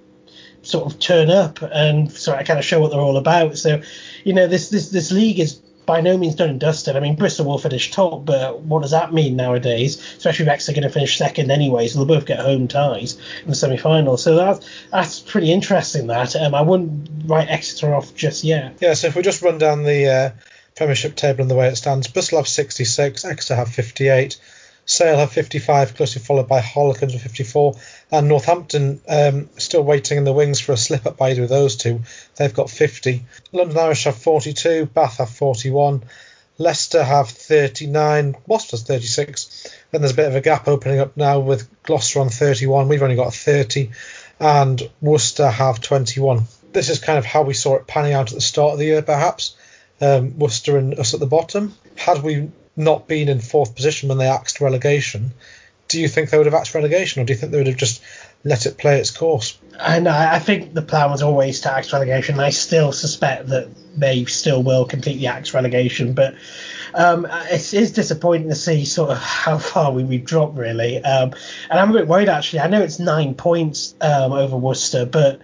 sort 0.63 0.91
of 0.93 0.99
turn 0.99 1.31
up 1.31 1.63
and 1.63 2.11
sort 2.11 2.41
of 2.41 2.47
kind 2.47 2.59
of 2.59 2.65
show 2.65 2.81
what 2.81 2.91
they're 2.91 3.01
all 3.01 3.17
about. 3.17 3.57
So, 3.57 3.83
you 4.25 4.33
know, 4.33 4.47
this 4.47 4.69
this 4.69 4.91
this 4.91 5.13
league 5.13 5.39
is 5.39 5.61
by 5.87 6.01
no 6.01 6.17
means 6.17 6.35
done 6.35 6.49
and 6.49 6.61
dusted. 6.61 6.97
I 6.97 7.01
mean, 7.01 7.15
Bristol 7.15 7.47
will 7.47 7.59
finish 7.59 7.91
top, 7.91 8.25
but 8.25 8.61
what 8.61 8.83
does 8.83 8.93
that 8.93 9.13
mean 9.13 9.37
nowadays? 9.37 9.99
Especially 10.17 10.47
if 10.47 10.51
Exeter 10.51 10.73
are 10.73 10.81
going 10.81 10.89
to 10.89 10.95
finish 10.95 11.19
second 11.19 11.51
anyway, 11.51 11.87
so 11.87 11.99
they'll 11.99 12.19
both 12.19 12.27
get 12.27 12.41
home 12.41 12.69
ties 12.69 13.19
in 13.43 13.51
the 13.51 13.55
semi-final. 13.55 14.17
So 14.17 14.35
that's 14.35 14.69
that's 14.91 15.21
pretty 15.21 15.53
interesting. 15.53 16.07
That 16.07 16.35
um, 16.37 16.55
I 16.55 16.63
wouldn't 16.63 17.09
write 17.27 17.49
Exeter 17.49 17.95
off 17.95 18.15
just 18.15 18.45
yet. 18.45 18.79
Yeah. 18.81 18.95
So 18.95 19.09
if 19.09 19.17
we 19.17 19.23
just 19.23 19.43
run 19.43 19.59
down 19.59 19.85
the 19.85 20.09
uh, 20.09 20.31
Premiership 20.77 21.15
table 21.15 21.43
and 21.43 21.51
the 21.51 21.55
way 21.55 21.69
it 21.69 21.77
stands. 21.77 22.09
Bristol 22.09 22.39
have 22.39 22.49
66, 22.49 23.25
Exeter 23.25 23.55
have 23.55 23.69
58, 23.69 24.37
Sale 24.87 25.19
have 25.19 25.33
55, 25.33 25.97
closely 25.97 26.21
followed 26.21 26.49
by 26.49 26.61
Harlequins 26.61 27.15
with 27.15 27.23
54, 27.23 27.77
and 28.11 28.29
Northampton 28.29 29.01
um, 29.09 29.49
still 29.57 29.83
waiting 29.83 30.19
in 30.19 30.25
the 30.25 30.33
wings 30.33 30.61
for 30.61 30.73
a 30.73 30.77
slip 30.77 31.07
up 31.07 31.17
by 31.17 31.31
either 31.31 31.45
of 31.45 31.49
those 31.49 31.77
two. 31.77 32.03
They've 32.37 32.53
got 32.53 32.69
50. 32.69 33.25
London 33.53 33.79
Irish 33.79 34.05
have 34.05 34.17
42, 34.17 34.87
Bath 34.87 35.19
have 35.19 35.31
41, 35.31 36.03
Leicester 36.59 37.03
have 37.03 37.31
39, 37.31 38.37
Wasps 38.47 38.73
has 38.73 38.83
36. 38.83 39.75
Then 39.91 40.03
there's 40.03 40.13
a 40.13 40.17
bit 40.17 40.29
of 40.29 40.37
a 40.37 40.41
gap 40.41 40.69
opening 40.69 41.01
up 41.01 41.17
now 41.17 41.39
with 41.39 41.69
Gloucester 41.85 42.21
on 42.21 42.29
31. 42.29 42.89
We've 42.89 43.03
only 43.03 43.17
got 43.17 43.33
30, 43.33 43.91
and 44.39 44.83
Worcester 45.01 45.49
have 45.49 45.81
21. 45.81 46.47
This 46.73 46.91
is 46.91 46.99
kind 46.99 47.19
of 47.19 47.25
how 47.25 47.43
we 47.43 47.55
saw 47.55 47.77
it 47.77 47.87
panning 47.87 48.13
out 48.13 48.33
at 48.33 48.35
the 48.35 48.41
start 48.41 48.75
of 48.75 48.79
the 48.81 48.87
year, 48.87 49.03
perhaps 49.03 49.57
um, 50.05 50.39
Worcester 50.39 50.77
and 50.77 50.99
us 50.99 51.15
at 51.15 51.21
the 51.21 51.27
bottom. 51.27 51.75
Had 51.97 52.23
we 52.23 52.51
not 52.77 53.09
been 53.09 53.29
in 53.29 53.41
fourth 53.41 53.75
position 53.75 54.09
when 54.09 54.19
they 54.19 54.29
axed 54.29 54.61
relegation, 54.61 55.33
do 55.89 56.01
you 56.01 56.09
think 56.09 56.31
they 56.31 56.39
would 56.39 56.47
have 56.47 56.55
axed 56.55 56.75
relegation, 56.75 57.23
or 57.23 57.25
do 57.25 57.33
you 57.33 57.39
think 57.39 57.53
they 57.53 57.59
would 57.59 57.67
have 57.67 57.77
just 57.77 58.03
let 58.45 58.67
it 58.67 58.79
play 58.79 58.99
its 58.99 59.11
course? 59.11 59.59
And 59.79 60.09
I 60.09 60.39
think 60.39 60.75
the 60.75 60.83
plan 60.83 61.11
was 61.11 61.23
always 61.23 61.61
to 61.63 61.73
axe 61.73 61.93
relegation. 61.93 62.41
I 62.41 62.51
still 62.51 62.93
suspect 62.93 63.49
that 63.49 63.69
they 63.97 64.25
still 64.25 64.63
will 64.63 64.85
completely 64.85 65.27
axe 65.27 65.55
relegation, 65.55 66.15
but 66.15 66.35
um, 66.95 67.27
it 67.27 67.75
is 67.75 67.93
disappointing 67.93 68.49
to 68.49 68.55
see 68.55 68.85
sort 68.85 69.11
of 69.11 69.19
how 69.19 69.59
far 69.59 69.93
we, 69.93 70.05
we've 70.05 70.25
dropped, 70.25 70.57
really. 70.57 71.03
Um, 71.03 71.33
and 71.71 71.79
I'm 71.79 71.91
a 71.91 71.93
bit 71.93 72.09
worried, 72.09 72.29
actually. 72.29 72.61
I 72.61 72.69
know 72.69 72.83
it's 72.83 72.99
nine 72.99 73.35
points 73.35 73.95
um, 74.01 74.33
over 74.33 74.57
Worcester, 74.57 75.05
but 75.05 75.41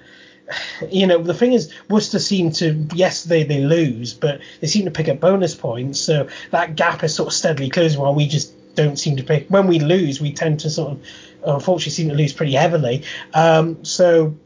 you 0.90 1.06
know, 1.06 1.18
the 1.18 1.34
thing 1.34 1.52
is, 1.52 1.72
Worcester 1.88 2.18
seem 2.18 2.52
to, 2.52 2.86
yes, 2.94 3.24
they, 3.24 3.42
they 3.44 3.60
lose, 3.60 4.14
but 4.14 4.40
they 4.60 4.66
seem 4.66 4.84
to 4.84 4.90
pick 4.90 5.08
up 5.08 5.20
bonus 5.20 5.54
points. 5.54 5.98
So 6.00 6.28
that 6.50 6.76
gap 6.76 7.04
is 7.04 7.14
sort 7.14 7.28
of 7.28 7.32
steadily 7.32 7.70
closing 7.70 8.00
while 8.00 8.14
we 8.14 8.26
just 8.26 8.52
don't 8.74 8.98
seem 8.98 9.16
to 9.16 9.22
pick. 9.22 9.48
When 9.48 9.66
we 9.66 9.78
lose, 9.78 10.20
we 10.20 10.32
tend 10.32 10.60
to 10.60 10.70
sort 10.70 10.92
of, 10.92 11.06
unfortunately, 11.44 11.92
seem 11.92 12.08
to 12.08 12.14
lose 12.14 12.32
pretty 12.32 12.52
heavily. 12.52 13.04
Um, 13.34 13.84
so, 13.84 14.36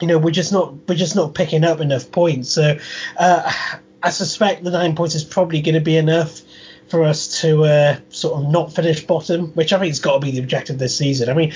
you 0.00 0.06
know, 0.06 0.18
we're 0.18 0.30
just 0.30 0.52
not 0.52 0.74
we're 0.88 0.94
just 0.94 1.16
not 1.16 1.34
picking 1.34 1.64
up 1.64 1.80
enough 1.80 2.10
points. 2.10 2.50
So, 2.50 2.78
uh, 3.18 3.52
I 4.02 4.10
suspect 4.10 4.64
the 4.64 4.70
nine 4.70 4.96
points 4.96 5.14
is 5.14 5.24
probably 5.24 5.60
going 5.60 5.76
to 5.76 5.80
be 5.80 5.96
enough 5.96 6.40
for 6.92 7.04
us 7.04 7.40
to 7.40 7.64
uh, 7.64 7.96
sort 8.10 8.38
of 8.38 8.50
not 8.50 8.70
finish 8.70 9.02
bottom, 9.06 9.46
which 9.52 9.72
I 9.72 9.78
think 9.78 9.88
has 9.88 9.98
got 9.98 10.12
to 10.12 10.20
be 10.20 10.30
the 10.30 10.40
objective 10.40 10.76
this 10.76 10.94
season. 10.94 11.30
I 11.30 11.32
mean, 11.32 11.54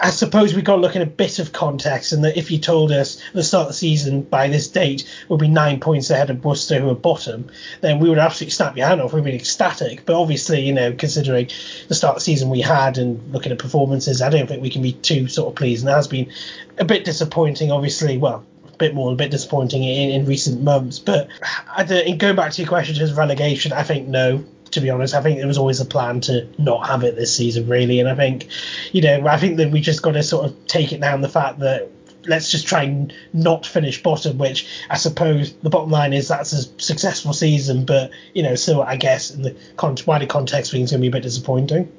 I 0.00 0.08
suppose 0.08 0.54
we've 0.54 0.64
got 0.64 0.76
to 0.76 0.80
look 0.80 0.96
at 0.96 1.02
a 1.02 1.06
bit 1.06 1.38
of 1.38 1.52
context, 1.52 2.14
and 2.14 2.24
that 2.24 2.38
if 2.38 2.50
you 2.50 2.58
told 2.58 2.90
us 2.90 3.20
the 3.34 3.44
start 3.44 3.64
of 3.64 3.68
the 3.68 3.74
season 3.74 4.22
by 4.22 4.48
this 4.48 4.66
date 4.66 5.04
we'll 5.28 5.38
be 5.38 5.48
nine 5.48 5.80
points 5.80 6.08
ahead 6.08 6.30
of 6.30 6.42
Worcester, 6.42 6.80
who 6.80 6.88
are 6.88 6.94
bottom, 6.94 7.50
then 7.82 7.98
we 7.98 8.08
would 8.08 8.16
absolutely 8.16 8.52
snap 8.52 8.74
your 8.74 8.86
hand 8.86 9.02
off. 9.02 9.12
We'd 9.12 9.24
be 9.24 9.34
ecstatic. 9.34 10.06
But 10.06 10.18
obviously, 10.18 10.62
you 10.62 10.72
know, 10.72 10.94
considering 10.94 11.50
the 11.88 11.94
start 11.94 12.16
of 12.16 12.20
the 12.22 12.24
season 12.24 12.48
we 12.48 12.62
had 12.62 12.96
and 12.96 13.20
looking 13.34 13.52
at 13.52 13.58
performances, 13.58 14.22
I 14.22 14.30
don't 14.30 14.46
think 14.46 14.62
we 14.62 14.70
can 14.70 14.80
be 14.80 14.92
too 14.92 15.28
sort 15.28 15.48
of 15.48 15.56
pleased. 15.56 15.82
And 15.82 15.88
that 15.88 15.96
has 15.96 16.08
been 16.08 16.32
a 16.78 16.86
bit 16.86 17.04
disappointing, 17.04 17.70
obviously. 17.70 18.16
Well, 18.16 18.46
a 18.64 18.76
bit 18.78 18.94
more, 18.94 19.12
a 19.12 19.14
bit 19.14 19.30
disappointing 19.30 19.84
in, 19.84 20.10
in 20.10 20.24
recent 20.24 20.62
months. 20.62 20.98
But 20.98 21.28
I 21.70 21.84
don't, 21.84 22.16
going 22.16 22.36
back 22.36 22.52
to 22.52 22.62
your 22.62 22.68
question 22.70 22.94
to 22.94 23.14
relegation, 23.14 23.74
I 23.74 23.82
think 23.82 24.08
no 24.08 24.42
to 24.74 24.80
be 24.80 24.90
honest. 24.90 25.14
I 25.14 25.22
think 25.22 25.38
there 25.38 25.46
was 25.46 25.58
always 25.58 25.80
a 25.80 25.84
plan 25.84 26.20
to 26.22 26.48
not 26.58 26.86
have 26.86 27.02
it 27.02 27.16
this 27.16 27.34
season, 27.34 27.68
really. 27.68 28.00
And 28.00 28.08
I 28.08 28.14
think, 28.14 28.48
you 28.92 29.02
know, 29.02 29.26
I 29.26 29.38
think 29.38 29.56
that 29.56 29.70
we 29.70 29.80
just 29.80 30.02
got 30.02 30.12
to 30.12 30.22
sort 30.22 30.46
of 30.46 30.66
take 30.66 30.92
it 30.92 31.00
down 31.00 31.20
the 31.20 31.28
fact 31.28 31.60
that 31.60 31.90
let's 32.26 32.50
just 32.50 32.66
try 32.66 32.84
and 32.84 33.12
not 33.32 33.66
finish 33.66 34.02
bottom, 34.02 34.38
which 34.38 34.66
I 34.88 34.96
suppose 34.96 35.52
the 35.54 35.70
bottom 35.70 35.90
line 35.90 36.12
is 36.12 36.28
that's 36.28 36.52
a 36.52 36.62
successful 36.80 37.32
season, 37.32 37.84
but, 37.84 38.10
you 38.32 38.42
know, 38.42 38.54
so 38.54 38.82
I 38.82 38.96
guess, 38.96 39.30
in 39.30 39.42
the 39.42 39.56
con- 39.76 39.96
wider 40.06 40.26
context, 40.26 40.72
it's 40.72 40.72
going 40.72 40.86
to 40.86 40.98
be 40.98 41.08
a 41.08 41.10
bit 41.10 41.22
disappointing. 41.22 41.92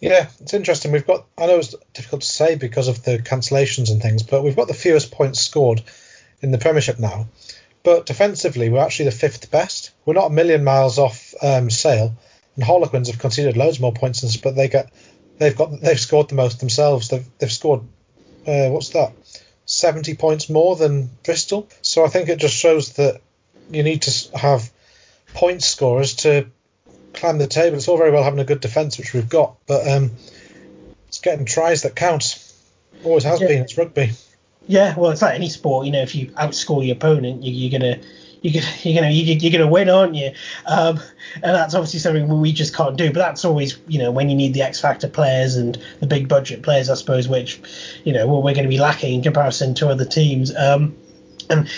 Yeah, 0.00 0.28
it's 0.40 0.52
interesting. 0.52 0.92
We've 0.92 1.06
got, 1.06 1.26
I 1.38 1.46
know 1.46 1.58
it's 1.58 1.74
difficult 1.94 2.20
to 2.20 2.28
say 2.28 2.56
because 2.56 2.88
of 2.88 3.02
the 3.02 3.18
cancellations 3.18 3.90
and 3.90 4.02
things, 4.02 4.22
but 4.22 4.42
we've 4.42 4.56
got 4.56 4.68
the 4.68 4.74
fewest 4.74 5.10
points 5.10 5.40
scored 5.40 5.82
in 6.42 6.50
the 6.50 6.58
Premiership 6.58 6.98
now. 6.98 7.28
But 7.82 8.04
defensively, 8.04 8.68
we're 8.68 8.84
actually 8.84 9.06
the 9.06 9.12
fifth 9.12 9.50
best. 9.50 9.92
We're 10.06 10.14
not 10.14 10.30
a 10.30 10.34
million 10.34 10.64
miles 10.64 10.98
off 10.98 11.34
um, 11.42 11.68
Sale, 11.68 12.16
and 12.54 12.64
Harlequins 12.64 13.08
have 13.10 13.18
conceded 13.18 13.56
loads 13.56 13.80
more 13.80 13.92
points 13.92 14.22
than 14.22 14.28
us, 14.28 14.36
but 14.36 14.56
they 14.56 14.68
get 14.68 14.90
they've 15.38 15.56
got 15.56 15.80
they've 15.80 16.00
scored 16.00 16.30
the 16.30 16.34
most 16.34 16.60
themselves. 16.60 17.08
They've 17.08 17.26
they've 17.38 17.52
scored 17.52 17.80
uh, 18.46 18.68
what's 18.70 18.90
that? 18.90 19.12
70 19.66 20.14
points 20.14 20.48
more 20.48 20.76
than 20.76 21.10
Bristol. 21.24 21.68
So 21.82 22.04
I 22.04 22.08
think 22.08 22.28
it 22.28 22.38
just 22.38 22.54
shows 22.54 22.92
that 22.94 23.20
you 23.70 23.82
need 23.82 24.02
to 24.02 24.38
have 24.38 24.70
point 25.34 25.62
scorers 25.62 26.14
to 26.16 26.46
climb 27.12 27.38
the 27.38 27.48
table. 27.48 27.76
It's 27.76 27.88
all 27.88 27.98
very 27.98 28.12
well 28.12 28.22
having 28.22 28.38
a 28.38 28.44
good 28.44 28.60
defence, 28.60 28.98
which 28.98 29.12
we've 29.12 29.28
got, 29.28 29.56
but 29.66 29.88
um, 29.88 30.12
it's 31.08 31.18
getting 31.18 31.44
tries 31.44 31.82
that 31.82 31.96
counts. 31.96 32.42
Always 33.04 33.24
has 33.24 33.40
yeah. 33.40 33.48
been. 33.48 33.62
It's 33.62 33.76
rugby. 33.76 34.12
Yeah, 34.68 34.94
well, 34.96 35.10
it's 35.10 35.22
like 35.22 35.34
any 35.34 35.48
sport. 35.48 35.86
You 35.86 35.92
know, 35.92 36.02
if 36.02 36.14
you 36.14 36.28
outscore 36.28 36.86
your 36.86 36.96
opponent, 36.96 37.42
you, 37.42 37.68
are 37.68 37.78
gonna 37.78 38.00
you 38.42 38.60
you're 38.82 39.00
gonna 39.00 39.12
you're 39.12 39.52
gonna 39.52 39.70
win, 39.70 39.88
aren't 39.88 40.14
you? 40.14 40.32
Um, 40.66 41.00
and 41.34 41.54
that's 41.54 41.74
obviously 41.74 42.00
something 42.00 42.40
we 42.40 42.52
just 42.52 42.74
can't 42.74 42.96
do. 42.96 43.08
But 43.08 43.20
that's 43.20 43.44
always 43.44 43.78
you 43.88 43.98
know 43.98 44.10
when 44.10 44.28
you 44.28 44.36
need 44.36 44.54
the 44.54 44.62
X 44.62 44.80
factor 44.80 45.08
players 45.08 45.56
and 45.56 45.78
the 46.00 46.06
big 46.06 46.28
budget 46.28 46.62
players, 46.62 46.90
I 46.90 46.94
suppose, 46.94 47.28
which 47.28 47.60
you 48.04 48.12
know 48.12 48.26
well, 48.26 48.42
we're 48.42 48.54
going 48.54 48.64
to 48.64 48.70
be 48.70 48.78
lacking 48.78 49.14
in 49.14 49.22
comparison 49.22 49.74
to 49.76 49.88
other 49.88 50.04
teams. 50.04 50.54
Um, 50.54 50.96
and 51.48 51.68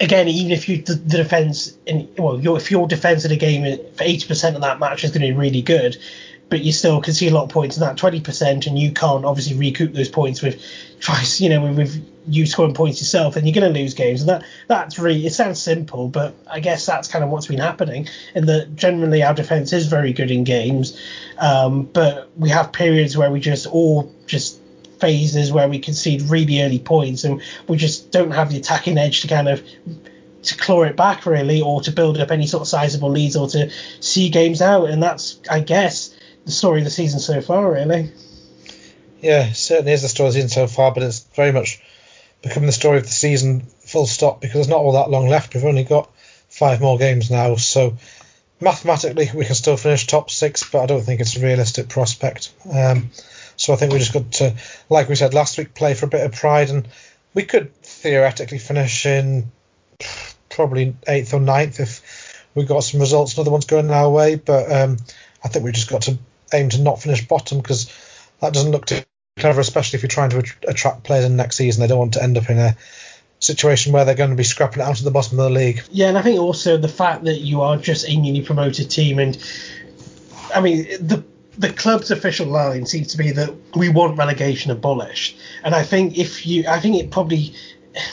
again, 0.00 0.28
even 0.28 0.52
if 0.52 0.68
you 0.68 0.82
the, 0.82 0.94
the 0.94 1.16
defense 1.18 1.76
in 1.86 2.08
well, 2.18 2.40
your, 2.40 2.56
if 2.56 2.70
your 2.70 2.86
defense 2.86 3.24
in 3.24 3.32
a 3.32 3.36
game 3.36 3.78
for 3.94 4.04
eighty 4.04 4.26
percent 4.26 4.56
of 4.56 4.62
that 4.62 4.78
match 4.78 5.04
is 5.04 5.10
going 5.10 5.22
to 5.22 5.32
be 5.32 5.38
really 5.38 5.62
good, 5.62 5.96
but 6.50 6.60
you 6.62 6.72
still 6.72 7.00
can 7.00 7.12
see 7.12 7.28
a 7.28 7.30
lot 7.32 7.44
of 7.44 7.50
points 7.50 7.76
in 7.76 7.80
that 7.80 7.96
twenty 7.96 8.20
percent, 8.20 8.66
and 8.66 8.78
you 8.78 8.92
can't 8.92 9.24
obviously 9.24 9.56
recoup 9.56 9.92
those 9.92 10.08
points 10.08 10.42
with 10.42 10.62
tries, 11.00 11.40
you 11.40 11.48
know, 11.48 11.62
with, 11.62 11.76
with 11.76 12.08
you 12.26 12.46
scoring 12.46 12.74
points 12.74 13.00
yourself, 13.00 13.36
and 13.36 13.46
you're 13.46 13.54
going 13.54 13.72
to 13.72 13.78
lose 13.78 13.94
games. 13.94 14.20
And 14.20 14.28
that 14.28 14.44
that's 14.66 14.98
really 14.98 15.26
it 15.26 15.32
sounds 15.32 15.60
simple, 15.60 16.08
but 16.08 16.34
I 16.50 16.60
guess 16.60 16.86
that's 16.86 17.08
kind 17.08 17.24
of 17.24 17.30
what's 17.30 17.46
been 17.46 17.58
happening. 17.58 18.08
In 18.34 18.46
that 18.46 18.76
generally 18.76 19.22
our 19.22 19.34
defense 19.34 19.72
is 19.72 19.86
very 19.86 20.12
good 20.12 20.30
in 20.30 20.44
games, 20.44 21.00
um, 21.38 21.84
but 21.84 22.30
we 22.36 22.50
have 22.50 22.72
periods 22.72 23.16
where 23.16 23.30
we 23.30 23.40
just 23.40 23.66
all 23.66 24.12
just 24.26 24.60
phases 24.98 25.52
where 25.52 25.68
we 25.68 25.78
concede 25.78 26.22
really 26.22 26.60
early 26.62 26.78
points 26.78 27.22
and 27.22 27.40
we 27.68 27.76
just 27.76 28.10
don't 28.10 28.32
have 28.32 28.50
the 28.50 28.56
attacking 28.56 28.98
edge 28.98 29.20
to 29.20 29.28
kind 29.28 29.48
of 29.48 29.62
to 30.42 30.56
claw 30.56 30.82
it 30.82 30.96
back 30.96 31.24
really 31.26 31.60
or 31.60 31.80
to 31.80 31.92
build 31.92 32.18
up 32.18 32.30
any 32.30 32.46
sort 32.46 32.62
of 32.62 32.68
sizable 32.68 33.10
leads 33.10 33.36
or 33.36 33.48
to 33.48 33.70
see 34.00 34.28
games 34.28 34.60
out 34.60 34.88
and 34.90 35.02
that's 35.02 35.40
I 35.48 35.60
guess 35.60 36.14
the 36.48 36.52
story 36.52 36.80
of 36.80 36.84
the 36.86 36.90
season 36.90 37.20
so 37.20 37.42
far 37.42 37.70
really. 37.70 38.10
Yeah, 39.20 39.52
certainly 39.52 39.92
is 39.92 40.00
the 40.00 40.08
story 40.08 40.28
of 40.28 40.32
the 40.32 40.40
season 40.40 40.48
so 40.48 40.66
far, 40.66 40.94
but 40.94 41.02
it's 41.02 41.20
very 41.34 41.52
much 41.52 41.82
becoming 42.40 42.68
the 42.68 42.72
story 42.72 42.96
of 42.96 43.02
the 43.02 43.10
season 43.10 43.60
full 43.60 44.06
stop 44.06 44.40
because 44.40 44.54
there's 44.54 44.68
not 44.68 44.78
all 44.78 44.92
that 44.92 45.10
long 45.10 45.28
left. 45.28 45.54
We've 45.54 45.64
only 45.66 45.84
got 45.84 46.10
five 46.48 46.80
more 46.80 46.96
games 46.96 47.30
now, 47.30 47.56
so 47.56 47.98
mathematically 48.62 49.30
we 49.34 49.44
can 49.44 49.54
still 49.54 49.76
finish 49.76 50.06
top 50.06 50.30
six, 50.30 50.68
but 50.70 50.80
I 50.80 50.86
don't 50.86 51.02
think 51.02 51.20
it's 51.20 51.36
a 51.36 51.42
realistic 51.44 51.90
prospect. 51.90 52.50
Um, 52.72 53.10
so 53.58 53.74
I 53.74 53.76
think 53.76 53.92
we 53.92 53.98
just 53.98 54.14
got 54.14 54.32
to, 54.32 54.54
like 54.88 55.10
we 55.10 55.16
said 55.16 55.34
last 55.34 55.58
week, 55.58 55.74
play 55.74 55.92
for 55.92 56.06
a 56.06 56.08
bit 56.08 56.24
of 56.24 56.32
pride, 56.32 56.70
and 56.70 56.88
we 57.34 57.42
could 57.42 57.74
theoretically 57.82 58.58
finish 58.58 59.04
in 59.04 59.52
probably 60.48 60.96
eighth 61.06 61.34
or 61.34 61.40
ninth 61.40 61.78
if 61.78 62.46
we 62.54 62.64
got 62.64 62.84
some 62.84 63.00
results 63.00 63.32
and 63.32 63.40
other 63.40 63.50
ones 63.50 63.66
going 63.66 63.90
our 63.90 64.08
way. 64.08 64.36
But 64.36 64.72
um, 64.72 64.96
I 65.44 65.48
think 65.48 65.62
we 65.66 65.72
just 65.72 65.90
got 65.90 66.02
to 66.02 66.18
aim 66.52 66.68
to 66.70 66.80
not 66.80 67.02
finish 67.02 67.26
bottom 67.26 67.58
because 67.58 67.92
that 68.40 68.52
doesn't 68.52 68.70
look 68.70 68.86
too 68.86 69.02
clever, 69.38 69.60
especially 69.60 69.96
if 69.96 70.02
you're 70.02 70.08
trying 70.08 70.30
to 70.30 70.44
attract 70.66 71.04
players 71.04 71.24
in 71.24 71.36
next 71.36 71.56
season. 71.56 71.80
They 71.80 71.88
don't 71.88 71.98
want 71.98 72.14
to 72.14 72.22
end 72.22 72.36
up 72.38 72.50
in 72.50 72.58
a 72.58 72.76
situation 73.40 73.92
where 73.92 74.04
they're 74.04 74.14
going 74.14 74.30
to 74.30 74.36
be 74.36 74.44
scrapping 74.44 74.82
out 74.82 74.98
of 74.98 75.04
the 75.04 75.10
bottom 75.10 75.38
of 75.38 75.44
the 75.44 75.50
league. 75.50 75.82
Yeah, 75.90 76.08
and 76.08 76.18
I 76.18 76.22
think 76.22 76.40
also 76.40 76.76
the 76.76 76.88
fact 76.88 77.24
that 77.24 77.40
you 77.40 77.62
are 77.62 77.76
just 77.76 78.08
a 78.08 78.16
newly 78.16 78.42
promoted 78.42 78.90
team, 78.90 79.18
and 79.18 79.38
I 80.54 80.60
mean 80.60 80.84
the 81.00 81.24
the 81.58 81.72
club's 81.72 82.10
official 82.10 82.46
line 82.46 82.86
seems 82.86 83.08
to 83.08 83.18
be 83.18 83.32
that 83.32 83.52
we 83.74 83.88
want 83.88 84.16
relegation 84.16 84.70
abolished. 84.70 85.36
And 85.64 85.74
I 85.74 85.82
think 85.82 86.16
if 86.16 86.46
you, 86.46 86.64
I 86.68 86.78
think 86.78 86.96
it 86.96 87.10
probably, 87.10 87.52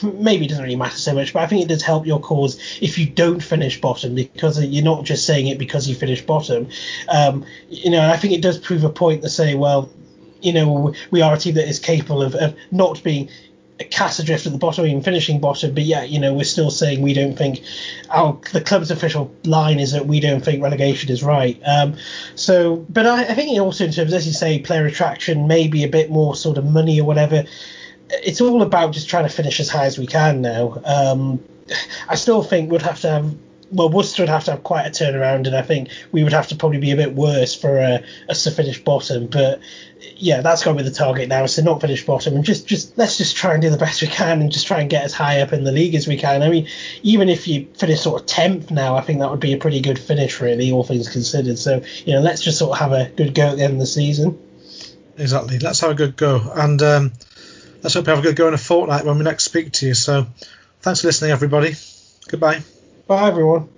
maybe 0.04 0.46
it 0.46 0.50
doesn't 0.50 0.64
really 0.64 0.76
matter 0.76 0.98
so 0.98 1.14
much, 1.14 1.34
but 1.34 1.44
I 1.44 1.48
think 1.48 1.64
it 1.64 1.68
does 1.68 1.82
help 1.82 2.06
your 2.06 2.20
cause 2.20 2.60
if 2.82 2.98
you 2.98 3.06
don't 3.06 3.42
finish 3.42 3.80
bottom 3.80 4.16
because 4.16 4.64
you're 4.64 4.84
not 4.84 5.04
just 5.04 5.26
saying 5.26 5.48
it 5.48 5.58
because 5.58 5.88
you 5.88 5.96
finish 5.96 6.22
bottom. 6.26 6.70
Um, 7.10 7.46
you 7.70 7.92
know, 7.92 8.10
I 8.10 8.18
think 8.18 8.34
it 8.34 8.42
does 8.42 8.58
prove 8.58 8.84
a 8.84 8.90
point 8.90 9.22
to 9.24 9.30
say, 9.30 9.56
well, 9.56 9.90
you 10.42 10.54
know, 10.54 10.94
we 11.12 11.22
are 11.22 11.34
a 11.34 11.38
team 11.38 11.56
that 11.56 11.68
is 11.68 11.80
capable 11.80 12.22
of, 12.22 12.36
of 12.36 12.56
not 12.72 13.04
being 13.04 13.30
cast 13.92 14.20
adrift 14.20 14.46
at 14.46 14.54
the 14.54 14.58
bottom, 14.58 14.86
even 14.86 15.02
finishing 15.02 15.40
bottom. 15.40 15.74
But 15.74 15.84
yeah, 15.84 16.04
you 16.04 16.20
know, 16.20 16.34
we're 16.34 16.44
still 16.44 16.72
saying 16.72 17.02
we 17.02 17.14
don't 17.14 17.36
think 17.36 17.62
our 18.10 18.40
the 18.54 18.62
club's 18.62 18.92
official 18.92 19.34
line 19.44 19.80
is 19.80 19.92
that 19.92 20.06
we 20.06 20.20
don't 20.20 20.44
think 20.44 20.64
relegation 20.64 21.10
is 21.10 21.24
right. 21.24 21.60
Um, 21.66 21.96
so, 22.36 22.78
but 22.90 23.06
I, 23.06 23.24
I 23.24 23.34
think 23.34 23.60
also 23.60 23.86
in 23.86 23.92
terms, 23.92 24.14
as 24.14 24.26
you 24.26 24.34
say, 24.34 24.60
player 24.60 24.86
attraction, 24.86 25.48
maybe 25.48 25.84
a 25.84 25.90
bit 25.90 26.10
more 26.10 26.36
sort 26.36 26.58
of 26.58 26.66
money 26.66 27.00
or 27.02 27.06
whatever. 27.06 27.44
It's 28.10 28.42
all 28.42 28.62
about 28.62 28.94
just 28.94 29.10
trying 29.10 29.24
to 29.24 29.34
finish 29.34 29.60
as 29.60 29.70
high 29.70 29.86
as 29.86 29.98
we 29.98 30.08
can 30.08 30.42
now. 30.42 30.82
Um, 30.86 31.44
I 32.08 32.16
still 32.16 32.44
think 32.44 32.72
we'd 32.72 32.82
have 32.84 33.02
to 33.02 33.10
have 33.10 33.36
well, 33.72 33.90
Worcester 33.90 34.24
would 34.24 34.30
have 34.30 34.46
to 34.46 34.52
have 34.52 34.64
quite 34.64 34.86
a 34.86 34.90
turnaround, 34.90 35.48
and 35.48 35.56
I 35.56 35.62
think 35.62 35.90
we 36.12 36.24
would 36.24 36.34
have 36.34 36.48
to 36.48 36.56
probably 36.56 36.80
be 36.80 36.92
a 36.92 36.96
bit 36.96 37.14
worse 37.14 37.56
for 37.56 37.80
uh, 37.80 38.00
us 38.30 38.44
to 38.44 38.52
finish 38.52 38.82
bottom. 38.84 39.28
But 39.28 39.60
yeah, 40.18 40.42
that's 40.42 40.64
got 40.64 40.72
to 40.72 40.78
be 40.78 40.84
the 40.84 40.96
target 40.96 41.30
now, 41.30 41.44
is 41.44 41.56
to 41.56 41.64
not 41.64 41.82
finish 41.82 42.06
bottom 42.06 42.36
and 42.36 42.44
just 42.44 42.68
just 42.68 42.98
let's 42.98 43.18
just 43.18 43.36
try 43.36 43.54
and 43.54 43.62
do 43.62 43.70
the 43.70 43.78
best 43.78 44.02
we 44.02 44.08
can 44.08 44.42
and 44.42 44.52
just 44.52 44.68
try 44.68 44.80
and 44.80 44.90
get 44.90 45.04
as 45.04 45.14
high 45.14 45.42
up 45.42 45.52
in 45.52 45.64
the 45.64 45.72
league 45.72 45.96
as 45.96 46.08
we 46.08 46.18
can. 46.18 46.44
I 46.44 46.50
mean, 46.50 46.68
even 47.04 47.28
if 47.28 47.48
you 47.48 47.68
finish 47.74 48.02
sort 48.02 48.22
of 48.22 48.28
tenth 48.28 48.72
now, 48.72 48.96
I 48.96 49.02
think 49.02 49.20
that 49.20 49.32
would 49.32 49.40
be 49.40 49.54
a 49.54 49.58
pretty 49.58 49.82
good 49.82 50.00
finish, 50.00 50.40
really, 50.42 50.72
all 50.72 50.84
things 50.84 51.10
considered. 51.10 51.58
So 51.58 51.84
you 52.06 52.14
know, 52.14 52.22
let's 52.22 52.42
just 52.42 52.60
sort 52.60 52.72
of 52.72 52.80
have 52.80 52.92
a 52.92 53.10
good 53.10 53.34
go 53.34 53.48
at 53.48 53.58
the 53.58 53.64
end 53.64 53.74
of 53.74 53.80
the 53.80 53.88
season. 53.88 54.40
Exactly, 55.18 55.60
let's 55.60 55.80
have 55.80 55.92
a 55.92 55.96
good 55.96 56.18
go, 56.18 56.52
and 56.56 56.82
um, 56.82 57.14
let's 57.86 57.94
hope 57.94 58.08
you 58.08 58.10
have 58.10 58.20
a 58.20 58.24
good 58.24 58.36
go 58.36 58.48
in 58.48 58.56
a 58.56 58.58
fortnight 58.58 59.06
when 59.06 59.20
we 59.20 59.24
next 59.24 59.44
speak 59.44 59.72
to 59.74 59.86
you. 59.86 59.94
So, 59.94 60.26
thanks 60.82 61.02
for 61.02 61.08
listening, 61.08 61.30
everybody. 61.30 61.76
Goodbye. 62.28 62.64
Bye, 63.08 63.28
everyone. 63.28 63.76